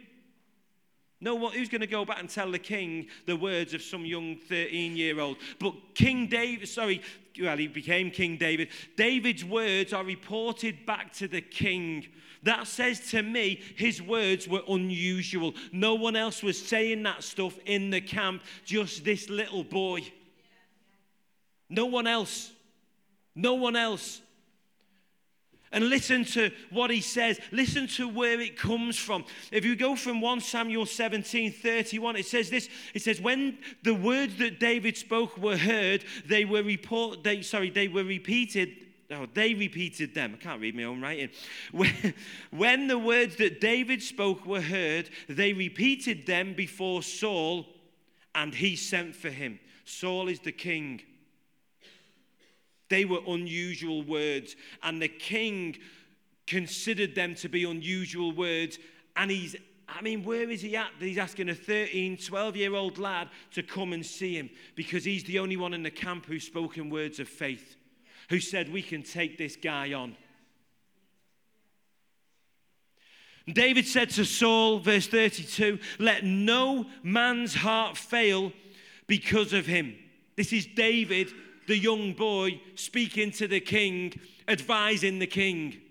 No 1.24 1.36
one, 1.36 1.54
who's 1.54 1.70
going 1.70 1.80
to 1.80 1.88
go 1.88 2.04
back 2.04 2.20
and 2.20 2.30
tell 2.30 2.52
the 2.52 2.60
king 2.60 3.08
the 3.26 3.38
words 3.38 3.74
of 3.74 3.82
some 3.82 4.06
young 4.06 4.36
13 4.36 4.98
year 4.98 5.22
old? 5.22 5.38
But 5.58 5.74
King 5.96 6.28
David, 6.28 6.68
sorry, 6.68 7.02
well, 7.42 7.58
he 7.58 7.68
became 7.68 8.12
King 8.12 8.38
David. 8.38 8.70
David's 8.96 9.44
words 9.44 9.94
are 9.94 10.04
reported 10.04 10.86
back 10.86 11.14
to 11.14 11.28
the 11.28 11.42
king. 11.42 12.08
That 12.44 12.68
says 12.68 13.12
to 13.12 13.22
me, 13.22 13.62
his 13.76 14.02
words 14.02 14.48
were 14.48 14.62
unusual. 14.68 15.54
No 15.72 15.96
one 15.96 16.16
else 16.16 16.44
was 16.44 16.62
saying 16.62 17.04
that 17.04 17.24
stuff 17.24 17.58
in 17.66 17.90
the 17.90 18.02
camp, 18.02 18.44
just 18.66 19.06
this 19.06 19.30
little 19.30 19.64
boy. 19.64 20.02
No 21.70 21.86
one 21.86 22.08
else. 22.08 22.52
No 23.36 23.56
one 23.56 23.76
else 23.76 24.22
and 25.74 25.90
listen 25.90 26.24
to 26.24 26.52
what 26.70 26.92
he 26.92 27.02
says. 27.02 27.40
Listen 27.52 27.88
to 27.88 28.08
where 28.08 28.40
it 28.40 28.58
comes 28.58 28.98
from. 28.98 29.26
If 29.52 29.66
you 29.66 29.76
go 29.76 29.96
from 29.96 30.22
1 30.22 30.40
Samuel 30.40 30.86
17 30.86 31.52
31, 31.52 32.16
it 32.16 32.26
says 32.26 32.50
this 32.50 32.70
it 32.94 33.02
says, 33.02 33.20
When 33.20 33.58
the 33.82 33.96
words 33.96 34.38
that 34.38 34.60
David 34.60 34.96
spoke 34.96 35.38
were 35.38 35.58
heard, 35.58 36.06
they 36.26 36.46
were 36.46 36.64
report, 36.64 37.24
they, 37.24 37.42
sorry, 37.42 37.72
they 37.72 37.88
were 37.88 38.04
repeated. 38.04 38.78
Oh, 39.12 39.28
they 39.34 39.54
repeated 39.54 40.16
them. 40.16 40.38
I 40.40 40.44
can't 40.44 40.62
read 40.62 40.76
my 40.76 40.84
own 40.84 41.02
writing. 41.02 41.30
When, 41.72 42.14
when 42.52 42.88
the 42.88 42.98
words 42.98 43.36
that 43.36 43.60
David 43.60 44.02
spoke 44.02 44.46
were 44.46 44.62
heard, 44.62 45.10
they 45.28 45.54
repeated 45.54 46.26
them 46.26 46.54
before 46.54 47.04
Saul 47.04 47.68
and 48.34 48.56
he 48.56 48.76
sent 48.76 49.16
for 49.16 49.30
him. 49.30 49.60
Saul 49.86 50.30
is 50.30 50.40
the 50.40 50.52
king. 50.52 51.02
They 52.94 53.06
were 53.06 53.22
unusual 53.28 54.04
words, 54.04 54.56
and 54.84 55.02
the 55.02 55.08
king 55.08 55.78
considered 56.46 57.16
them 57.16 57.34
to 57.34 57.50
be 57.50 57.64
unusual 57.64 58.32
words. 58.32 58.78
And 59.16 59.32
he's, 59.32 59.56
I 59.90 60.04
mean, 60.04 60.24
where 60.24 60.48
is 60.48 60.62
he 60.62 60.78
at? 60.78 60.92
He's 61.00 61.18
asking 61.18 61.50
a 61.50 61.56
13, 61.56 62.18
12 62.18 62.56
year 62.56 62.76
old 62.76 63.00
lad 63.00 63.30
to 63.54 63.64
come 63.64 63.94
and 63.94 64.06
see 64.06 64.36
him 64.38 64.52
because 64.76 65.04
he's 65.04 65.24
the 65.24 65.40
only 65.40 65.58
one 65.58 65.74
in 65.74 65.82
the 65.82 65.90
camp 65.90 66.28
who's 66.28 66.44
spoken 66.44 66.92
words 66.92 67.20
of 67.20 67.28
faith, 67.28 67.78
who 68.30 68.40
said, 68.40 68.72
We 68.72 68.84
can 68.84 69.02
take 69.02 69.40
this 69.40 69.56
guy 69.56 69.94
on. 69.94 70.16
David 73.52 73.88
said 73.88 74.12
to 74.12 74.24
Saul, 74.24 74.78
verse 74.78 75.08
32, 75.08 75.80
Let 75.98 76.24
no 76.24 76.86
man's 77.02 77.56
heart 77.56 77.98
fail 77.98 78.52
because 79.08 79.52
of 79.52 79.66
him. 79.66 79.96
This 80.36 80.54
is 80.54 80.68
David, 80.68 81.32
the 81.68 81.78
young 81.78 82.14
boy, 82.14 82.62
speaking 82.76 83.32
to 83.32 83.48
the 83.48 83.60
king, 83.60 84.20
advising 84.48 85.20
the 85.20 85.28
king. 85.28 85.82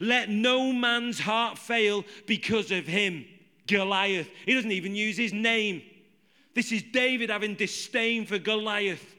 Let 0.00 0.28
no 0.28 0.72
man's 0.72 1.20
heart 1.20 1.58
fail 1.58 2.04
because 2.26 2.70
of 2.70 2.86
him. 2.86 3.24
Goliath. 3.66 4.28
He 4.44 4.54
doesn't 4.54 4.72
even 4.72 4.94
use 4.94 5.16
his 5.16 5.32
name. 5.32 5.82
This 6.54 6.72
is 6.72 6.82
David 6.82 7.30
having 7.30 7.54
disdain 7.54 8.26
for 8.26 8.38
Goliath. 8.38 9.14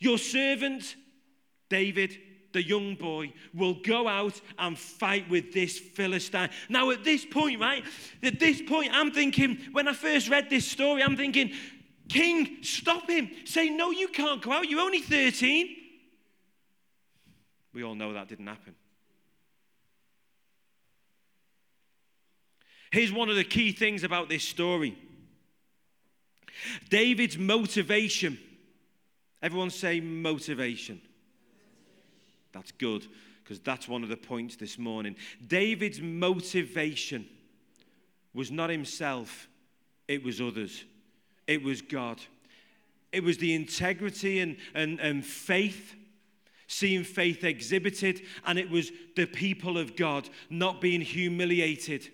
Your 0.00 0.18
servant, 0.18 0.96
David, 1.68 2.16
the 2.52 2.62
young 2.62 2.96
boy, 2.96 3.32
will 3.54 3.74
go 3.74 4.08
out 4.08 4.40
and 4.58 4.78
fight 4.78 5.28
with 5.30 5.52
this 5.52 5.78
Philistine. 5.78 6.50
Now, 6.68 6.90
at 6.90 7.04
this 7.04 7.24
point, 7.24 7.60
right, 7.60 7.84
at 8.22 8.40
this 8.40 8.60
point, 8.62 8.90
I'm 8.92 9.12
thinking, 9.12 9.58
when 9.72 9.88
I 9.88 9.92
first 9.92 10.28
read 10.28 10.50
this 10.50 10.66
story, 10.66 11.02
I'm 11.02 11.16
thinking, 11.16 11.52
King, 12.10 12.58
stop 12.62 13.08
him. 13.08 13.30
Say, 13.44 13.70
no, 13.70 13.92
you 13.92 14.08
can't 14.08 14.42
go 14.42 14.50
out. 14.50 14.68
You're 14.68 14.80
only 14.80 15.00
13. 15.00 15.76
We 17.72 17.84
all 17.84 17.94
know 17.94 18.12
that 18.12 18.28
didn't 18.28 18.48
happen. 18.48 18.74
Here's 22.90 23.12
one 23.12 23.28
of 23.28 23.36
the 23.36 23.44
key 23.44 23.70
things 23.70 24.02
about 24.02 24.28
this 24.28 24.42
story 24.42 24.98
David's 26.88 27.38
motivation. 27.38 28.38
Everyone 29.40 29.70
say 29.70 30.00
motivation. 30.00 31.00
That's 32.52 32.72
good, 32.72 33.06
because 33.44 33.60
that's 33.60 33.88
one 33.88 34.02
of 34.02 34.08
the 34.08 34.16
points 34.16 34.56
this 34.56 34.78
morning. 34.78 35.14
David's 35.46 36.00
motivation 36.00 37.26
was 38.34 38.50
not 38.50 38.68
himself, 38.68 39.48
it 40.08 40.24
was 40.24 40.40
others, 40.40 40.84
it 41.50 41.64
was 41.64 41.82
God. 41.82 42.20
It 43.10 43.24
was 43.24 43.38
the 43.38 43.54
integrity 43.54 44.38
and, 44.38 44.56
and, 44.72 45.00
and 45.00 45.26
faith, 45.26 45.96
seeing 46.68 47.02
faith 47.02 47.42
exhibited, 47.42 48.22
and 48.46 48.56
it 48.56 48.70
was 48.70 48.92
the 49.16 49.26
people 49.26 49.76
of 49.76 49.96
God 49.96 50.30
not 50.48 50.80
being 50.80 51.00
humiliated. 51.00 52.08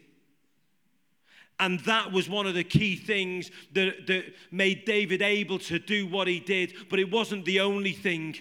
And 1.60 1.80
that 1.80 2.12
was 2.12 2.30
one 2.30 2.46
of 2.46 2.54
the 2.54 2.64
key 2.64 2.96
things 2.96 3.50
that, 3.74 4.06
that 4.06 4.24
made 4.50 4.86
David 4.86 5.20
able 5.20 5.58
to 5.60 5.78
do 5.78 6.06
what 6.06 6.28
he 6.28 6.40
did, 6.40 6.72
but 6.88 6.98
it 6.98 7.10
wasn't 7.10 7.44
the 7.44 7.60
only 7.60 7.92
thing. 7.92 8.36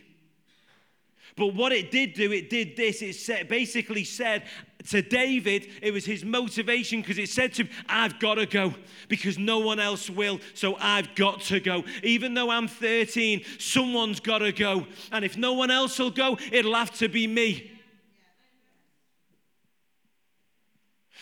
But 1.36 1.48
what 1.48 1.74
it 1.74 1.92
did 1.92 2.14
do, 2.14 2.32
it 2.32 2.50
did 2.50 2.78
this. 2.78 3.02
It 3.02 3.50
basically 3.50 4.06
said 4.06 4.44
to 4.88 5.02
David, 5.02 5.68
it 5.82 5.92
was 5.92 6.06
his 6.06 6.24
motivation 6.24 7.02
because 7.02 7.18
it 7.18 7.28
said 7.28 7.54
to 7.56 7.64
him, 7.64 7.70
I've 7.90 8.20
got 8.20 8.36
to 8.36 8.46
go 8.46 8.74
because 9.10 9.38
no 9.38 9.60
one 9.60 9.80
else 9.80 10.10
will. 10.10 10.40
So 10.54 10.78
I've 10.80 11.14
got 11.16 11.42
to 11.42 11.60
go. 11.60 11.84
Even 12.04 12.36
though 12.36 12.50
I'm 12.50 12.70
13, 12.70 13.44
someone's 13.60 14.22
got 14.22 14.40
to 14.40 14.54
go. 14.54 14.88
And 15.12 15.26
if 15.26 15.36
no 15.36 15.54
one 15.54 15.72
else 15.72 16.00
will 16.00 16.12
go, 16.12 16.38
it'll 16.52 16.76
have 16.76 16.96
to 17.00 17.10
be 17.10 17.28
me. 17.28 17.72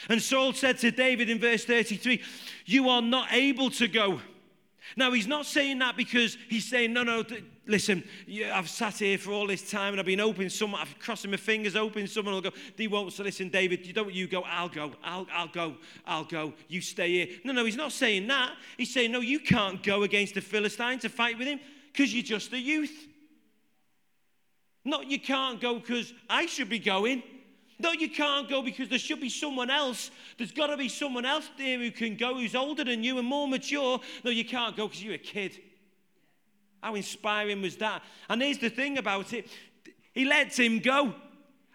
And 0.09 0.21
Saul 0.21 0.53
said 0.53 0.77
to 0.79 0.91
David 0.91 1.29
in 1.29 1.39
verse 1.39 1.65
33, 1.65 2.21
You 2.65 2.89
are 2.89 3.01
not 3.01 3.29
able 3.31 3.69
to 3.71 3.87
go. 3.87 4.21
Now, 4.95 5.11
he's 5.11 5.27
not 5.27 5.45
saying 5.45 5.79
that 5.79 5.95
because 5.95 6.37
he's 6.49 6.65
saying, 6.65 6.93
no, 6.93 7.03
no, 7.03 7.23
listen, 7.65 8.03
I've 8.53 8.69
sat 8.69 8.95
here 8.95 9.17
for 9.17 9.31
all 9.31 9.47
this 9.47 9.69
time 9.69 9.93
and 9.93 9.99
I've 9.99 10.05
been 10.05 10.19
hoping 10.19 10.49
someone, 10.49 10.81
I've 10.81 10.99
crossing 10.99 11.31
my 11.31 11.37
fingers, 11.37 11.75
hoping 11.75 12.07
someone 12.07 12.33
will 12.33 12.41
go. 12.41 12.51
They 12.75 12.87
won't. 12.87 13.13
So 13.13 13.23
listen, 13.23 13.49
David, 13.49 13.85
you 13.85 13.93
don't 13.93 14.13
you 14.13 14.27
go, 14.27 14.43
I'll 14.43 14.69
go, 14.69 14.91
I'll, 15.03 15.27
I'll 15.31 15.47
go, 15.47 15.75
I'll 16.05 16.25
go. 16.25 16.53
You 16.67 16.81
stay 16.81 17.11
here. 17.11 17.27
No, 17.43 17.53
no, 17.53 17.65
he's 17.65 17.75
not 17.75 17.91
saying 17.91 18.27
that. 18.27 18.53
He's 18.77 18.93
saying, 18.93 19.11
no, 19.11 19.21
you 19.21 19.39
can't 19.39 19.81
go 19.81 20.03
against 20.03 20.35
the 20.35 20.41
Philistine 20.41 20.99
to 20.99 21.09
fight 21.09 21.37
with 21.37 21.47
him 21.47 21.59
because 21.91 22.13
you're 22.13 22.23
just 22.23 22.51
a 22.53 22.59
youth. 22.59 23.07
Not 24.85 25.09
you 25.09 25.19
can't 25.19 25.61
go 25.61 25.79
because 25.79 26.13
I 26.29 26.45
should 26.45 26.69
be 26.69 26.79
going. 26.79 27.23
No, 27.79 27.91
you 27.91 28.09
can't 28.09 28.49
go 28.49 28.61
because 28.61 28.89
there 28.89 28.99
should 28.99 29.19
be 29.19 29.29
someone 29.29 29.69
else. 29.69 30.11
There's 30.37 30.51
got 30.51 30.67
to 30.67 30.77
be 30.77 30.89
someone 30.89 31.25
else 31.25 31.49
there 31.57 31.79
who 31.79 31.91
can 31.91 32.15
go 32.15 32.35
who's 32.35 32.55
older 32.55 32.83
than 32.83 33.03
you 33.03 33.17
and 33.17 33.27
more 33.27 33.47
mature. 33.47 33.99
No, 34.23 34.31
you 34.31 34.45
can't 34.45 34.75
go 34.77 34.87
because 34.87 35.03
you're 35.03 35.15
a 35.15 35.17
kid. 35.17 35.59
How 36.83 36.95
inspiring 36.95 37.61
was 37.61 37.77
that? 37.77 38.03
And 38.29 38.41
here's 38.41 38.57
the 38.57 38.69
thing 38.69 38.97
about 38.97 39.31
it 39.31 39.47
he 40.11 40.25
lets 40.25 40.59
him 40.59 40.79
go. 40.79 41.15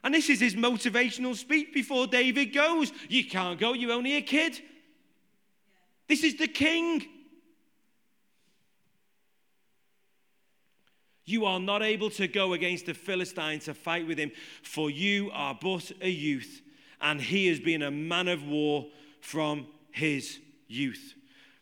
And 0.04 0.14
this 0.14 0.28
is 0.30 0.38
his 0.38 0.54
motivational 0.54 1.34
speech 1.34 1.72
before 1.72 2.06
David 2.06 2.52
goes. 2.52 2.92
You 3.08 3.24
can't 3.24 3.58
go, 3.58 3.72
you're 3.72 3.90
only 3.90 4.16
a 4.16 4.20
kid. 4.20 4.60
This 6.06 6.22
is 6.22 6.36
the 6.36 6.46
king. 6.46 7.04
You 11.24 11.46
are 11.46 11.58
not 11.58 11.82
able 11.82 12.10
to 12.10 12.28
go 12.28 12.52
against 12.52 12.86
the 12.86 12.94
Philistine 12.94 13.60
to 13.60 13.74
fight 13.74 14.06
with 14.06 14.18
him, 14.18 14.30
for 14.62 14.88
you 14.88 15.30
are 15.32 15.58
but 15.60 15.90
a 16.00 16.08
youth, 16.08 16.62
and 17.00 17.20
he 17.20 17.48
has 17.48 17.58
been 17.58 17.82
a 17.82 17.90
man 17.90 18.28
of 18.28 18.46
war 18.46 18.86
from 19.20 19.66
his 19.90 20.38
youth. 20.68 21.14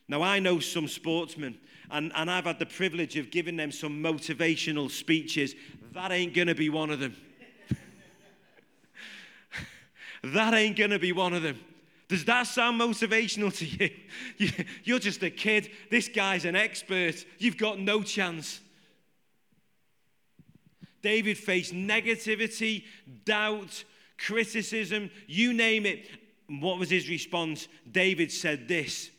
Now, 0.08 0.22
I 0.22 0.40
know 0.40 0.60
some 0.60 0.88
sportsmen, 0.88 1.58
and, 1.90 2.12
and 2.14 2.30
I've 2.30 2.44
had 2.44 2.58
the 2.58 2.66
privilege 2.66 3.16
of 3.16 3.30
giving 3.30 3.56
them 3.56 3.70
some 3.70 4.02
motivational 4.02 4.90
speeches. 4.90 5.54
That 5.92 6.12
ain't 6.12 6.34
going 6.34 6.48
to 6.48 6.54
be 6.54 6.68
one 6.68 6.90
of 6.90 7.00
them. 7.00 7.16
that 10.24 10.54
ain't 10.54 10.76
going 10.76 10.90
to 10.90 10.98
be 10.98 11.12
one 11.12 11.32
of 11.32 11.42
them. 11.42 11.58
Does 12.08 12.24
that 12.26 12.44
sound 12.44 12.80
motivational 12.80 13.56
to 13.58 13.66
you? 14.38 14.50
You're 14.84 14.98
just 14.98 15.22
a 15.22 15.30
kid. 15.30 15.70
This 15.90 16.08
guy's 16.08 16.44
an 16.44 16.56
expert. 16.56 17.24
You've 17.38 17.56
got 17.56 17.80
no 17.80 18.02
chance. 18.02 18.60
David 21.02 21.38
faced 21.38 21.72
negativity, 21.72 22.84
doubt, 23.24 23.84
criticism, 24.18 25.10
you 25.26 25.52
name 25.52 25.86
it. 25.86 26.08
what 26.48 26.78
was 26.78 26.90
his 26.90 27.08
response? 27.08 27.68
David 27.90 28.32
said 28.32 28.66
this. 28.66 29.10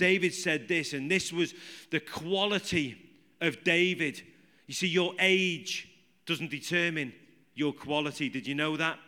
David 0.00 0.32
said 0.32 0.66
this, 0.66 0.94
and 0.94 1.10
this 1.10 1.30
was 1.30 1.52
the 1.90 2.00
quality 2.00 2.96
of 3.42 3.62
David. 3.62 4.22
You 4.66 4.72
see, 4.72 4.88
your 4.88 5.12
age 5.18 5.88
doesn't 6.24 6.50
determine 6.50 7.12
your 7.54 7.74
quality. 7.74 8.30
Did 8.30 8.46
you 8.46 8.54
know 8.54 8.78
that? 8.78 8.98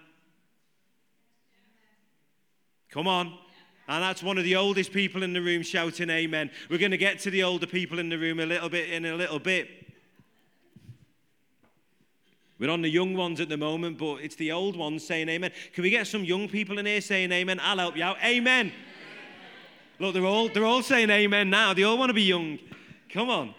Come 2.91 3.09
on. 3.09 3.39
And 3.89 4.03
that's 4.03 4.23
one 4.23 4.37
of 4.37 4.45
the 4.45 4.57
oldest 4.57 4.93
people 4.93 5.23
in 5.23 5.33
the 5.33 5.41
room 5.41 5.63
shouting 5.63 6.11
amen. 6.11 6.51
We're 6.69 6.79
going 6.79 6.91
to 6.91 6.99
get 6.99 7.19
to 7.21 7.31
the 7.31 7.43
older 7.43 7.67
people 7.67 7.99
in 7.99 8.11
the 8.11 8.19
room 8.19 8.39
a 8.39 8.47
little 8.47 8.69
bit 8.69 8.91
in 8.91 9.07
a 9.07 9.15
little 9.15 9.39
bit. 9.39 9.69
We're 12.59 12.71
on 12.71 12.83
the 12.83 12.91
young 12.91 13.17
ones 13.17 13.41
at 13.41 13.49
the 13.49 13.57
moment, 13.57 13.97
but 13.97 14.17
it's 14.17 14.37
the 14.37 14.53
old 14.53 14.77
ones 14.77 15.07
saying 15.07 15.29
amen. 15.31 15.53
Can 15.73 15.83
we 15.83 15.91
get 15.91 16.07
some 16.07 16.23
young 16.23 16.49
people 16.49 16.79
in 16.79 16.87
here 16.87 17.01
saying 17.01 17.33
amen? 17.33 17.59
I'll 17.63 17.79
help 17.79 17.97
you 17.97 18.05
out. 18.05 18.19
Amen. 18.23 18.73
Look, 19.99 20.15
they're 20.15 20.27
all, 20.27 20.49
they're 20.49 20.65
all 20.65 20.83
saying 20.83 21.11
amen 21.11 21.51
now. 21.51 21.75
They 21.75 21.83
all 21.83 21.99
want 21.99 22.11
to 22.11 22.15
be 22.15 22.23
young. 22.23 22.59
Come 23.11 23.31
on. 23.31 23.55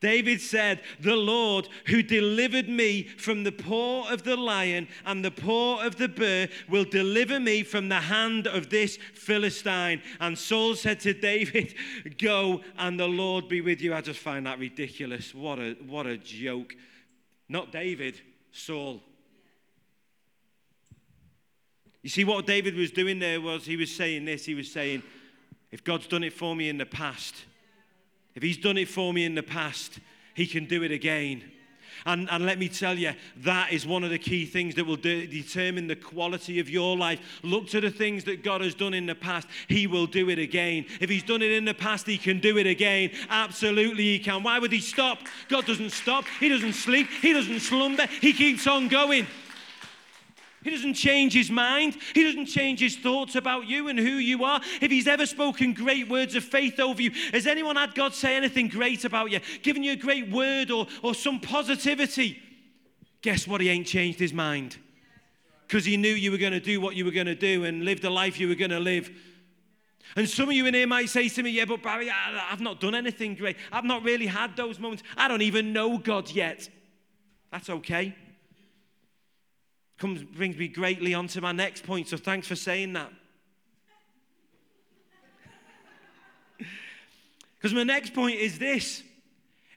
David 0.00 0.40
said, 0.40 0.82
The 1.00 1.16
Lord 1.16 1.68
who 1.86 2.02
delivered 2.02 2.68
me 2.68 3.04
from 3.04 3.44
the 3.44 3.52
paw 3.52 4.08
of 4.10 4.24
the 4.24 4.36
lion 4.36 4.88
and 5.04 5.24
the 5.24 5.30
paw 5.30 5.80
of 5.80 5.96
the 5.96 6.08
bear 6.08 6.48
will 6.68 6.84
deliver 6.84 7.40
me 7.40 7.62
from 7.62 7.88
the 7.88 8.00
hand 8.00 8.46
of 8.46 8.68
this 8.68 8.98
Philistine. 9.14 10.02
And 10.20 10.38
Saul 10.38 10.74
said 10.74 11.00
to 11.00 11.14
David, 11.14 11.74
Go 12.18 12.60
and 12.76 13.00
the 13.00 13.08
Lord 13.08 13.48
be 13.48 13.60
with 13.60 13.80
you. 13.80 13.94
I 13.94 14.02
just 14.02 14.20
find 14.20 14.46
that 14.46 14.58
ridiculous. 14.58 15.34
What 15.34 15.58
a, 15.58 15.76
what 15.86 16.06
a 16.06 16.18
joke. 16.18 16.74
Not 17.48 17.72
David, 17.72 18.20
Saul. 18.52 19.02
You 22.02 22.10
see, 22.10 22.24
what 22.24 22.46
David 22.46 22.76
was 22.76 22.90
doing 22.90 23.18
there 23.18 23.40
was 23.40 23.64
he 23.64 23.76
was 23.76 23.92
saying 23.92 24.26
this. 24.26 24.44
He 24.44 24.54
was 24.54 24.70
saying, 24.70 25.02
if 25.70 25.84
God's 25.84 26.06
done 26.06 26.24
it 26.24 26.32
for 26.32 26.54
me 26.54 26.68
in 26.68 26.78
the 26.78 26.86
past, 26.86 27.34
if 28.34 28.42
He's 28.42 28.58
done 28.58 28.76
it 28.76 28.88
for 28.88 29.12
me 29.12 29.24
in 29.24 29.34
the 29.34 29.42
past, 29.42 29.98
He 30.34 30.46
can 30.46 30.66
do 30.66 30.82
it 30.82 30.92
again. 30.92 31.42
And, 32.04 32.28
and 32.30 32.44
let 32.44 32.58
me 32.58 32.68
tell 32.68 32.96
you, 32.96 33.14
that 33.38 33.72
is 33.72 33.86
one 33.86 34.04
of 34.04 34.10
the 34.10 34.18
key 34.18 34.44
things 34.44 34.74
that 34.74 34.84
will 34.84 34.96
de- 34.96 35.26
determine 35.26 35.86
the 35.86 35.96
quality 35.96 36.60
of 36.60 36.68
your 36.68 36.96
life. 36.96 37.20
Look 37.42 37.68
to 37.70 37.80
the 37.80 37.90
things 37.90 38.24
that 38.24 38.44
God 38.44 38.60
has 38.60 38.74
done 38.74 38.92
in 38.92 39.06
the 39.06 39.14
past. 39.14 39.48
He 39.66 39.86
will 39.86 40.06
do 40.06 40.28
it 40.28 40.38
again. 40.38 40.84
If 41.00 41.08
He's 41.08 41.22
done 41.22 41.42
it 41.42 41.52
in 41.52 41.64
the 41.64 41.74
past, 41.74 42.06
He 42.06 42.18
can 42.18 42.38
do 42.38 42.58
it 42.58 42.66
again. 42.66 43.10
Absolutely, 43.28 44.04
He 44.04 44.18
can. 44.18 44.42
Why 44.42 44.58
would 44.58 44.72
He 44.72 44.80
stop? 44.80 45.18
God 45.48 45.66
doesn't 45.66 45.90
stop. 45.90 46.26
He 46.38 46.48
doesn't 46.48 46.74
sleep. 46.74 47.08
He 47.22 47.32
doesn't 47.32 47.60
slumber. 47.60 48.06
He 48.20 48.32
keeps 48.32 48.66
on 48.66 48.88
going. 48.88 49.26
He 50.66 50.72
doesn't 50.72 50.94
change 50.94 51.32
his 51.32 51.48
mind. 51.48 51.96
He 52.12 52.24
doesn't 52.24 52.46
change 52.46 52.80
his 52.80 52.96
thoughts 52.96 53.36
about 53.36 53.68
you 53.68 53.86
and 53.86 53.96
who 53.96 54.16
you 54.16 54.42
are. 54.42 54.60
If 54.80 54.90
he's 54.90 55.06
ever 55.06 55.24
spoken 55.24 55.74
great 55.74 56.08
words 56.08 56.34
of 56.34 56.42
faith 56.42 56.80
over 56.80 57.00
you, 57.00 57.12
has 57.32 57.46
anyone 57.46 57.76
had 57.76 57.94
God 57.94 58.14
say 58.14 58.34
anything 58.34 58.66
great 58.66 59.04
about 59.04 59.30
you, 59.30 59.38
given 59.62 59.84
you 59.84 59.92
a 59.92 59.96
great 59.96 60.28
word 60.28 60.72
or, 60.72 60.88
or 61.04 61.14
some 61.14 61.38
positivity? 61.38 62.42
Guess 63.22 63.46
what? 63.46 63.60
He 63.60 63.68
ain't 63.68 63.86
changed 63.86 64.18
his 64.18 64.32
mind 64.32 64.76
because 65.68 65.84
he 65.84 65.96
knew 65.96 66.08
you 66.08 66.32
were 66.32 66.36
going 66.36 66.52
to 66.52 66.58
do 66.58 66.80
what 66.80 66.96
you 66.96 67.04
were 67.04 67.12
going 67.12 67.26
to 67.26 67.36
do 67.36 67.62
and 67.62 67.84
live 67.84 68.00
the 68.00 68.10
life 68.10 68.40
you 68.40 68.48
were 68.48 68.56
going 68.56 68.72
to 68.72 68.80
live. 68.80 69.08
And 70.16 70.28
some 70.28 70.48
of 70.48 70.56
you 70.56 70.66
in 70.66 70.74
here 70.74 70.88
might 70.88 71.10
say 71.10 71.28
to 71.28 71.42
me, 71.44 71.50
Yeah, 71.50 71.66
but 71.66 71.80
Barry, 71.80 72.10
I've 72.10 72.60
not 72.60 72.80
done 72.80 72.96
anything 72.96 73.36
great. 73.36 73.56
I've 73.70 73.84
not 73.84 74.02
really 74.02 74.26
had 74.26 74.56
those 74.56 74.80
moments. 74.80 75.04
I 75.16 75.28
don't 75.28 75.42
even 75.42 75.72
know 75.72 75.96
God 75.96 76.28
yet. 76.28 76.68
That's 77.52 77.70
okay 77.70 78.16
comes 79.98 80.22
brings 80.22 80.56
me 80.56 80.68
greatly 80.68 81.14
onto 81.14 81.40
my 81.40 81.52
next 81.52 81.84
point. 81.84 82.08
So 82.08 82.16
thanks 82.16 82.46
for 82.46 82.56
saying 82.56 82.92
that. 82.94 83.12
Because 87.58 87.74
my 87.74 87.84
next 87.84 88.14
point 88.14 88.38
is 88.38 88.58
this 88.58 89.02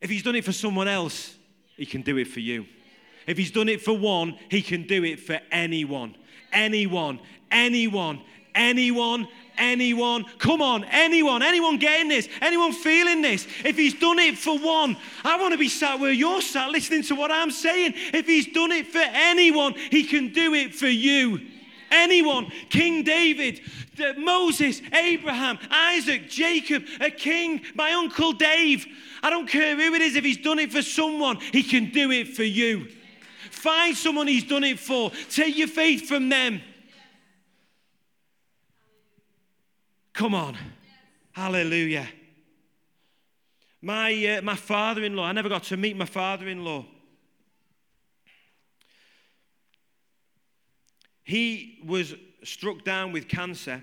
if 0.02 0.10
he's 0.10 0.22
done 0.22 0.36
it 0.36 0.46
for 0.46 0.52
someone 0.52 0.88
else, 0.88 1.36
he 1.76 1.86
can 1.86 2.02
do 2.02 2.18
it 2.18 2.28
for 2.28 2.40
you. 2.40 2.66
If 3.26 3.38
he's 3.38 3.52
done 3.52 3.70
it 3.70 3.82
for 3.82 3.98
one, 3.98 4.38
he 4.50 4.62
can 4.62 4.84
do 4.84 5.04
it 5.04 5.20
for 5.20 5.40
anyone. 5.52 6.16
Anyone, 6.52 7.20
anyone, 7.52 8.22
anyone, 8.56 9.28
anyone. 9.60 10.26
Come 10.40 10.62
on, 10.62 10.84
anyone, 10.86 11.44
anyone 11.44 11.78
getting 11.78 12.08
this? 12.08 12.28
Anyone 12.42 12.74
feeling 12.74 13.22
this? 13.22 13.48
If 13.64 13.78
he's 13.78 13.94
done 13.94 14.18
it 14.20 14.38
for 14.38 14.58
one, 14.58 14.98
I 15.24 15.40
want 15.40 15.52
to 15.52 15.58
be 15.58 15.70
sat 15.70 16.00
where 16.00 16.12
you're 16.12 16.42
sat 16.42 16.70
listening 16.70 17.04
to 17.04 17.16
what 17.16 17.32
I'm 17.32 17.52
saying. 17.52 17.94
If 17.96 18.26
he's 18.26 18.48
done 18.48 18.72
it 18.72 18.88
for 18.88 19.04
anyone, 19.04 19.74
he 19.74 20.04
can 20.04 20.34
do 20.34 20.54
it 20.54 20.74
for 20.74 20.88
you. 20.88 21.40
Anyone, 21.92 22.52
King 22.70 23.04
David, 23.04 23.62
Moses, 24.18 24.82
Abraham, 24.94 25.60
Isaac, 25.70 26.30
Jacob, 26.30 26.86
a 27.02 27.10
king, 27.10 27.62
my 27.76 27.92
uncle 27.94 28.32
Dave. 28.32 28.86
I 29.22 29.30
don't 29.30 29.48
care 29.48 29.76
who 29.76 29.94
it 29.94 30.02
is, 30.02 30.16
if 30.16 30.24
he's 30.24 30.38
done 30.38 30.60
it 30.60 30.72
for 30.72 30.82
someone, 30.82 31.38
he 31.52 31.64
can 31.64 31.90
do 31.92 32.12
it 32.12 32.30
for 32.30 32.44
you. 32.44 32.88
Find 33.52 33.96
someone 33.96 34.28
he's 34.28 34.46
done 34.46 34.64
it 34.64 34.80
for. 34.80 35.12
Take 35.30 35.58
your 35.58 35.68
faith 35.68 36.08
from 36.08 36.30
them. 36.30 36.62
Come 40.20 40.36
on. 40.36 40.58
Hallelujah. 41.32 42.06
My, 43.82 44.12
uh, 44.26 44.42
my 44.42 44.58
father 44.58 45.02
in 45.06 45.16
law, 45.16 45.24
I 45.24 45.32
never 45.32 45.48
got 45.48 45.64
to 45.64 45.78
meet 45.78 45.96
my 45.96 46.04
father 46.04 46.50
in 46.50 46.66
law. 46.66 46.84
He 51.24 51.82
was 51.86 52.16
struck 52.44 52.84
down 52.84 53.14
with 53.14 53.30
cancer 53.30 53.82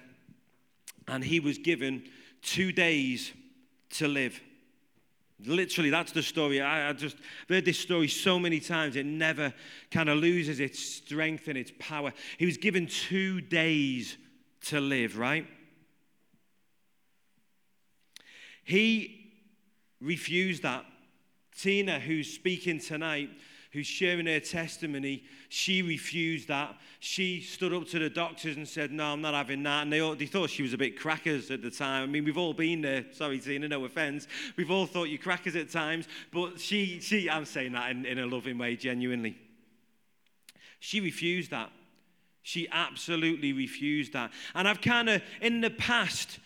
and 1.09 1.25
he 1.25 1.41
was 1.41 1.57
given 1.57 2.05
two 2.43 2.71
days 2.71 3.33
to 3.93 4.07
live. 4.07 4.39
Literally, 5.43 5.89
that's 5.89 6.13
the 6.13 6.23
story. 6.23 6.61
I, 6.61 6.91
I 6.91 6.93
just 6.93 7.17
heard 7.49 7.65
this 7.65 7.79
story 7.79 8.09
so 8.09 8.39
many 8.39 8.61
times, 8.61 8.97
it 8.97 9.07
never 9.07 9.55
kind 9.91 10.11
of 10.11 10.19
loses 10.19 10.61
its 10.61 10.79
strength 10.81 11.49
and 11.49 11.57
its 11.57 11.73
power. 11.79 12.13
He 12.37 12.45
was 12.45 12.59
given 12.59 12.89
two 12.89 13.41
days 13.41 14.19
to 14.67 14.83
live, 14.83 15.17
right? 15.17 15.47
He 18.67 19.31
refused 20.01 20.65
that. 20.65 20.85
Tina, 21.57 22.01
who's 22.01 22.31
speaking 22.31 22.81
tonight, 22.81 23.31
who's 23.71 23.87
sharing 23.87 24.27
her 24.27 24.41
testimony, 24.41 25.23
she 25.49 25.83
refused 25.83 26.49
that. 26.49 26.77
She 26.99 27.41
stood 27.43 27.73
up 27.73 27.87
to 27.89 28.01
the 28.01 28.11
doctors 28.11 28.57
and 28.57 28.67
said, 28.67 28.91
No, 28.91 29.13
I'm 29.13 29.23
not 29.23 29.35
having 29.35 29.63
that. 29.63 29.85
And 29.85 29.93
they, 29.93 30.01
all, 30.01 30.17
they 30.17 30.27
thought 30.27 30.51
she 30.51 30.65
was 30.65 30.73
a 30.73 30.79
bit 30.79 30.99
crackers 30.99 31.51
at 31.53 31.63
the 31.63 31.71
time. 31.71 32.03
I 32.03 32.07
mean, 32.07 32.25
we've 32.25 32.37
all 32.37 32.53
been 32.53 32.83
there. 32.83 33.05
Sorry, 33.13 33.39
Tina, 33.39 33.69
no 33.69 33.85
offense. 33.85 34.27
We've 34.57 34.71
all 34.71 34.85
thought 34.85 35.05
you 35.05 35.19
crackers 35.19 35.55
at 35.55 35.71
times. 35.71 36.09
But 36.33 36.59
she, 36.59 36.99
she 36.99 37.31
I'm 37.31 37.45
saying 37.45 37.73
that 37.73 37.93
in, 37.93 38.05
in 38.05 38.19
a 38.19 38.27
loving 38.27 38.59
way, 38.59 38.75
genuinely. 38.75 39.39
She 40.81 41.01
refused 41.01 41.53
that. 41.53 41.71
She 42.43 42.69
absolutely 42.73 43.53
refused 43.53 44.13
that. 44.15 44.33
And 44.57 44.67
I've 44.67 44.81
kind 44.81 45.09
of, 45.09 45.23
in 45.41 45.61
the 45.61 45.71
past, 45.71 46.41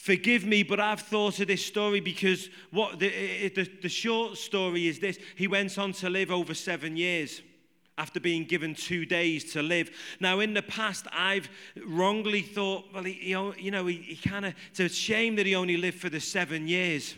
Forgive 0.00 0.46
me, 0.46 0.62
but 0.62 0.80
I've 0.80 1.02
thought 1.02 1.40
of 1.40 1.48
this 1.48 1.62
story 1.62 2.00
because 2.00 2.48
what 2.70 2.98
the, 2.98 3.50
the, 3.54 3.70
the, 3.82 3.88
short 3.90 4.38
story 4.38 4.88
is 4.88 4.98
this. 4.98 5.18
He 5.36 5.46
went 5.46 5.78
on 5.78 5.92
to 5.92 6.08
live 6.08 6.30
over 6.30 6.54
seven 6.54 6.96
years 6.96 7.42
after 7.98 8.18
being 8.18 8.44
given 8.44 8.74
two 8.74 9.04
days 9.04 9.52
to 9.52 9.62
live. 9.62 9.90
Now, 10.18 10.40
in 10.40 10.54
the 10.54 10.62
past, 10.62 11.06
I've 11.12 11.50
wrongly 11.86 12.40
thought, 12.40 12.86
well, 12.94 13.04
he, 13.04 13.12
he 13.12 13.30
you 13.58 13.70
know, 13.70 13.84
he, 13.84 13.96
he 13.96 14.16
kind 14.16 14.46
of, 14.46 14.54
it's 14.70 14.80
a 14.80 14.88
shame 14.88 15.36
that 15.36 15.44
he 15.44 15.54
only 15.54 15.76
lived 15.76 16.00
for 16.00 16.08
the 16.08 16.18
seven 16.18 16.66
years. 16.66 17.14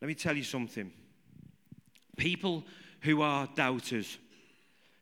Let 0.00 0.08
me 0.08 0.14
tell 0.14 0.34
you 0.34 0.44
something. 0.44 0.90
People 2.16 2.64
who 3.02 3.20
are 3.20 3.46
doubters, 3.54 4.16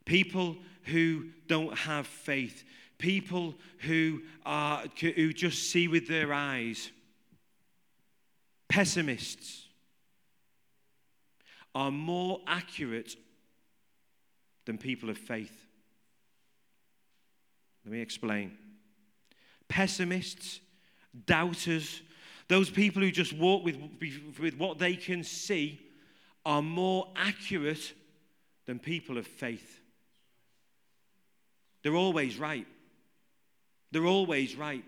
people 0.04 0.56
who 0.88 1.26
don't 1.46 1.76
have 1.76 2.06
faith, 2.06 2.64
people 2.98 3.54
who, 3.80 4.22
are, 4.44 4.84
who 5.00 5.32
just 5.32 5.70
see 5.70 5.88
with 5.88 6.08
their 6.08 6.32
eyes, 6.32 6.90
pessimists 8.68 9.64
are 11.74 11.90
more 11.90 12.40
accurate 12.46 13.14
than 14.66 14.78
people 14.78 15.10
of 15.10 15.16
faith. 15.16 15.66
Let 17.84 17.92
me 17.92 18.00
explain. 18.00 18.56
Pessimists, 19.68 20.60
doubters, 21.26 22.02
those 22.48 22.70
people 22.70 23.02
who 23.02 23.10
just 23.10 23.32
walk 23.32 23.64
with, 23.64 23.76
with 24.40 24.56
what 24.56 24.78
they 24.78 24.96
can 24.96 25.22
see 25.22 25.80
are 26.44 26.62
more 26.62 27.08
accurate 27.16 27.92
than 28.66 28.78
people 28.78 29.18
of 29.18 29.26
faith. 29.26 29.80
They're 31.82 31.96
always 31.96 32.38
right. 32.38 32.66
They're 33.90 34.06
always 34.06 34.56
right. 34.56 34.84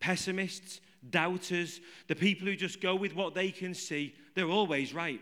Pessimists, 0.00 0.80
doubters, 1.10 1.80
the 2.06 2.14
people 2.14 2.46
who 2.46 2.56
just 2.56 2.80
go 2.80 2.94
with 2.94 3.14
what 3.14 3.34
they 3.34 3.50
can 3.50 3.74
see, 3.74 4.14
they're 4.34 4.46
always 4.46 4.94
right 4.94 5.20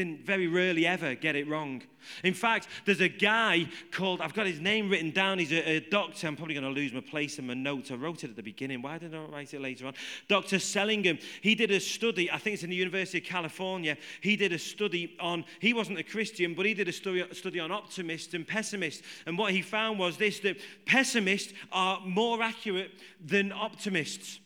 didn't 0.00 0.24
very 0.24 0.46
rarely 0.46 0.86
ever 0.86 1.14
get 1.14 1.36
it 1.36 1.46
wrong. 1.46 1.82
In 2.24 2.32
fact, 2.32 2.68
there's 2.86 3.02
a 3.02 3.08
guy 3.08 3.68
called, 3.90 4.22
I've 4.22 4.32
got 4.32 4.46
his 4.46 4.58
name 4.58 4.88
written 4.88 5.10
down, 5.10 5.38
he's 5.38 5.52
a, 5.52 5.76
a 5.76 5.80
doctor. 5.80 6.26
I'm 6.26 6.36
probably 6.36 6.54
going 6.54 6.64
to 6.64 6.70
lose 6.70 6.94
my 6.94 7.00
place 7.00 7.38
in 7.38 7.46
my 7.46 7.52
notes. 7.52 7.90
I 7.90 7.96
wrote 7.96 8.24
it 8.24 8.30
at 8.30 8.36
the 8.36 8.42
beginning. 8.42 8.80
Why 8.80 8.96
did 8.96 9.14
I 9.14 9.18
write 9.24 9.52
it 9.52 9.60
later 9.60 9.86
on? 9.86 9.92
Dr. 10.26 10.58
Seligman, 10.58 11.18
he 11.42 11.54
did 11.54 11.70
a 11.70 11.78
study, 11.80 12.30
I 12.30 12.38
think 12.38 12.54
it's 12.54 12.62
in 12.62 12.70
the 12.70 12.76
University 12.76 13.18
of 13.18 13.24
California. 13.24 13.98
He 14.22 14.36
did 14.36 14.54
a 14.54 14.58
study 14.58 15.16
on, 15.20 15.44
he 15.58 15.74
wasn't 15.74 15.98
a 15.98 16.02
Christian, 16.02 16.54
but 16.54 16.64
he 16.64 16.72
did 16.72 16.88
a 16.88 16.92
study, 16.92 17.22
study 17.32 17.60
on 17.60 17.70
optimists 17.70 18.32
and 18.32 18.48
pessimists. 18.48 19.02
And 19.26 19.36
what 19.36 19.52
he 19.52 19.60
found 19.60 19.98
was 19.98 20.16
this 20.16 20.40
that 20.40 20.56
pessimists 20.86 21.52
are 21.72 22.00
more 22.06 22.42
accurate 22.42 22.92
than 23.22 23.52
optimists. 23.52 24.40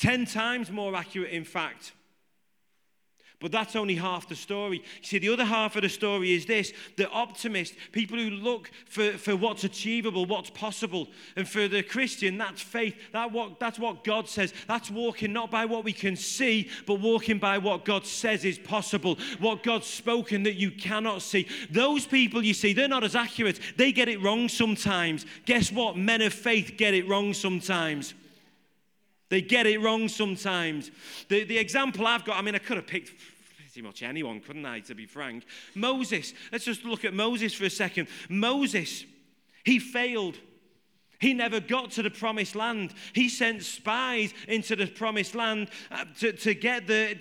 10 0.00 0.26
times 0.26 0.72
more 0.72 0.96
accurate, 0.96 1.30
in 1.30 1.44
fact. 1.44 1.92
But 3.40 3.52
that's 3.52 3.76
only 3.76 3.96
half 3.96 4.28
the 4.28 4.36
story. 4.36 4.78
You 4.78 5.06
see, 5.06 5.18
the 5.18 5.28
other 5.28 5.44
half 5.44 5.76
of 5.76 5.82
the 5.82 5.88
story 5.88 6.32
is 6.32 6.46
this 6.46 6.72
the 6.96 7.10
optimist, 7.10 7.74
people 7.92 8.16
who 8.16 8.30
look 8.30 8.70
for, 8.86 9.12
for 9.12 9.36
what's 9.36 9.64
achievable, 9.64 10.24
what's 10.24 10.50
possible. 10.50 11.08
And 11.36 11.46
for 11.46 11.68
the 11.68 11.82
Christian, 11.82 12.38
that's 12.38 12.62
faith. 12.62 12.96
That 13.12 13.32
what, 13.32 13.60
that's 13.60 13.78
what 13.78 14.04
God 14.04 14.28
says. 14.28 14.54
That's 14.66 14.90
walking 14.90 15.32
not 15.32 15.50
by 15.50 15.66
what 15.66 15.84
we 15.84 15.92
can 15.92 16.16
see, 16.16 16.70
but 16.86 17.00
walking 17.00 17.38
by 17.38 17.58
what 17.58 17.84
God 17.84 18.06
says 18.06 18.44
is 18.44 18.58
possible, 18.58 19.18
what 19.40 19.62
God's 19.62 19.88
spoken 19.88 20.44
that 20.44 20.54
you 20.54 20.70
cannot 20.70 21.20
see. 21.20 21.46
Those 21.70 22.06
people, 22.06 22.42
you 22.42 22.54
see, 22.54 22.72
they're 22.72 22.88
not 22.88 23.04
as 23.04 23.16
accurate. 23.16 23.60
They 23.76 23.92
get 23.92 24.08
it 24.08 24.22
wrong 24.22 24.48
sometimes. 24.48 25.26
Guess 25.44 25.72
what? 25.72 25.96
Men 25.96 26.22
of 26.22 26.32
faith 26.32 26.74
get 26.78 26.94
it 26.94 27.06
wrong 27.08 27.34
sometimes. 27.34 28.14
They 29.34 29.42
get 29.42 29.66
it 29.66 29.80
wrong 29.80 30.06
sometimes. 30.06 30.92
The, 31.28 31.42
the 31.42 31.58
example 31.58 32.06
I've 32.06 32.24
got, 32.24 32.36
I 32.36 32.42
mean, 32.42 32.54
I 32.54 32.58
could 32.58 32.76
have 32.76 32.86
picked 32.86 33.10
pretty 33.56 33.82
much 33.82 34.04
anyone, 34.04 34.38
couldn't 34.38 34.64
I, 34.64 34.78
to 34.78 34.94
be 34.94 35.06
frank? 35.06 35.44
Moses, 35.74 36.34
let's 36.52 36.64
just 36.64 36.84
look 36.84 37.04
at 37.04 37.12
Moses 37.12 37.52
for 37.52 37.64
a 37.64 37.70
second. 37.70 38.06
Moses, 38.28 39.04
he 39.64 39.80
failed. 39.80 40.38
He 41.18 41.34
never 41.34 41.58
got 41.58 41.90
to 41.92 42.02
the 42.04 42.10
promised 42.10 42.54
land. 42.54 42.94
He 43.12 43.28
sent 43.28 43.64
spies 43.64 44.32
into 44.46 44.76
the 44.76 44.86
promised 44.86 45.34
land 45.34 45.68
uh, 45.90 46.04
to, 46.20 46.32
to 46.32 46.54
get 46.54 46.86
the. 46.86 47.18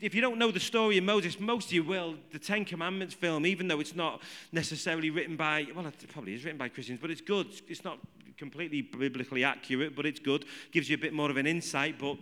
If 0.00 0.14
you 0.14 0.22
don't 0.22 0.38
know 0.38 0.50
the 0.50 0.60
story 0.60 0.96
of 0.96 1.04
Moses, 1.04 1.38
most 1.38 1.66
of 1.66 1.72
you 1.72 1.84
will, 1.84 2.14
the 2.32 2.38
Ten 2.38 2.64
Commandments 2.64 3.12
film, 3.12 3.44
even 3.44 3.68
though 3.68 3.80
it's 3.80 3.94
not 3.94 4.22
necessarily 4.50 5.10
written 5.10 5.36
by, 5.36 5.66
well, 5.76 5.86
it 5.86 6.08
probably 6.08 6.32
is 6.32 6.42
written 6.42 6.56
by 6.56 6.70
Christians, 6.70 7.00
but 7.02 7.10
it's 7.10 7.20
good. 7.20 7.48
It's 7.68 7.84
not 7.84 7.98
completely 8.40 8.80
biblically 8.80 9.44
accurate, 9.44 9.94
but 9.94 10.06
it's 10.06 10.18
good. 10.18 10.46
Gives 10.72 10.88
you 10.88 10.94
a 10.94 10.98
bit 10.98 11.12
more 11.12 11.30
of 11.30 11.36
an 11.36 11.46
insight, 11.46 11.98
but 11.98 12.16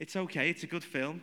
it's 0.00 0.16
okay. 0.16 0.48
It's 0.48 0.62
a 0.62 0.66
good 0.66 0.82
film. 0.82 1.22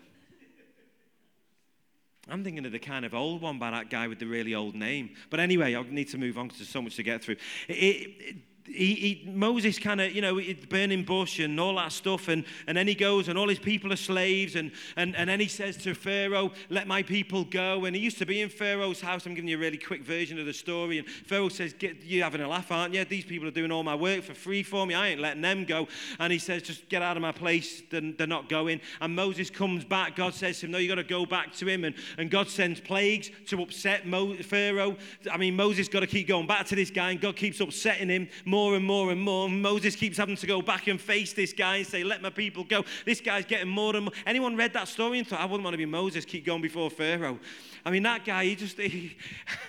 I'm 2.30 2.44
thinking 2.44 2.66
of 2.66 2.72
the 2.72 2.80
kind 2.80 3.06
of 3.06 3.16
old 3.16 3.42
one 3.42 3.58
by 3.58 3.72
that 3.72 3.90
guy 3.90 4.08
with 4.08 4.20
the 4.20 4.28
really 4.28 4.54
old 4.54 4.76
name. 4.76 5.10
But 5.32 5.40
anyway, 5.40 5.76
I 5.76 5.82
need 5.82 6.10
to 6.10 6.18
move 6.18 6.38
on 6.38 6.46
because 6.46 6.60
there's 6.60 6.70
so 6.70 6.82
much 6.82 6.96
to 6.96 7.04
get 7.04 7.24
through. 7.24 7.38
It, 7.68 7.74
it, 7.74 8.36
he, 8.66 8.96
he, 8.96 9.30
Moses 9.30 9.78
kind 9.78 10.00
of, 10.00 10.14
you 10.14 10.22
know, 10.22 10.40
burning 10.70 11.04
bush 11.04 11.40
and 11.40 11.60
all 11.60 11.76
that 11.76 11.92
stuff. 11.92 12.30
And, 12.30 12.46
and 12.66 12.78
then 12.78 12.88
he 12.88 12.96
goes, 12.96 13.28
and 13.28 13.38
all 13.38 13.50
his 13.50 13.60
people 13.60 13.92
are 13.92 13.98
slaves. 13.98 14.56
And, 14.56 14.72
and, 14.96 15.16
and 15.16 15.30
then 15.30 15.40
he 15.40 15.48
says 15.48 15.76
to 15.78 15.94
Pharaoh, 15.94 16.52
Let 16.70 16.88
my 16.88 17.04
people 17.04 17.44
go. 17.44 17.86
And 17.86 17.96
he 17.96 18.02
used 18.02 18.18
to 18.20 18.26
be 18.26 18.42
in 18.42 18.50
Pharaoh's 18.50 19.02
house. 19.02 19.26
I'm 19.26 19.34
giving 19.34 19.50
you 19.50 19.58
a 19.58 19.60
really 19.60 19.78
quick 19.78 20.04
version 20.04 20.40
of 20.40 20.46
the 20.46 20.54
story. 20.54 21.00
And 21.00 21.08
Pharaoh 21.08 21.50
says, 21.50 21.76
You're 21.80 22.24
having 22.24 22.42
a 22.42 22.48
laugh, 22.48 22.72
aren't 22.72 22.94
you? 22.94 23.04
These 23.04 23.26
people 23.26 23.48
are 23.48 23.52
doing 23.52 23.72
all 23.72 23.84
my 23.84 23.96
work 23.96 24.24
for 24.24 24.34
free 24.34 24.64
for 24.64 24.86
me. 24.86 24.94
I 24.94 25.10
ain't 25.10 25.22
letting 25.22 25.42
them 25.42 25.66
go. 25.66 25.88
And 26.20 26.32
he 26.32 26.40
says, 26.40 26.62
Just 26.62 26.88
get 26.88 27.02
out 27.02 27.18
of 27.18 27.22
my 27.22 27.34
place. 27.34 27.84
They're, 27.92 28.14
they're 28.18 28.28
not 28.28 28.48
going. 28.48 28.80
And 29.02 29.14
Moses 29.14 29.50
comes 29.50 29.84
back. 29.84 30.16
God 30.16 30.34
says 30.34 30.60
to 30.60 30.68
him, 30.68 30.72
No, 30.72 30.78
you've 30.78 30.90
got 30.90 30.96
to 30.96 31.04
go 31.04 31.26
back 31.26 31.54
to 31.56 31.68
him. 31.68 31.84
And, 31.84 31.96
and 32.18 32.32
God 32.32 32.48
sends 32.48 32.80
plagues 32.80 33.30
to 33.48 33.62
upset 33.62 34.08
Mo- 34.08 34.36
Pharaoh. 34.36 34.96
I 35.30 35.38
mean, 35.38 35.56
Moses 35.58 35.90
got 35.90 36.00
to 36.00 36.08
keep 36.08 36.30
going 36.30 36.48
back 36.48 36.66
to 36.68 36.76
this 36.76 36.90
guy, 36.90 37.12
and 37.12 37.20
God 37.20 37.36
keeps 37.36 37.60
upsetting 37.60 38.08
him 38.08 38.30
more 38.54 38.76
and 38.76 38.86
more 38.86 39.12
and 39.12 39.20
more. 39.20 39.50
Moses 39.50 39.96
keeps 39.96 40.16
having 40.16 40.36
to 40.36 40.46
go 40.46 40.62
back 40.62 40.86
and 40.86 41.02
face 41.02 41.34
this 41.34 41.54
guy 41.54 41.78
and 41.78 41.88
say, 41.88 42.04
Let 42.04 42.22
my 42.22 42.30
people 42.30 42.64
go. 42.64 42.86
This 43.04 43.20
guy's 43.20 43.46
getting 43.46 43.68
more 43.68 43.96
and 43.96 44.06
more. 44.06 44.14
Anyone 44.28 44.56
read 44.56 44.74
that 44.74 44.88
story 44.88 45.18
and 45.18 45.28
thought, 45.28 45.40
I 45.40 45.46
wouldn't 45.46 45.64
want 45.64 45.74
to 45.74 45.80
be 45.80 45.88
Moses, 45.88 46.24
keep 46.24 46.46
going 46.46 46.62
before 46.62 46.92
Pharaoh? 46.92 47.40
I 47.84 47.90
mean, 47.90 48.04
that 48.04 48.26
guy, 48.26 48.46
he 48.46 48.56
just, 48.56 48.78
he, 48.78 49.18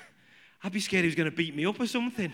I'd 0.62 0.72
be 0.72 0.80
scared 0.80 1.04
he 1.04 1.08
was 1.08 1.14
going 1.14 1.30
to 1.30 1.34
beat 1.34 1.56
me 1.56 1.64
up 1.64 1.80
or 1.80 1.86
something. 1.86 2.30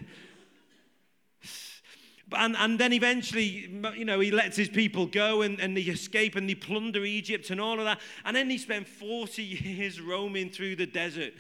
And, 2.33 2.57
and 2.57 2.81
then 2.81 2.93
eventually, 2.95 3.71
you 3.97 4.05
know, 4.05 4.19
he 4.19 4.33
lets 4.33 4.57
his 4.57 4.69
people 4.69 5.07
go 5.07 5.43
and, 5.43 5.61
and 5.61 5.77
they 5.77 5.83
escape 5.83 6.35
and 6.35 6.49
they 6.51 6.57
plunder 6.57 7.05
Egypt 7.05 7.51
and 7.51 7.61
all 7.61 7.79
of 7.79 7.85
that. 7.85 8.01
And 8.25 8.37
then 8.37 8.51
he 8.51 8.59
spent 8.59 8.89
40 8.89 9.43
years 9.45 10.01
roaming 10.01 10.51
through 10.51 10.75
the 10.77 10.87
desert 10.87 11.33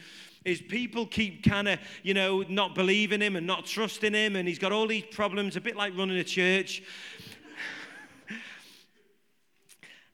is 0.44 0.60
people 0.60 1.06
keep 1.06 1.42
kind 1.42 1.68
of, 1.68 1.78
you 2.02 2.14
know, 2.14 2.42
not 2.48 2.74
believing 2.74 3.20
him 3.20 3.36
and 3.36 3.46
not 3.46 3.66
trusting 3.66 4.14
him, 4.14 4.36
and 4.36 4.48
he's 4.48 4.58
got 4.58 4.72
all 4.72 4.86
these 4.86 5.04
problems, 5.10 5.56
a 5.56 5.60
bit 5.60 5.76
like 5.76 5.96
running 5.96 6.18
a 6.18 6.24
church. 6.24 6.82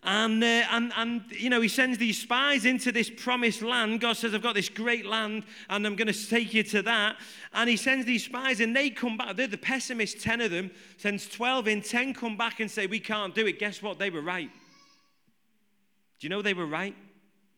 And, 0.08 0.40
uh, 0.44 0.62
and, 0.70 0.92
and, 0.96 1.24
you 1.32 1.50
know, 1.50 1.60
he 1.60 1.66
sends 1.66 1.98
these 1.98 2.22
spies 2.22 2.64
into 2.64 2.92
this 2.92 3.10
promised 3.10 3.60
land. 3.60 4.00
God 4.00 4.16
says, 4.16 4.34
I've 4.34 4.42
got 4.42 4.54
this 4.54 4.68
great 4.68 5.04
land 5.04 5.42
and 5.68 5.84
I'm 5.84 5.96
going 5.96 6.06
to 6.06 6.28
take 6.28 6.54
you 6.54 6.62
to 6.62 6.82
that. 6.82 7.16
And 7.52 7.68
he 7.68 7.76
sends 7.76 8.06
these 8.06 8.24
spies 8.24 8.60
and 8.60 8.74
they 8.74 8.88
come 8.88 9.16
back. 9.16 9.34
They're 9.34 9.48
the 9.48 9.58
pessimists, 9.58 10.22
10 10.22 10.42
of 10.42 10.52
them, 10.52 10.70
sends 10.96 11.26
12 11.28 11.66
in, 11.66 11.82
10 11.82 12.14
come 12.14 12.36
back 12.36 12.60
and 12.60 12.70
say, 12.70 12.86
We 12.86 13.00
can't 13.00 13.34
do 13.34 13.48
it. 13.48 13.58
Guess 13.58 13.82
what? 13.82 13.98
They 13.98 14.10
were 14.10 14.22
right. 14.22 14.48
Do 14.48 16.24
you 16.24 16.28
know 16.28 16.40
they 16.40 16.54
were 16.54 16.66
right? 16.66 16.94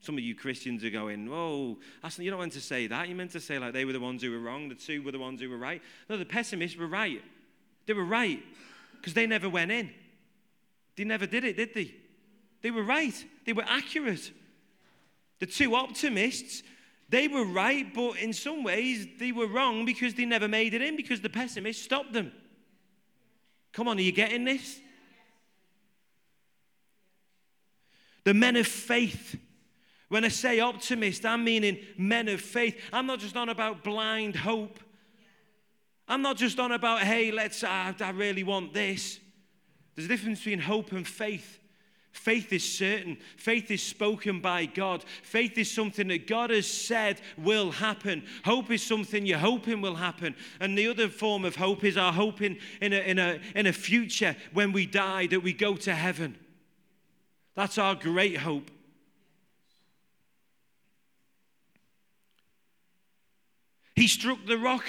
Some 0.00 0.16
of 0.16 0.20
you 0.20 0.34
Christians 0.34 0.84
are 0.84 0.90
going, 0.90 1.28
oh, 1.30 1.76
you 2.18 2.30
don't 2.30 2.40
meant 2.40 2.52
to 2.52 2.60
say 2.60 2.86
that. 2.86 3.08
You 3.08 3.14
meant 3.14 3.32
to 3.32 3.40
say 3.40 3.58
like 3.58 3.72
they 3.72 3.84
were 3.84 3.92
the 3.92 4.00
ones 4.00 4.22
who 4.22 4.30
were 4.30 4.38
wrong, 4.38 4.68
the 4.68 4.74
two 4.74 5.02
were 5.02 5.12
the 5.12 5.18
ones 5.18 5.40
who 5.40 5.50
were 5.50 5.58
right. 5.58 5.82
No, 6.08 6.16
the 6.16 6.24
pessimists 6.24 6.76
were 6.76 6.86
right. 6.86 7.22
They 7.86 7.94
were 7.94 8.04
right 8.04 8.42
because 8.96 9.14
they 9.14 9.26
never 9.26 9.48
went 9.48 9.70
in. 9.70 9.90
They 10.96 11.04
never 11.04 11.26
did 11.26 11.44
it, 11.44 11.56
did 11.56 11.74
they? 11.74 11.94
They 12.62 12.70
were 12.70 12.82
right. 12.82 13.14
They 13.44 13.52
were 13.52 13.64
accurate. 13.66 14.30
The 15.40 15.46
two 15.46 15.74
optimists, 15.74 16.62
they 17.08 17.28
were 17.28 17.44
right, 17.44 17.92
but 17.92 18.16
in 18.18 18.32
some 18.32 18.62
ways 18.62 19.06
they 19.18 19.32
were 19.32 19.46
wrong 19.46 19.84
because 19.84 20.14
they 20.14 20.24
never 20.24 20.48
made 20.48 20.74
it 20.74 20.82
in 20.82 20.96
because 20.96 21.20
the 21.20 21.28
pessimists 21.28 21.82
stopped 21.82 22.12
them. 22.12 22.32
Come 23.72 23.88
on, 23.88 23.98
are 23.98 24.02
you 24.02 24.12
getting 24.12 24.44
this? 24.44 24.80
The 28.24 28.34
men 28.34 28.56
of 28.56 28.66
faith 28.66 29.36
when 30.08 30.24
I 30.24 30.28
say 30.28 30.60
optimist, 30.60 31.24
I'm 31.26 31.44
meaning 31.44 31.78
men 31.96 32.28
of 32.28 32.40
faith. 32.40 32.80
I'm 32.92 33.06
not 33.06 33.18
just 33.18 33.36
on 33.36 33.48
about 33.48 33.84
blind 33.84 34.36
hope. 34.36 34.80
I'm 36.08 36.22
not 36.22 36.38
just 36.38 36.58
on 36.58 36.72
about, 36.72 37.00
hey, 37.00 37.30
let's, 37.30 37.62
uh, 37.62 37.92
I 38.00 38.10
really 38.10 38.42
want 38.42 38.72
this. 38.72 39.20
There's 39.94 40.06
a 40.06 40.08
difference 40.08 40.38
between 40.38 40.60
hope 40.60 40.92
and 40.92 41.06
faith. 41.06 41.58
Faith 42.12 42.52
is 42.52 42.64
certain. 42.64 43.18
Faith 43.36 43.70
is 43.70 43.82
spoken 43.82 44.40
by 44.40 44.64
God. 44.64 45.04
Faith 45.22 45.58
is 45.58 45.70
something 45.70 46.08
that 46.08 46.26
God 46.26 46.50
has 46.50 46.66
said 46.66 47.20
will 47.36 47.70
happen. 47.70 48.24
Hope 48.44 48.70
is 48.70 48.82
something 48.82 49.26
you're 49.26 49.38
hoping 49.38 49.82
will 49.82 49.94
happen. 49.94 50.34
And 50.58 50.76
the 50.76 50.88
other 50.88 51.08
form 51.08 51.44
of 51.44 51.56
hope 51.56 51.84
is 51.84 51.98
our 51.98 52.12
hope 52.12 52.40
in, 52.40 52.58
in, 52.80 52.94
a, 52.94 53.00
in, 53.00 53.18
a, 53.18 53.40
in 53.54 53.66
a 53.66 53.72
future 53.72 54.34
when 54.54 54.72
we 54.72 54.86
die 54.86 55.26
that 55.26 55.40
we 55.40 55.52
go 55.52 55.76
to 55.76 55.94
heaven. 55.94 56.36
That's 57.54 57.76
our 57.76 57.94
great 57.94 58.38
hope. 58.38 58.70
He 63.98 64.06
struck 64.06 64.38
the 64.46 64.56
rock. 64.56 64.84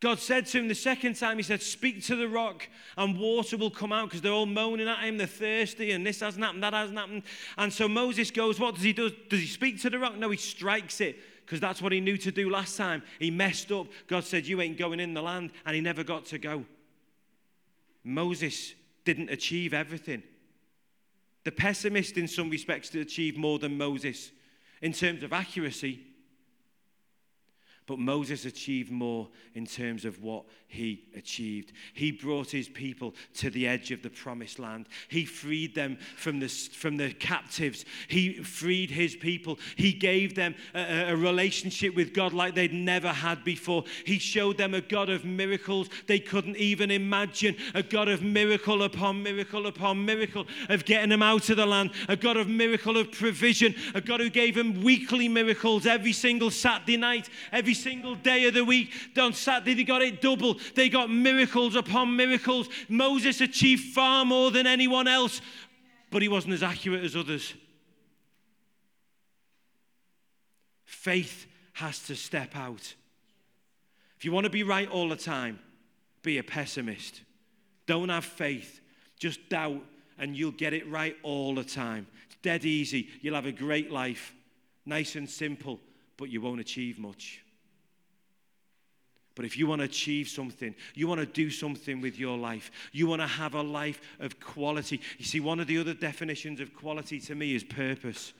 God 0.00 0.18
said 0.18 0.44
to 0.48 0.58
him 0.58 0.68
the 0.68 0.74
second 0.74 1.14
time, 1.14 1.38
He 1.38 1.42
said, 1.42 1.62
Speak 1.62 2.04
to 2.04 2.14
the 2.14 2.28
rock, 2.28 2.68
and 2.98 3.18
water 3.18 3.56
will 3.56 3.70
come 3.70 3.92
out 3.92 4.10
because 4.10 4.20
they're 4.20 4.30
all 4.30 4.44
moaning 4.44 4.86
at 4.86 4.98
him. 4.98 5.16
They're 5.16 5.26
thirsty, 5.26 5.92
and 5.92 6.06
this 6.06 6.20
hasn't 6.20 6.44
happened, 6.44 6.62
that 6.62 6.74
hasn't 6.74 6.98
happened. 6.98 7.22
And 7.56 7.72
so 7.72 7.88
Moses 7.88 8.30
goes, 8.30 8.60
What 8.60 8.74
does 8.74 8.84
he 8.84 8.92
do? 8.92 9.08
Does 9.30 9.40
he 9.40 9.46
speak 9.46 9.80
to 9.80 9.90
the 9.90 9.98
rock? 9.98 10.18
No, 10.18 10.28
he 10.28 10.36
strikes 10.36 11.00
it 11.00 11.16
because 11.46 11.58
that's 11.58 11.80
what 11.80 11.92
he 11.92 12.00
knew 12.00 12.18
to 12.18 12.30
do 12.30 12.50
last 12.50 12.76
time. 12.76 13.02
He 13.18 13.30
messed 13.30 13.72
up. 13.72 13.86
God 14.06 14.24
said, 14.24 14.46
You 14.46 14.60
ain't 14.60 14.76
going 14.76 15.00
in 15.00 15.14
the 15.14 15.22
land, 15.22 15.50
and 15.64 15.74
he 15.74 15.80
never 15.80 16.04
got 16.04 16.26
to 16.26 16.38
go. 16.38 16.66
Moses 18.04 18.74
didn't 19.06 19.30
achieve 19.30 19.72
everything. 19.72 20.22
The 21.44 21.52
pessimist, 21.52 22.18
in 22.18 22.28
some 22.28 22.50
respects, 22.50 22.90
did 22.90 23.00
achieve 23.00 23.38
more 23.38 23.58
than 23.58 23.78
Moses 23.78 24.30
in 24.82 24.92
terms 24.92 25.22
of 25.22 25.32
accuracy. 25.32 26.05
But 27.86 28.00
Moses 28.00 28.44
achieved 28.44 28.90
more 28.90 29.28
in 29.54 29.64
terms 29.64 30.04
of 30.04 30.20
what 30.20 30.44
he 30.66 31.04
achieved. 31.14 31.72
He 31.94 32.10
brought 32.10 32.50
his 32.50 32.68
people 32.68 33.14
to 33.34 33.48
the 33.48 33.68
edge 33.68 33.92
of 33.92 34.02
the 34.02 34.10
promised 34.10 34.58
land. 34.58 34.88
He 35.08 35.24
freed 35.24 35.76
them 35.76 35.96
from 36.16 36.40
the, 36.40 36.48
from 36.48 36.96
the 36.96 37.12
captives. 37.12 37.84
He 38.08 38.42
freed 38.42 38.90
his 38.90 39.14
people. 39.14 39.60
He 39.76 39.92
gave 39.92 40.34
them 40.34 40.56
a, 40.74 41.12
a 41.12 41.16
relationship 41.16 41.94
with 41.94 42.12
God 42.12 42.32
like 42.32 42.56
they'd 42.56 42.72
never 42.72 43.12
had 43.12 43.44
before. 43.44 43.84
He 44.04 44.18
showed 44.18 44.58
them 44.58 44.74
a 44.74 44.80
God 44.80 45.08
of 45.08 45.24
miracles 45.24 45.88
they 46.08 46.18
couldn't 46.18 46.56
even 46.56 46.90
imagine. 46.90 47.54
A 47.74 47.84
God 47.84 48.08
of 48.08 48.20
miracle 48.20 48.82
upon 48.82 49.22
miracle 49.22 49.68
upon 49.68 50.04
miracle 50.04 50.46
of 50.68 50.84
getting 50.84 51.10
them 51.10 51.22
out 51.22 51.48
of 51.50 51.56
the 51.56 51.66
land. 51.66 51.92
A 52.08 52.16
God 52.16 52.36
of 52.36 52.48
miracle 52.48 52.96
of 52.96 53.12
provision. 53.12 53.76
A 53.94 54.00
God 54.00 54.18
who 54.18 54.28
gave 54.28 54.56
them 54.56 54.82
weekly 54.82 55.28
miracles 55.28 55.86
every 55.86 56.12
single 56.12 56.50
Saturday 56.50 56.96
night, 56.96 57.30
every 57.52 57.75
single 57.76 58.14
day 58.14 58.46
of 58.46 58.54
the 58.54 58.64
week. 58.64 58.92
On 59.18 59.32
Saturday, 59.32 59.74
they 59.74 59.84
got 59.84 60.02
it 60.02 60.20
double. 60.20 60.56
They 60.74 60.88
got 60.88 61.10
miracles 61.10 61.76
upon 61.76 62.16
miracles. 62.16 62.68
Moses 62.88 63.40
achieved 63.40 63.94
far 63.94 64.24
more 64.24 64.50
than 64.50 64.66
anyone 64.66 65.06
else, 65.06 65.40
but 66.10 66.22
he 66.22 66.28
wasn't 66.28 66.54
as 66.54 66.62
accurate 66.62 67.04
as 67.04 67.14
others. 67.14 67.54
Faith 70.84 71.46
has 71.74 72.00
to 72.06 72.16
step 72.16 72.56
out. 72.56 72.94
If 74.16 74.24
you 74.24 74.32
want 74.32 74.44
to 74.44 74.50
be 74.50 74.62
right 74.62 74.90
all 74.90 75.08
the 75.08 75.16
time, 75.16 75.58
be 76.22 76.38
a 76.38 76.42
pessimist. 76.42 77.20
Don't 77.86 78.08
have 78.08 78.24
faith. 78.24 78.80
Just 79.18 79.48
doubt, 79.48 79.82
and 80.18 80.36
you'll 80.36 80.50
get 80.50 80.72
it 80.72 80.88
right 80.90 81.16
all 81.22 81.54
the 81.54 81.64
time. 81.64 82.06
It's 82.26 82.36
dead 82.42 82.64
easy. 82.64 83.08
You'll 83.20 83.34
have 83.34 83.46
a 83.46 83.52
great 83.52 83.90
life, 83.90 84.34
nice 84.84 85.16
and 85.16 85.28
simple, 85.28 85.80
but 86.16 86.30
you 86.30 86.40
won't 86.40 86.60
achieve 86.60 86.98
much. 86.98 87.42
But 89.36 89.44
if 89.44 89.56
you 89.56 89.66
want 89.66 89.80
to 89.80 89.84
achieve 89.84 90.28
something, 90.28 90.74
you 90.94 91.06
want 91.06 91.20
to 91.20 91.26
do 91.26 91.50
something 91.50 92.00
with 92.00 92.18
your 92.18 92.36
life, 92.36 92.72
you 92.90 93.06
want 93.06 93.20
to 93.20 93.28
have 93.28 93.54
a 93.54 93.62
life 93.62 94.00
of 94.18 94.40
quality. 94.40 95.00
You 95.18 95.24
see, 95.24 95.40
one 95.40 95.60
of 95.60 95.68
the 95.68 95.78
other 95.78 95.94
definitions 95.94 96.58
of 96.58 96.74
quality 96.74 97.20
to 97.20 97.34
me 97.34 97.54
is 97.54 97.62
purpose 97.62 98.32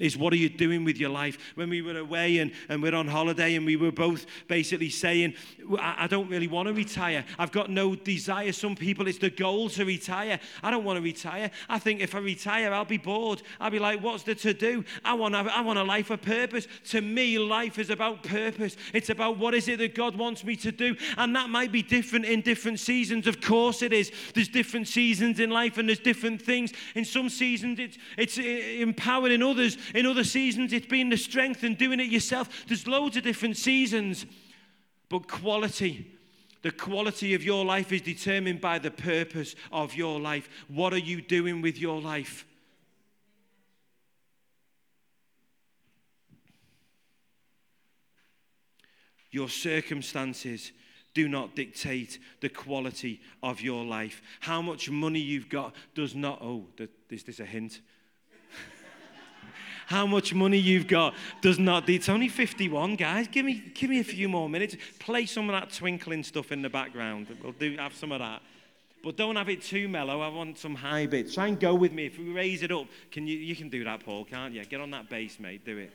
is 0.00 0.16
what 0.16 0.32
are 0.32 0.36
you 0.36 0.48
doing 0.48 0.84
with 0.84 0.96
your 0.96 1.10
life? 1.10 1.38
When 1.54 1.70
we 1.70 1.82
were 1.82 1.98
away 1.98 2.38
and, 2.38 2.50
and 2.68 2.82
we're 2.82 2.94
on 2.94 3.06
holiday 3.06 3.54
and 3.54 3.64
we 3.64 3.76
were 3.76 3.92
both 3.92 4.26
basically 4.48 4.90
saying, 4.90 5.34
I, 5.78 6.04
I 6.04 6.06
don't 6.08 6.28
really 6.28 6.48
want 6.48 6.66
to 6.66 6.74
retire. 6.74 7.24
I've 7.38 7.52
got 7.52 7.70
no 7.70 7.94
desire. 7.94 8.52
Some 8.52 8.74
people, 8.74 9.06
it's 9.06 9.18
the 9.18 9.30
goal 9.30 9.68
to 9.70 9.84
retire. 9.84 10.40
I 10.62 10.70
don't 10.70 10.84
want 10.84 10.96
to 10.96 11.02
retire. 11.02 11.50
I 11.68 11.78
think 11.78 12.00
if 12.00 12.14
I 12.14 12.18
retire, 12.18 12.72
I'll 12.72 12.84
be 12.84 12.98
bored. 12.98 13.42
I'll 13.60 13.70
be 13.70 13.78
like, 13.78 14.02
what's 14.02 14.24
there 14.24 14.34
to 14.36 14.54
do? 14.54 14.84
I 15.04 15.14
want, 15.14 15.34
I 15.34 15.60
want 15.60 15.78
a 15.78 15.84
life 15.84 16.10
of 16.10 16.22
purpose. 16.22 16.66
To 16.90 17.00
me, 17.00 17.38
life 17.38 17.78
is 17.78 17.90
about 17.90 18.22
purpose. 18.22 18.76
It's 18.94 19.10
about 19.10 19.38
what 19.38 19.54
is 19.54 19.68
it 19.68 19.78
that 19.78 19.94
God 19.94 20.16
wants 20.16 20.42
me 20.44 20.56
to 20.56 20.72
do. 20.72 20.96
And 21.18 21.36
that 21.36 21.50
might 21.50 21.72
be 21.72 21.82
different 21.82 22.24
in 22.24 22.40
different 22.40 22.80
seasons. 22.80 23.26
Of 23.26 23.40
course 23.40 23.82
it 23.82 23.92
is. 23.92 24.10
There's 24.34 24.48
different 24.48 24.88
seasons 24.88 25.40
in 25.40 25.50
life 25.50 25.76
and 25.78 25.88
there's 25.88 25.98
different 25.98 26.40
things. 26.40 26.72
In 26.94 27.04
some 27.04 27.28
seasons 27.28 27.78
it's, 27.78 27.98
it's 28.16 28.38
empowered, 28.38 29.32
in 29.32 29.42
others, 29.42 29.76
in 29.94 30.06
other 30.06 30.24
seasons 30.24 30.72
it's 30.72 30.86
being 30.86 31.08
the 31.08 31.16
strength 31.16 31.62
and 31.62 31.76
doing 31.76 32.00
it 32.00 32.10
yourself. 32.10 32.66
There's 32.66 32.86
loads 32.86 33.16
of 33.16 33.22
different 33.22 33.56
seasons. 33.56 34.26
But 35.08 35.26
quality, 35.26 36.12
the 36.62 36.70
quality 36.70 37.34
of 37.34 37.42
your 37.42 37.64
life 37.64 37.92
is 37.92 38.02
determined 38.02 38.60
by 38.60 38.78
the 38.78 38.90
purpose 38.90 39.56
of 39.72 39.94
your 39.94 40.20
life. 40.20 40.48
What 40.68 40.92
are 40.92 40.98
you 40.98 41.20
doing 41.20 41.62
with 41.62 41.78
your 41.78 42.00
life? 42.00 42.46
Your 49.30 49.48
circumstances 49.48 50.72
do 51.14 51.28
not 51.28 51.56
dictate 51.56 52.18
the 52.40 52.48
quality 52.48 53.20
of 53.42 53.60
your 53.60 53.84
life. 53.84 54.22
How 54.40 54.62
much 54.62 54.90
money 54.90 55.20
you've 55.20 55.48
got 55.48 55.74
does 55.94 56.14
not. 56.14 56.40
Oh, 56.40 56.66
is 57.08 57.24
this 57.24 57.40
a 57.40 57.44
hint? 57.44 57.80
How 59.90 60.06
much 60.06 60.32
money 60.32 60.56
you've 60.56 60.86
got 60.86 61.14
does 61.40 61.58
not. 61.58 61.88
It's 61.88 62.08
only 62.08 62.28
51, 62.28 62.94
guys. 62.94 63.26
Give 63.26 63.44
me, 63.44 63.60
give 63.74 63.90
me 63.90 63.98
a 63.98 64.04
few 64.04 64.28
more 64.28 64.48
minutes. 64.48 64.76
Play 65.00 65.26
some 65.26 65.50
of 65.50 65.60
that 65.60 65.72
twinkling 65.72 66.22
stuff 66.22 66.52
in 66.52 66.62
the 66.62 66.68
background. 66.68 67.26
We'll 67.42 67.50
do 67.50 67.76
have 67.76 67.92
some 67.96 68.12
of 68.12 68.20
that. 68.20 68.40
But 69.02 69.16
don't 69.16 69.34
have 69.34 69.48
it 69.48 69.62
too 69.62 69.88
mellow. 69.88 70.20
I 70.20 70.28
want 70.28 70.58
some 70.58 70.76
high 70.76 71.06
bits. 71.06 71.34
Try 71.34 71.48
and 71.48 71.58
go 71.58 71.74
with 71.74 71.90
me. 71.90 72.06
If 72.06 72.20
we 72.20 72.30
raise 72.30 72.62
it 72.62 72.70
up, 72.70 72.86
can 73.10 73.26
you, 73.26 73.36
you 73.36 73.56
can 73.56 73.68
do 73.68 73.82
that, 73.82 74.04
Paul, 74.04 74.24
can't 74.24 74.54
you? 74.54 74.64
Get 74.64 74.80
on 74.80 74.92
that 74.92 75.10
bass, 75.10 75.40
mate. 75.40 75.64
Do 75.64 75.78
it. 75.78 75.92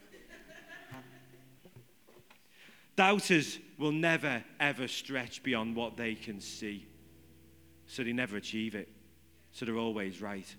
Doubters 2.98 3.60
will 3.78 3.94
never, 3.94 4.44
ever 4.60 4.90
stretch 4.90 5.42
beyond 5.42 5.74
what 5.74 5.96
they 5.96 6.16
can 6.16 6.42
see. 6.42 6.86
So 7.88 8.04
they 8.04 8.12
never 8.12 8.36
achieve 8.36 8.76
it. 8.76 8.90
So 9.54 9.64
they're 9.64 9.78
always 9.78 10.22
right. 10.22 10.54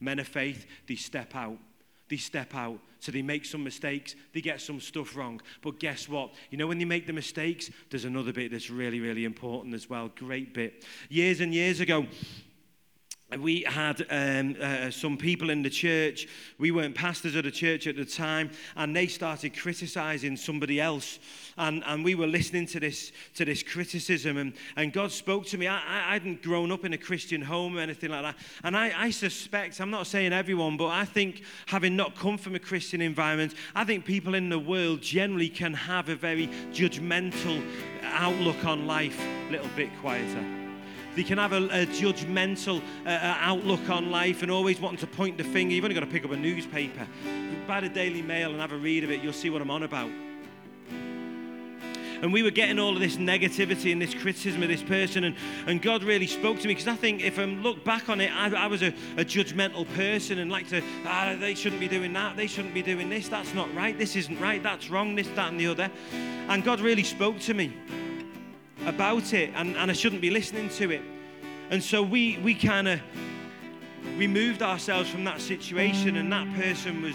Men 0.00 0.18
of 0.18 0.26
faith, 0.26 0.66
they 0.88 0.96
step 0.96 1.36
out. 1.36 1.58
They 2.12 2.18
step 2.18 2.54
out. 2.54 2.78
So 3.00 3.10
they 3.10 3.22
make 3.22 3.46
some 3.46 3.64
mistakes. 3.64 4.16
They 4.34 4.42
get 4.42 4.60
some 4.60 4.80
stuff 4.80 5.16
wrong. 5.16 5.40
But 5.62 5.80
guess 5.80 6.10
what? 6.10 6.34
You 6.50 6.58
know, 6.58 6.66
when 6.66 6.76
they 6.78 6.84
make 6.84 7.06
the 7.06 7.12
mistakes, 7.14 7.70
there's 7.88 8.04
another 8.04 8.34
bit 8.34 8.50
that's 8.50 8.68
really, 8.68 9.00
really 9.00 9.24
important 9.24 9.74
as 9.74 9.88
well. 9.88 10.10
Great 10.14 10.52
bit. 10.52 10.84
Years 11.08 11.40
and 11.40 11.54
years 11.54 11.80
ago, 11.80 12.06
we 13.38 13.62
had 13.62 14.06
um, 14.10 14.56
uh, 14.60 14.90
some 14.90 15.16
people 15.16 15.50
in 15.50 15.62
the 15.62 15.70
church, 15.70 16.28
we 16.58 16.70
weren't 16.70 16.94
pastors 16.94 17.34
of 17.34 17.44
the 17.44 17.50
church 17.50 17.86
at 17.86 17.96
the 17.96 18.04
time, 18.04 18.50
and 18.76 18.94
they 18.94 19.06
started 19.06 19.56
criticizing 19.56 20.36
somebody 20.36 20.80
else. 20.80 21.18
And, 21.58 21.82
and 21.86 22.04
we 22.04 22.14
were 22.14 22.26
listening 22.26 22.66
to 22.68 22.80
this, 22.80 23.12
to 23.34 23.44
this 23.44 23.62
criticism, 23.62 24.36
and, 24.38 24.54
and 24.76 24.92
God 24.92 25.12
spoke 25.12 25.46
to 25.46 25.58
me. 25.58 25.68
I, 25.68 26.10
I 26.10 26.12
hadn't 26.14 26.42
grown 26.42 26.72
up 26.72 26.84
in 26.84 26.92
a 26.92 26.98
Christian 26.98 27.42
home 27.42 27.76
or 27.76 27.80
anything 27.80 28.10
like 28.10 28.22
that. 28.22 28.36
And 28.64 28.76
I, 28.76 28.92
I 28.96 29.10
suspect, 29.10 29.80
I'm 29.80 29.90
not 29.90 30.06
saying 30.06 30.32
everyone, 30.32 30.76
but 30.76 30.88
I 30.88 31.04
think 31.04 31.42
having 31.66 31.96
not 31.96 32.16
come 32.16 32.38
from 32.38 32.54
a 32.54 32.58
Christian 32.58 33.00
environment, 33.00 33.54
I 33.74 33.84
think 33.84 34.04
people 34.04 34.34
in 34.34 34.48
the 34.48 34.58
world 34.58 35.02
generally 35.02 35.48
can 35.48 35.74
have 35.74 36.08
a 36.08 36.16
very 36.16 36.48
judgmental 36.72 37.62
outlook 38.02 38.64
on 38.64 38.86
life. 38.86 39.20
A 39.48 39.52
little 39.52 39.70
bit 39.76 39.90
quieter. 40.00 40.61
They 41.14 41.22
can 41.22 41.38
have 41.38 41.52
a, 41.52 41.64
a 41.64 41.86
judgmental 41.86 42.80
uh, 43.04 43.08
uh, 43.08 43.36
outlook 43.40 43.88
on 43.90 44.10
life 44.10 44.42
and 44.42 44.50
always 44.50 44.80
wanting 44.80 44.98
to 45.00 45.06
point 45.06 45.36
the 45.36 45.44
finger. 45.44 45.74
You've 45.74 45.84
only 45.84 45.94
got 45.94 46.00
to 46.00 46.06
pick 46.06 46.24
up 46.24 46.30
a 46.30 46.36
newspaper, 46.36 47.06
buy 47.66 47.80
the 47.80 47.88
Daily 47.88 48.22
Mail 48.22 48.50
and 48.50 48.60
have 48.60 48.72
a 48.72 48.76
read 48.76 49.04
of 49.04 49.10
it. 49.10 49.22
You'll 49.22 49.32
see 49.32 49.50
what 49.50 49.60
I'm 49.60 49.70
on 49.70 49.82
about. 49.82 50.10
And 52.22 52.32
we 52.32 52.44
were 52.44 52.52
getting 52.52 52.78
all 52.78 52.94
of 52.94 53.00
this 53.00 53.16
negativity 53.16 53.90
and 53.90 54.00
this 54.00 54.14
criticism 54.14 54.62
of 54.62 54.68
this 54.68 54.82
person. 54.82 55.24
And, 55.24 55.36
and 55.66 55.82
God 55.82 56.04
really 56.04 56.28
spoke 56.28 56.60
to 56.60 56.68
me 56.68 56.74
because 56.74 56.86
I 56.86 56.94
think 56.94 57.20
if 57.20 57.36
I 57.36 57.46
look 57.46 57.84
back 57.84 58.08
on 58.08 58.20
it, 58.20 58.30
I, 58.32 58.48
I 58.54 58.66
was 58.68 58.80
a, 58.80 58.94
a, 59.16 59.24
judgmental 59.24 59.92
person 59.94 60.38
and 60.38 60.48
like 60.48 60.68
to, 60.68 60.82
ah, 61.04 61.34
they 61.38 61.56
shouldn't 61.56 61.80
be 61.80 61.88
doing 61.88 62.12
that. 62.12 62.36
They 62.36 62.46
shouldn't 62.46 62.74
be 62.74 62.82
doing 62.82 63.10
this. 63.10 63.28
That's 63.28 63.52
not 63.54 63.74
right. 63.74 63.98
This 63.98 64.14
isn't 64.14 64.40
right. 64.40 64.62
That's 64.62 64.88
wrong. 64.88 65.16
This, 65.16 65.26
that, 65.30 65.50
and 65.50 65.58
the 65.58 65.66
other. 65.66 65.90
And 66.48 66.62
God 66.62 66.80
really 66.80 67.02
spoke 67.02 67.40
to 67.40 67.54
me 67.54 67.72
about 68.86 69.32
it 69.32 69.50
and, 69.54 69.76
and 69.76 69.90
I 69.90 69.94
shouldn't 69.94 70.22
be 70.22 70.30
listening 70.30 70.68
to 70.70 70.90
it. 70.90 71.02
And 71.70 71.82
so 71.82 72.02
we, 72.02 72.38
we 72.38 72.54
kind 72.54 72.88
of 72.88 73.00
removed 74.16 74.62
ourselves 74.62 75.08
from 75.08 75.24
that 75.24 75.40
situation, 75.40 76.16
and 76.16 76.32
that 76.32 76.52
person 76.54 77.02
was, 77.02 77.14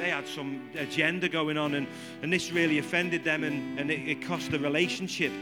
they 0.00 0.10
had 0.10 0.26
some 0.26 0.68
agenda 0.74 1.28
going 1.28 1.56
on, 1.56 1.74
and, 1.74 1.86
and 2.22 2.32
this 2.32 2.50
really 2.50 2.78
offended 2.78 3.22
them, 3.22 3.44
and, 3.44 3.78
and 3.78 3.90
it, 3.90 4.08
it 4.08 4.22
cost 4.22 4.50
the 4.50 4.58
relationship. 4.58 5.32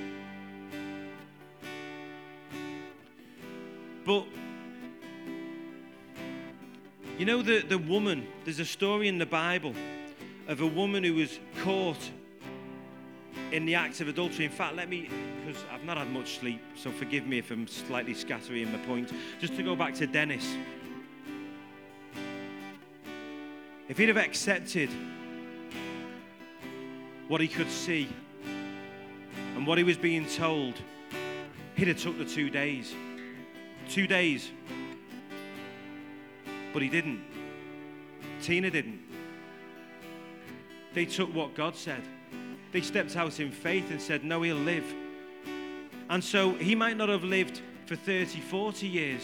But 4.05 4.27
you 7.19 7.27
know, 7.27 7.43
the, 7.43 7.61
the 7.61 7.79
woman, 7.79 8.27
there's 8.45 8.61
a 8.61 8.65
story 8.65 9.07
in 9.07 9.19
the 9.19 9.27
Bible 9.27 9.75
of 10.49 10.63
a 10.63 10.67
woman 10.67 11.05
who 11.05 11.15
was 11.15 11.39
caught 11.63 12.11
in 13.53 13.65
the 13.65 13.75
act 13.75 14.01
of 14.01 14.09
adultery. 14.09 14.45
In 14.45 14.51
fact, 14.51 14.77
let 14.77 14.89
me, 14.89 15.09
because 15.45 15.63
I've 15.73 15.85
not 15.85 15.97
had 15.97 16.11
much 16.11 16.39
sleep, 16.39 16.61
so 16.77 16.91
forgive 16.91 17.27
me 17.27 17.39
if 17.39 17.51
I'm 17.51 17.67
slightly 17.67 18.15
scattering 18.15 18.71
my 18.73 18.79
point. 18.79 19.13
Just 19.41 19.57
to 19.57 19.63
go 19.63 19.75
back 19.75 19.95
to 19.95 20.07
Dennis. 20.07 20.57
If 23.89 23.99
he'd 23.99 24.09
have 24.09 24.17
accepted 24.17 24.89
what 27.27 27.41
he 27.41 27.49
could 27.49 27.71
see 27.71 28.09
and 29.57 29.67
what 29.67 29.79
he 29.79 29.85
was 29.85 29.97
being 29.97 30.27
told, 30.27 30.75
he'd 31.77 31.89
have 31.89 31.99
took 31.99 32.17
the 32.19 32.25
two 32.25 32.51
days. 32.51 32.95
Two 33.89 34.07
days. 34.07 34.51
But 36.73 36.83
he 36.83 36.89
didn't. 36.89 37.25
Tina 38.43 38.71
didn't. 38.71 39.01
They 40.95 41.05
took 41.05 41.35
what 41.35 41.55
God 41.55 41.75
said. 41.75 42.03
They 42.73 42.81
stepped 42.81 43.17
out 43.17 43.39
in 43.41 43.51
faith 43.51 43.91
and 43.91 44.01
said, 44.01 44.25
No, 44.25 44.43
he'll 44.43 44.57
live. 44.57 44.85
And 46.09 46.23
so 46.23 46.53
he 46.55 46.75
might 46.75 46.97
not 46.97 47.09
have 47.09 47.25
lived 47.25 47.61
for 47.87 47.97
30, 47.97 48.41
40 48.41 48.87
years, 48.87 49.23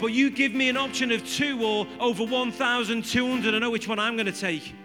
But 0.02 0.08
you 0.08 0.32
give 0.32 0.54
me 0.54 0.68
an 0.68 0.76
option 0.76 1.14
of 1.14 1.26
two 1.26 1.64
or 1.64 1.88
over 2.02 2.26
1,200, 2.26 3.56
I 3.56 3.60
know 3.60 3.72
which 3.72 3.88
one 3.88 4.00
I'm 4.00 4.18
going 4.18 4.26
to 4.26 4.34
take. 4.34 4.76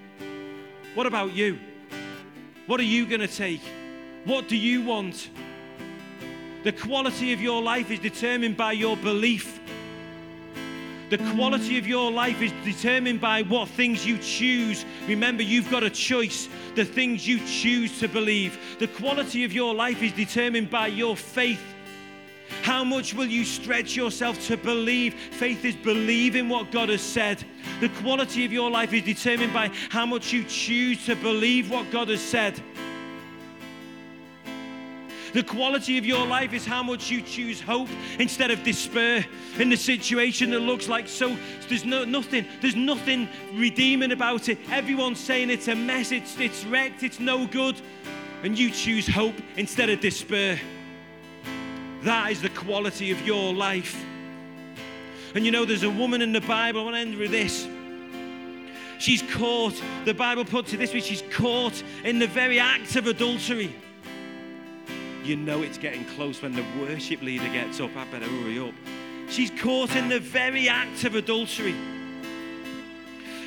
What 0.94 1.08
about 1.08 1.34
you? 1.34 1.58
What 2.68 2.78
are 2.78 2.84
you 2.84 3.04
going 3.04 3.20
to 3.20 3.26
take? 3.26 3.62
What 4.26 4.46
do 4.46 4.56
you 4.56 4.84
want? 4.84 5.28
The 6.62 6.72
quality 6.72 7.32
of 7.32 7.40
your 7.40 7.62
life 7.62 7.90
is 7.90 8.00
determined 8.00 8.56
by 8.56 8.72
your 8.72 8.96
belief. 8.96 9.60
The 11.08 11.18
quality 11.34 11.76
of 11.78 11.88
your 11.88 12.12
life 12.12 12.40
is 12.40 12.52
determined 12.64 13.20
by 13.20 13.42
what 13.42 13.68
things 13.68 14.06
you 14.06 14.18
choose. 14.18 14.84
Remember, 15.08 15.42
you've 15.42 15.70
got 15.70 15.82
a 15.82 15.90
choice. 15.90 16.48
The 16.76 16.84
things 16.84 17.26
you 17.26 17.40
choose 17.46 17.98
to 17.98 18.08
believe. 18.08 18.76
The 18.78 18.86
quality 18.86 19.42
of 19.44 19.52
your 19.52 19.74
life 19.74 20.02
is 20.02 20.12
determined 20.12 20.70
by 20.70 20.86
your 20.86 21.16
faith. 21.16 21.62
How 22.62 22.84
much 22.84 23.14
will 23.14 23.26
you 23.26 23.44
stretch 23.44 23.96
yourself 23.96 24.40
to 24.46 24.56
believe? 24.56 25.14
Faith 25.14 25.64
is 25.64 25.74
believing 25.74 26.48
what 26.48 26.70
God 26.70 26.90
has 26.90 27.00
said. 27.00 27.42
The 27.80 27.88
quality 27.88 28.44
of 28.44 28.52
your 28.52 28.70
life 28.70 28.92
is 28.92 29.02
determined 29.02 29.52
by 29.52 29.70
how 29.88 30.04
much 30.04 30.32
you 30.32 30.44
choose 30.44 31.04
to 31.06 31.16
believe 31.16 31.70
what 31.70 31.90
God 31.90 32.08
has 32.08 32.20
said. 32.20 32.60
The 35.32 35.42
quality 35.42 35.96
of 35.96 36.04
your 36.04 36.26
life 36.26 36.52
is 36.52 36.66
how 36.66 36.82
much 36.82 37.10
you 37.10 37.22
choose 37.22 37.60
hope 37.60 37.88
instead 38.18 38.50
of 38.50 38.62
despair 38.62 39.24
in 39.58 39.68
the 39.68 39.76
situation 39.76 40.50
that 40.50 40.60
looks 40.60 40.88
like 40.88 41.06
so. 41.06 41.36
There's 41.68 41.84
no, 41.84 42.04
nothing, 42.04 42.46
there's 42.60 42.76
nothing 42.76 43.28
redeeming 43.54 44.12
about 44.12 44.48
it. 44.48 44.58
Everyone's 44.70 45.20
saying 45.20 45.50
it's 45.50 45.68
a 45.68 45.74
mess, 45.74 46.10
it's, 46.10 46.38
it's 46.38 46.64
wrecked, 46.64 47.02
it's 47.02 47.20
no 47.20 47.46
good. 47.46 47.80
And 48.42 48.58
you 48.58 48.70
choose 48.70 49.06
hope 49.06 49.34
instead 49.56 49.90
of 49.90 50.00
despair. 50.00 50.58
That 52.02 52.32
is 52.32 52.40
the 52.40 52.48
quality 52.48 53.10
of 53.10 53.24
your 53.26 53.52
life. 53.52 54.02
And 55.34 55.44
you 55.44 55.52
know, 55.52 55.64
there's 55.64 55.84
a 55.84 55.90
woman 55.90 56.22
in 56.22 56.32
the 56.32 56.40
Bible, 56.40 56.80
I 56.80 56.84
want 56.84 56.96
to 56.96 57.00
end 57.00 57.16
with 57.16 57.30
this. 57.30 57.68
She's 58.98 59.22
caught, 59.22 59.80
the 60.04 60.14
Bible 60.14 60.44
puts 60.44 60.72
it 60.72 60.78
this 60.78 60.92
way 60.92 61.00
she's 61.00 61.22
caught 61.30 61.82
in 62.04 62.18
the 62.18 62.26
very 62.26 62.58
act 62.58 62.96
of 62.96 63.06
adultery. 63.06 63.74
You 65.22 65.36
know 65.36 65.62
it's 65.62 65.78
getting 65.78 66.04
close 66.16 66.42
when 66.42 66.54
the 66.54 66.64
worship 66.80 67.22
leader 67.22 67.48
gets 67.48 67.80
up. 67.80 67.94
I 67.96 68.04
better 68.06 68.26
hurry 68.26 68.58
up. 68.58 68.74
She's 69.28 69.50
caught 69.50 69.94
in 69.94 70.08
the 70.08 70.18
very 70.18 70.68
act 70.68 71.04
of 71.04 71.14
adultery. 71.14 71.74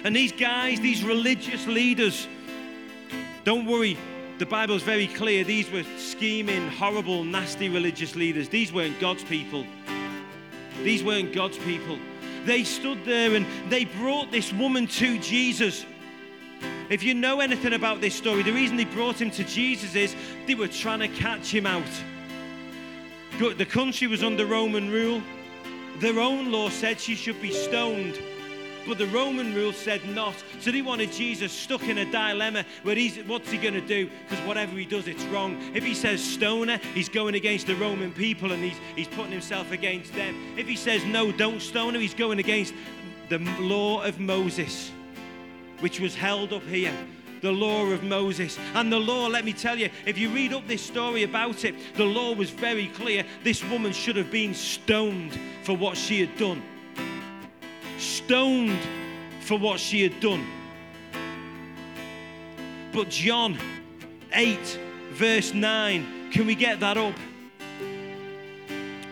And 0.03 0.15
these 0.15 0.31
guys, 0.31 0.79
these 0.79 1.03
religious 1.03 1.65
leaders, 1.67 2.27
don't 3.43 3.65
worry, 3.65 3.97
the 4.37 4.45
Bible's 4.45 4.83
very 4.83 5.07
clear. 5.07 5.43
These 5.43 5.71
were 5.71 5.83
scheming, 5.97 6.69
horrible, 6.69 7.23
nasty 7.23 7.69
religious 7.69 8.15
leaders. 8.15 8.49
These 8.49 8.71
weren't 8.71 8.99
God's 8.99 9.23
people. 9.23 9.65
These 10.83 11.03
weren't 11.03 11.33
God's 11.33 11.57
people. 11.59 11.97
They 12.45 12.63
stood 12.63 13.05
there 13.05 13.35
and 13.35 13.45
they 13.69 13.85
brought 13.85 14.31
this 14.31 14.51
woman 14.51 14.87
to 14.87 15.17
Jesus. 15.19 15.85
If 16.89 17.03
you 17.03 17.13
know 17.13 17.39
anything 17.39 17.73
about 17.73 18.01
this 18.01 18.15
story, 18.15 18.43
the 18.43 18.51
reason 18.51 18.77
they 18.77 18.85
brought 18.85 19.21
him 19.21 19.31
to 19.31 19.43
Jesus 19.43 19.95
is 19.95 20.15
they 20.45 20.55
were 20.55 20.67
trying 20.67 20.99
to 20.99 21.07
catch 21.07 21.53
him 21.53 21.65
out. 21.65 21.83
The 23.39 23.65
country 23.65 24.07
was 24.07 24.23
under 24.23 24.45
Roman 24.45 24.89
rule. 24.91 25.21
Their 25.99 26.19
own 26.19 26.51
law 26.51 26.69
said 26.69 26.99
she 26.99 27.15
should 27.15 27.41
be 27.41 27.51
stoned. 27.51 28.19
But 28.85 28.97
the 28.97 29.07
Roman 29.07 29.55
rule 29.55 29.71
said 29.71 30.05
not. 30.09 30.35
So 30.59 30.71
they 30.71 30.81
wanted 30.81 31.11
Jesus 31.11 31.53
stuck 31.53 31.83
in 31.83 31.99
a 31.99 32.11
dilemma 32.11 32.65
where 32.83 32.95
he's, 32.95 33.17
what's 33.23 33.49
he 33.49 33.57
going 33.57 33.75
to 33.75 33.81
do? 33.81 34.09
Because 34.27 34.45
whatever 34.45 34.75
he 34.77 34.85
does, 34.85 35.07
it's 35.07 35.23
wrong. 35.25 35.57
If 35.73 35.85
he 35.85 35.93
says 35.93 36.21
stoner, 36.21 36.79
he's 36.93 37.07
going 37.09 37.35
against 37.35 37.67
the 37.67 37.75
Roman 37.75 38.11
people 38.11 38.51
and 38.51 38.61
he's, 38.61 38.77
he's 38.95 39.07
putting 39.07 39.31
himself 39.31 39.71
against 39.71 40.13
them. 40.13 40.35
If 40.57 40.67
he 40.67 40.75
says 40.75 41.05
no, 41.05 41.31
don't 41.31 41.61
stone 41.61 41.95
him, 41.95 42.01
he's 42.01 42.13
going 42.13 42.39
against 42.39 42.73
the 43.29 43.39
law 43.59 44.03
of 44.03 44.19
Moses, 44.19 44.91
which 45.83 45.99
was 45.99 46.15
held 46.15 46.53
up 46.53 46.63
here 46.63 46.93
the 47.41 47.51
law 47.51 47.85
of 47.87 48.03
Moses. 48.03 48.57
And 48.73 48.89
the 48.89 48.99
law, 48.99 49.27
let 49.27 49.43
me 49.43 49.51
tell 49.51 49.77
you, 49.77 49.89
if 50.05 50.17
you 50.17 50.29
read 50.29 50.53
up 50.53 50.65
this 50.65 50.81
story 50.81 51.23
about 51.23 51.65
it, 51.65 51.75
the 51.95 52.05
law 52.05 52.33
was 52.33 52.49
very 52.49 52.87
clear. 52.87 53.25
This 53.43 53.61
woman 53.65 53.91
should 53.91 54.15
have 54.15 54.31
been 54.31 54.53
stoned 54.53 55.37
for 55.63 55.75
what 55.75 55.97
she 55.97 56.21
had 56.21 56.37
done 56.37 56.63
stoned 58.03 58.79
for 59.41 59.57
what 59.57 59.79
she 59.79 60.03
had 60.03 60.19
done. 60.19 60.45
But 62.91 63.09
John 63.09 63.57
8, 64.31 64.79
verse 65.11 65.53
9, 65.53 66.31
can 66.31 66.45
we 66.45 66.55
get 66.55 66.79
that 66.81 66.97
up 66.97 67.15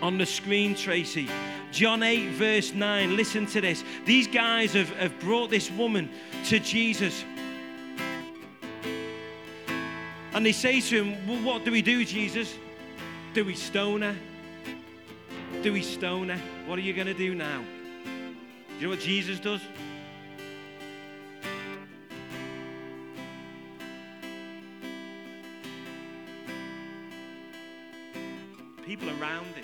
on 0.01 0.17
the 0.17 0.25
screen, 0.25 0.75
Tracy? 0.75 1.27
John 1.71 2.03
8, 2.03 2.31
verse 2.31 2.73
9, 2.73 3.15
listen 3.15 3.45
to 3.47 3.61
this. 3.61 3.83
These 4.05 4.27
guys 4.27 4.73
have, 4.73 4.89
have 4.97 5.17
brought 5.21 5.49
this 5.49 5.71
woman 5.71 6.09
to 6.45 6.59
Jesus. 6.59 7.23
And 10.33 10.45
they 10.45 10.51
say 10.51 10.81
to 10.81 11.03
him, 11.03 11.27
Well, 11.27 11.41
what 11.43 11.65
do 11.65 11.71
we 11.71 11.81
do, 11.81 12.03
Jesus? 12.03 12.53
Do 13.33 13.45
we 13.45 13.55
stone 13.55 14.01
her? 14.01 14.15
Do 15.61 15.71
we 15.71 15.81
stone 15.81 16.29
her? 16.29 16.41
What 16.65 16.77
are 16.77 16.81
you 16.81 16.93
going 16.93 17.07
to 17.07 17.13
do 17.13 17.35
now? 17.35 17.63
Do 18.03 18.75
you 18.79 18.87
know 18.87 18.89
what 18.89 18.99
Jesus 18.99 19.39
does? 19.39 19.61
People 28.85 29.09
around 29.21 29.45
him 29.55 29.60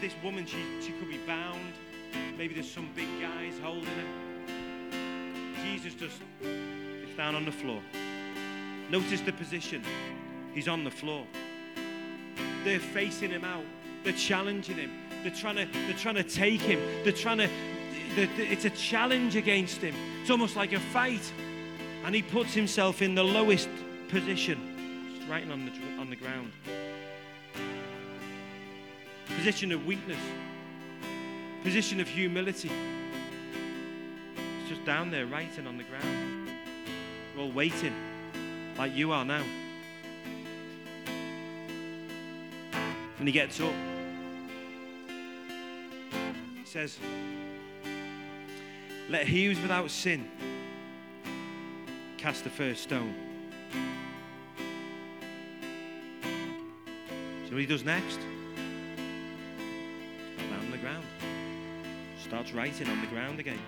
This 0.00 0.14
woman, 0.24 0.46
she, 0.46 0.64
she 0.80 0.92
could 0.92 1.08
be 1.08 1.18
bound. 1.26 1.72
Maybe 2.38 2.54
there's 2.54 2.70
some 2.70 2.88
big 2.96 3.08
guys 3.20 3.54
holding 3.62 3.84
her. 3.84 4.30
Jesus 5.62 5.92
just 5.92 6.20
gets 6.40 7.16
down 7.16 7.34
on 7.34 7.44
the 7.44 7.52
floor. 7.52 7.82
Notice 8.90 9.20
the 9.20 9.32
position. 9.32 9.84
He's 10.54 10.68
on 10.68 10.84
the 10.84 10.90
floor. 10.90 11.26
They're 12.64 12.80
facing 12.80 13.30
him 13.30 13.44
out. 13.44 13.64
They're 14.02 14.14
challenging 14.14 14.76
him. 14.76 14.90
They're 15.22 15.34
trying 15.34 15.56
to, 15.56 15.66
they're 15.86 15.98
trying 15.98 16.14
to 16.14 16.24
take 16.24 16.62
him. 16.62 16.80
They're 17.04 17.12
trying 17.12 17.38
to, 17.38 17.48
it's 18.16 18.64
a 18.64 18.70
challenge 18.70 19.36
against 19.36 19.82
him. 19.82 19.94
It's 20.22 20.30
almost 20.30 20.56
like 20.56 20.72
a 20.72 20.80
fight. 20.80 21.30
And 22.04 22.14
he 22.14 22.22
puts 22.22 22.54
himself 22.54 23.02
in 23.02 23.14
the 23.14 23.22
lowest 23.22 23.68
position, 24.08 25.14
just 25.18 25.28
right 25.28 25.48
on 25.50 25.66
the, 25.66 26.00
on 26.00 26.08
the 26.08 26.16
ground. 26.16 26.52
Position 29.40 29.72
of 29.72 29.86
weakness, 29.86 30.20
position 31.64 31.98
of 31.98 32.06
humility. 32.06 32.70
It's 34.36 34.68
just 34.68 34.84
down 34.84 35.10
there, 35.10 35.24
writing 35.24 35.66
on 35.66 35.78
the 35.78 35.84
ground. 35.84 36.50
We're 37.34 37.44
all 37.44 37.50
waiting, 37.50 37.94
like 38.76 38.94
you 38.94 39.12
are 39.12 39.24
now. 39.24 39.42
And 43.18 43.26
he 43.26 43.32
gets 43.32 43.58
up 43.62 43.72
He 46.12 46.66
says, 46.66 46.98
Let 49.08 49.26
he 49.26 49.46
who's 49.46 49.60
without 49.62 49.90
sin 49.90 50.30
cast 52.18 52.44
the 52.44 52.50
first 52.50 52.82
stone. 52.82 53.14
So 57.46 57.52
what 57.52 57.60
he 57.60 57.64
does 57.64 57.84
next? 57.84 58.18
Starts 62.50 62.80
writing 62.80 62.88
on 62.88 63.00
the 63.00 63.06
ground 63.06 63.38
again. 63.38 63.58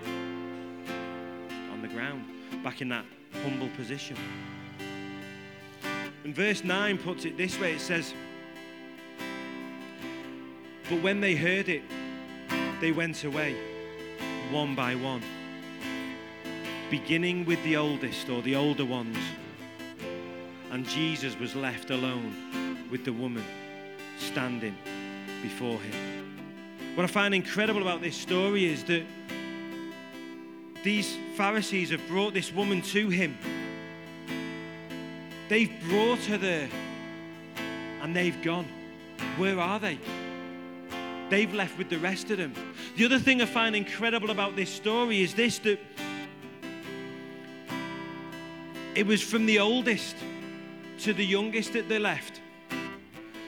On 1.71 1.81
the 1.81 1.87
ground. 1.87 2.25
Back 2.63 2.81
in 2.81 2.89
that 2.89 3.05
humble 3.43 3.69
position. 3.77 4.17
And 6.25 6.35
verse 6.35 6.63
9 6.65 6.97
puts 6.97 7.23
it 7.23 7.37
this 7.37 7.57
way 7.59 7.73
it 7.73 7.81
says, 7.81 8.13
But 10.89 11.01
when 11.01 11.21
they 11.21 11.35
heard 11.35 11.69
it, 11.69 11.83
they 12.81 12.91
went 12.91 13.23
away 13.23 13.55
one 14.51 14.75
by 14.75 14.95
one, 14.95 15.21
beginning 16.89 17.45
with 17.45 17.63
the 17.63 17.77
oldest 17.77 18.29
or 18.29 18.41
the 18.41 18.55
older 18.55 18.85
ones. 18.85 19.17
And 20.71 20.85
Jesus 20.85 21.39
was 21.39 21.55
left 21.55 21.89
alone 21.89 22.89
with 22.91 23.05
the 23.05 23.13
woman 23.13 23.45
standing 24.17 24.75
before 25.41 25.79
him. 25.79 26.22
What 26.95 27.05
I 27.05 27.07
find 27.07 27.33
incredible 27.33 27.81
about 27.81 28.01
this 28.01 28.15
story 28.15 28.65
is 28.65 28.83
that 28.83 29.03
these 30.83 31.17
Pharisees 31.35 31.89
have 31.89 32.07
brought 32.07 32.35
this 32.35 32.53
woman 32.53 32.83
to 32.83 33.09
him. 33.09 33.35
They've 35.49 35.71
brought 35.89 36.19
her 36.25 36.37
there 36.37 36.69
and 38.03 38.15
they've 38.15 38.39
gone. 38.43 38.67
Where 39.37 39.59
are 39.59 39.79
they? 39.79 39.97
They've 41.29 41.51
left 41.51 41.79
with 41.79 41.89
the 41.89 41.97
rest 41.97 42.29
of 42.29 42.37
them. 42.37 42.53
The 42.95 43.05
other 43.05 43.17
thing 43.17 43.41
I 43.41 43.45
find 43.45 43.75
incredible 43.75 44.29
about 44.29 44.55
this 44.55 44.69
story 44.69 45.23
is 45.23 45.33
this 45.33 45.57
that 45.59 45.79
it 48.93 49.07
was 49.07 49.23
from 49.23 49.47
the 49.47 49.57
oldest 49.57 50.15
to 50.99 51.13
the 51.13 51.25
youngest 51.25 51.73
that 51.73 51.89
they 51.89 51.97
left. 51.97 52.42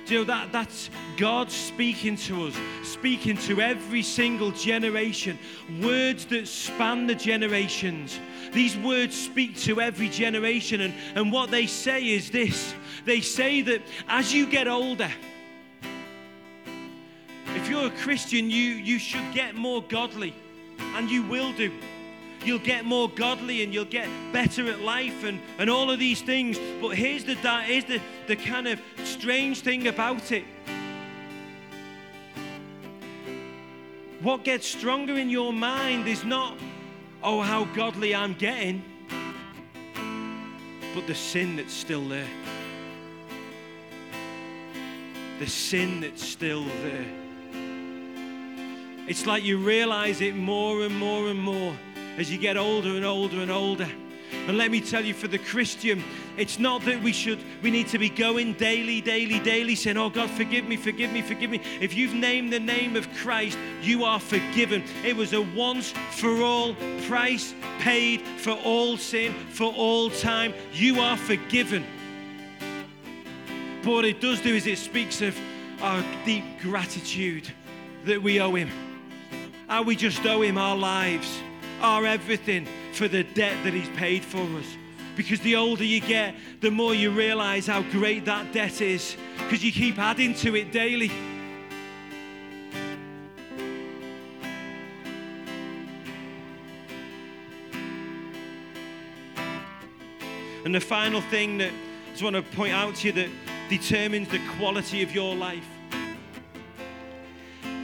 Do 0.06 0.14
you 0.14 0.20
know 0.20 0.26
that 0.26 0.52
that's 0.52 0.92
God 1.18 1.50
speaking 1.50 2.16
to 2.18 2.48
us, 2.48 2.56
speaking 2.84 3.38
to 3.38 3.60
every 3.60 4.04
single 4.04 4.52
generation, 4.52 5.40
words 5.82 6.26
that 6.28 6.48
span 6.48 7.08
the 7.08 7.16
generations. 7.16 8.20
These 8.54 8.78
words 8.78 9.16
speak 9.20 9.58
to 9.62 9.82
every 9.82 10.10
generation, 10.10 10.82
and, 10.82 10.94
and 11.16 11.32
what 11.32 11.50
they 11.50 11.66
say 11.66 12.06
is 12.08 12.30
this 12.30 12.76
they 13.06 13.22
say 13.22 13.62
that 13.64 13.82
as 14.08 14.32
you 14.34 14.46
get 14.46 14.68
older, 14.68 15.12
if 17.56 17.70
you're 17.70 17.88
a 17.88 17.98
Christian, 18.02 18.50
you, 18.50 18.74
you 18.74 19.00
should 19.00 19.34
get 19.34 19.56
more 19.56 19.82
godly, 19.82 20.36
and 20.80 21.10
you 21.10 21.24
will 21.24 21.52
do. 21.54 21.72
You'll 22.46 22.60
get 22.60 22.86
more 22.86 23.10
godly 23.10 23.64
and 23.64 23.74
you'll 23.74 23.86
get 23.86 24.08
better 24.32 24.70
at 24.70 24.80
life 24.82 25.24
and, 25.24 25.42
and 25.58 25.68
all 25.68 25.90
of 25.90 25.98
these 25.98 26.22
things. 26.22 26.60
But 26.80 26.90
here's 26.90 27.24
the, 27.24 27.34
here's 27.34 27.86
the, 27.86 28.00
the 28.28 28.36
kind 28.36 28.68
of 28.68 28.80
strange 29.04 29.62
thing 29.62 29.88
about 29.88 30.32
it. 30.32 30.46
What 34.22 34.44
gets 34.44 34.68
stronger 34.68 35.18
in 35.18 35.30
your 35.30 35.52
mind 35.52 36.08
is 36.08 36.24
not, 36.24 36.58
oh, 37.24 37.42
how 37.42 37.66
godly 37.76 38.14
I'm 38.14 38.36
getting, 38.36 38.84
but 40.94 41.08
the 41.08 41.16
sin 41.16 41.56
that's 41.56 41.74
still 41.74 42.08
there. 42.08 42.30
The 45.40 45.48
sin 45.48 46.02
that's 46.02 46.24
still 46.24 46.64
there. 46.84 47.06
It's 49.08 49.26
like 49.26 49.44
you 49.44 49.58
realize 49.58 50.22
it 50.22 50.36
more 50.36 50.84
and 50.84 50.96
more 50.96 51.28
and 51.28 51.40
more 51.40 51.76
as 52.18 52.32
you 52.32 52.38
get 52.38 52.58
older 52.58 52.90
and 52.90 53.06
older 53.06 53.42
and 53.42 53.52
older. 53.52 53.88
And 54.48 54.58
let 54.58 54.70
me 54.70 54.82
tell 54.82 55.04
you, 55.04 55.14
for 55.14 55.28
the 55.28 55.38
Christian, 55.38 56.04
it's 56.38 56.60
not 56.60 56.84
that 56.86 57.02
we 57.02 57.14
should, 57.14 57.40
we 57.64 57.72
need 57.72 57.88
to 57.90 57.98
be 57.98 58.10
going 58.10 58.54
daily, 58.54 59.02
daily, 59.02 59.40
daily, 59.40 59.76
saying, 59.76 59.98
Oh 59.98 60.10
God, 60.10 60.30
forgive 60.30 60.68
me, 60.68 60.78
forgive 60.78 61.12
me, 61.12 61.22
forgive 61.22 61.50
me. 61.50 61.62
If 61.80 61.94
you've 61.94 62.14
named 62.14 62.52
the 62.52 62.60
name 62.60 62.96
of 62.96 63.12
Christ, 63.16 63.58
you 63.82 64.04
are 64.04 64.20
forgiven. 64.20 64.84
It 65.04 65.16
was 65.16 65.34
a 65.34 65.42
once 65.42 65.94
for 66.12 66.42
all 66.42 66.76
price 67.08 67.54
paid 67.80 68.22
for 68.22 68.52
all 68.52 68.98
sin, 68.98 69.34
for 69.50 69.72
all 69.74 70.10
time. 70.10 70.54
You 70.74 71.00
are 71.00 71.18
forgiven. 71.18 71.86
But 73.84 73.92
what 73.92 74.06
it 74.06 74.20
does 74.20 74.42
do 74.42 74.56
is 74.56 74.66
it 74.66 74.78
speaks 74.78 75.22
of 75.22 75.38
our 75.82 76.04
deep 76.26 76.44
gratitude 76.62 77.52
that 78.06 78.22
we 78.22 78.40
owe 78.42 78.56
Him. 78.56 78.70
How 79.68 79.84
we 79.84 79.96
just 79.96 80.26
owe 80.26 80.42
Him 80.42 80.58
our 80.58 80.76
lives, 80.76 81.40
our 81.82 82.06
everything 82.06 82.68
for 82.94 83.08
the 83.08 83.24
debt 83.24 83.64
that 83.64 83.74
He's 83.74 83.90
paid 83.90 84.24
for 84.24 84.42
us. 84.58 84.66
Because 85.16 85.40
the 85.40 85.56
older 85.56 85.84
you 85.84 86.02
get, 86.02 86.36
the 86.60 86.72
more 86.72 86.94
you 86.94 87.12
realize 87.12 87.68
how 87.68 87.82
great 87.84 88.26
that 88.26 88.52
debt 88.52 88.82
is, 88.82 89.16
because 89.38 89.64
you 89.64 89.72
keep 89.72 89.98
adding 89.98 90.34
to 90.36 90.56
it 90.56 90.72
daily. 90.72 91.12
And 100.66 100.74
the 100.74 100.80
final 100.80 101.22
thing 101.22 101.60
that 101.60 101.72
I 101.72 102.12
just 102.12 102.24
want 102.24 102.36
to 102.36 102.42
point 102.42 102.74
out 102.74 102.96
to 102.96 103.08
you 103.08 103.14
that 103.14 103.30
determines 103.70 104.30
the 104.30 104.42
quality 104.58 105.04
of 105.04 105.14
your 105.14 105.36
life 105.36 105.75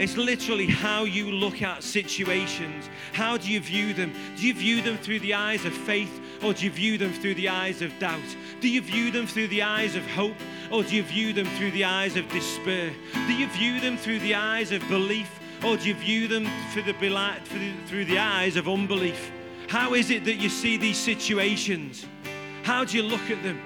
it's 0.02 0.18
literally 0.18 0.66
how 0.66 1.04
you 1.04 1.30
look 1.30 1.62
at 1.62 1.84
situations. 1.84 2.90
How 3.14 3.38
do 3.38 3.52
you 3.52 3.60
view 3.60 3.94
them? 3.94 4.12
Do 4.36 4.48
you 4.48 4.54
view 4.56 4.82
them 4.82 4.98
through 4.98 5.20
the 5.20 5.36
eyes 5.36 5.64
of 5.64 5.74
faith 5.74 6.20
or 6.42 6.54
do 6.54 6.66
you 6.66 6.72
view 6.72 6.98
them 6.98 7.14
through 7.14 7.36
the 7.36 7.50
eyes 7.50 7.84
of 7.84 7.98
doubt? 8.00 8.36
Do 8.62 8.68
you 8.68 8.82
view 8.82 9.12
them 9.12 9.28
through 9.28 9.50
the 9.50 9.62
eyes 9.62 9.96
of 9.96 10.04
hope 10.08 10.38
or 10.72 10.82
do 10.82 10.96
you 10.96 11.04
view 11.04 11.34
them 11.34 11.46
through 11.58 11.70
the 11.70 11.84
eyes 11.84 12.18
of 12.18 12.28
despair? 12.30 12.92
Do 13.14 13.34
you 13.34 13.48
view 13.50 13.80
them 13.80 13.96
through 13.96 14.20
the 14.22 14.34
eyes 14.34 14.72
of 14.72 14.82
belief 14.88 15.40
or 15.64 15.78
do 15.78 15.90
you 15.90 15.94
view 15.94 16.28
them 16.28 16.48
through 16.72 16.84
the, 16.84 16.94
through 17.86 18.06
the 18.06 18.18
eyes 18.18 18.56
of 18.56 18.68
unbelief? 18.68 19.32
How 19.68 19.94
is 19.94 20.10
it 20.10 20.26
that 20.26 20.38
you 20.38 20.50
see 20.50 20.78
these 20.78 20.98
situations? 20.98 22.08
How 22.64 22.84
do 22.86 22.98
you 22.98 23.04
look 23.04 23.30
at 23.30 23.44
them? 23.44 23.62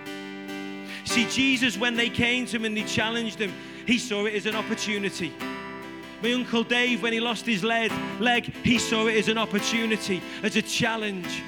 See, 1.06 1.30
Jesus, 1.30 1.78
when 1.78 1.96
they 1.96 2.10
came 2.10 2.46
to 2.48 2.58
him 2.58 2.66
and 2.66 2.76
they 2.76 2.84
challenged 2.84 3.40
him, 3.40 3.54
he 3.88 3.98
saw 3.98 4.26
it 4.26 4.34
as 4.34 4.46
an 4.48 4.56
opportunity. 4.56 5.34
My 6.22 6.34
Uncle 6.34 6.64
Dave, 6.64 7.04
when 7.04 7.14
he 7.14 7.20
lost 7.20 7.46
his 7.46 7.64
leg, 7.64 7.92
leg, 8.20 8.46
he 8.64 8.80
saw 8.80 9.08
it 9.08 9.18
as 9.18 9.28
an 9.28 9.38
opportunity, 9.38 10.22
as 10.44 10.56
a 10.56 10.62
challenge. 10.62 11.44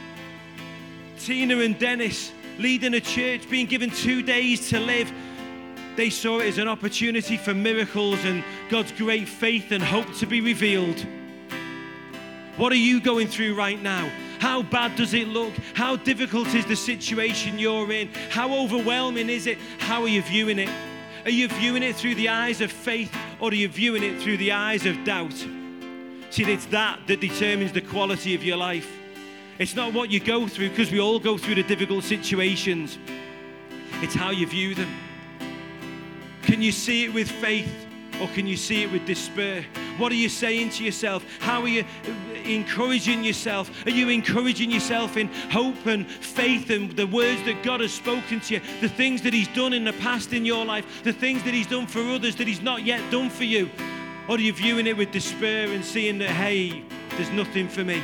Tina 1.19 1.59
and 1.59 1.77
Dennis, 1.79 2.31
leading 2.57 2.93
a 2.93 3.01
church, 3.01 3.49
being 3.49 3.65
given 3.65 3.89
two 3.89 4.21
days 4.21 4.69
to 4.69 4.79
live, 4.79 5.11
they 5.95 6.09
saw 6.11 6.39
it 6.39 6.47
as 6.47 6.57
an 6.59 6.67
opportunity 6.67 7.37
for 7.37 7.53
miracles 7.53 8.23
and 8.23 8.43
God's 8.69 8.91
great 8.91 9.27
faith 9.27 9.71
and 9.71 9.83
hope 9.83 10.13
to 10.17 10.27
be 10.27 10.41
revealed. 10.41 11.05
What 12.55 12.71
are 12.71 12.75
you 12.75 13.01
going 13.01 13.27
through 13.27 13.55
right 13.55 13.81
now? 13.81 14.09
How 14.39 14.61
bad 14.61 14.95
does 14.95 15.15
it 15.15 15.27
look? 15.27 15.53
How 15.73 15.95
difficult 15.95 16.53
is 16.53 16.65
the 16.65 16.75
situation 16.75 17.57
you're 17.57 17.91
in? 17.91 18.09
How 18.29 18.53
overwhelming 18.53 19.29
is 19.29 19.47
it? 19.47 19.57
How 19.79 20.03
are 20.03 20.07
you 20.07 20.21
viewing 20.21 20.59
it? 20.59 20.69
Are 21.25 21.31
you 21.31 21.47
viewing 21.47 21.83
it 21.83 21.95
through 21.95 22.15
the 22.15 22.29
eyes 22.29 22.61
of 22.61 22.71
faith 22.71 23.15
or 23.39 23.49
are 23.49 23.53
you 23.53 23.67
viewing 23.67 24.03
it 24.03 24.21
through 24.21 24.37
the 24.37 24.51
eyes 24.51 24.85
of 24.85 25.03
doubt? 25.03 25.33
See, 26.29 26.43
it's 26.43 26.65
that 26.67 26.99
that 27.07 27.21
determines 27.21 27.71
the 27.71 27.81
quality 27.81 28.35
of 28.35 28.43
your 28.43 28.57
life. 28.57 28.91
It's 29.59 29.75
not 29.75 29.93
what 29.93 30.11
you 30.11 30.19
go 30.19 30.47
through, 30.47 30.69
because 30.69 30.91
we 30.91 30.99
all 30.99 31.19
go 31.19 31.37
through 31.37 31.55
the 31.55 31.63
difficult 31.63 32.03
situations. 32.03 32.97
It's 34.01 34.13
how 34.13 34.31
you 34.31 34.45
view 34.45 34.75
them. 34.75 34.93
Can 36.43 36.61
you 36.61 36.71
see 36.71 37.05
it 37.05 37.13
with 37.13 37.29
faith 37.29 37.87
or 38.21 38.27
can 38.29 38.47
you 38.47 38.57
see 38.57 38.83
it 38.83 38.91
with 38.91 39.05
despair? 39.05 39.65
What 39.97 40.11
are 40.11 40.15
you 40.15 40.29
saying 40.29 40.69
to 40.71 40.83
yourself? 40.83 41.25
How 41.39 41.61
are 41.61 41.67
you 41.67 41.83
encouraging 42.47 43.23
yourself? 43.23 43.71
Are 43.85 43.91
you 43.91 44.09
encouraging 44.09 44.71
yourself 44.71 45.17
in 45.17 45.27
hope 45.51 45.85
and 45.85 46.09
faith 46.09 46.69
and 46.69 46.91
the 46.91 47.07
words 47.07 47.43
that 47.43 47.63
God 47.63 47.81
has 47.81 47.93
spoken 47.93 48.39
to 48.41 48.55
you, 48.55 48.61
the 48.81 48.89
things 48.89 49.21
that 49.23 49.33
He's 49.33 49.47
done 49.49 49.73
in 49.73 49.83
the 49.83 49.93
past 49.93 50.33
in 50.33 50.45
your 50.45 50.65
life, 50.65 51.03
the 51.03 51.13
things 51.13 51.43
that 51.43 51.53
He's 51.53 51.67
done 51.67 51.87
for 51.87 51.99
others 52.01 52.35
that 52.37 52.47
He's 52.47 52.61
not 52.61 52.83
yet 52.83 53.01
done 53.11 53.29
for 53.29 53.43
you? 53.43 53.69
Or 54.27 54.35
are 54.35 54.39
you 54.39 54.53
viewing 54.53 54.87
it 54.87 54.97
with 54.97 55.11
despair 55.11 55.71
and 55.71 55.83
seeing 55.83 56.17
that, 56.19 56.29
hey, 56.29 56.83
there's 57.11 57.31
nothing 57.31 57.69
for 57.69 57.83
me? 57.83 58.01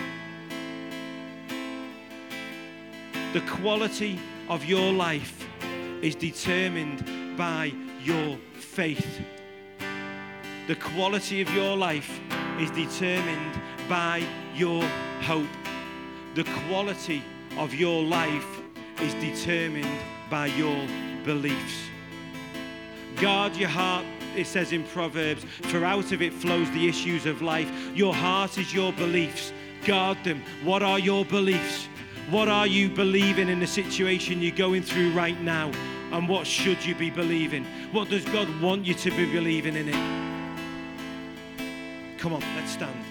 The 3.34 3.42
quality 3.42 4.20
of 4.48 4.64
your 4.64 4.94
life 4.94 5.48
is 6.02 6.16
determined 6.16 7.38
by 7.38 7.74
your 8.04 8.38
faith. 8.54 9.22
The 10.68 10.76
quality 10.76 11.42
of 11.42 11.54
your 11.54 11.76
life 11.76 12.20
is 12.60 12.72
determined 12.72 13.60
by 13.88 14.26
your 14.56 14.84
hope. 15.22 15.48
The 16.36 16.44
quality 16.68 17.24
of 17.58 17.74
your 17.74 18.04
life 18.04 18.46
is 19.02 19.14
determined 19.16 20.00
by 20.30 20.48
your 20.48 20.88
beliefs. 21.24 21.90
Guard 23.18 23.56
your 23.56 23.70
heart, 23.70 24.06
it 24.36 24.48
says 24.48 24.72
in 24.72 24.84
Proverbs, 24.86 25.46
for 25.64 25.86
out 25.86 26.12
of 26.12 26.22
it 26.22 26.34
flows 26.34 26.70
the 26.72 26.88
issues 26.88 27.26
of 27.26 27.42
life. 27.42 27.70
Your 27.94 28.14
heart 28.14 28.58
is 28.58 28.74
your 28.74 28.92
beliefs. 28.94 29.54
Guard 29.86 30.18
them. 30.24 30.42
What 30.64 30.82
are 30.82 31.00
your 31.00 31.26
beliefs? 31.26 31.88
What 32.30 32.48
are 32.48 32.66
you 32.66 32.90
believing 32.90 33.50
in 33.50 33.60
the 33.60 33.68
situation 33.68 34.42
you're 34.42 34.56
going 34.56 34.82
through 34.82 35.12
right 35.12 35.40
now? 35.42 35.72
And 36.12 36.30
what 36.30 36.48
should 36.48 36.84
you 36.86 36.96
be 36.96 37.10
believing? 37.10 37.66
What 37.92 38.10
does 38.10 38.24
God 38.26 38.48
want 38.62 38.86
you 38.86 38.94
to 38.94 39.12
be 39.12 39.32
believing 39.32 39.76
in 39.76 39.90
it? 39.90 40.24
Come 42.18 42.34
on, 42.34 42.42
let's 42.56 42.72
stand. 42.72 43.03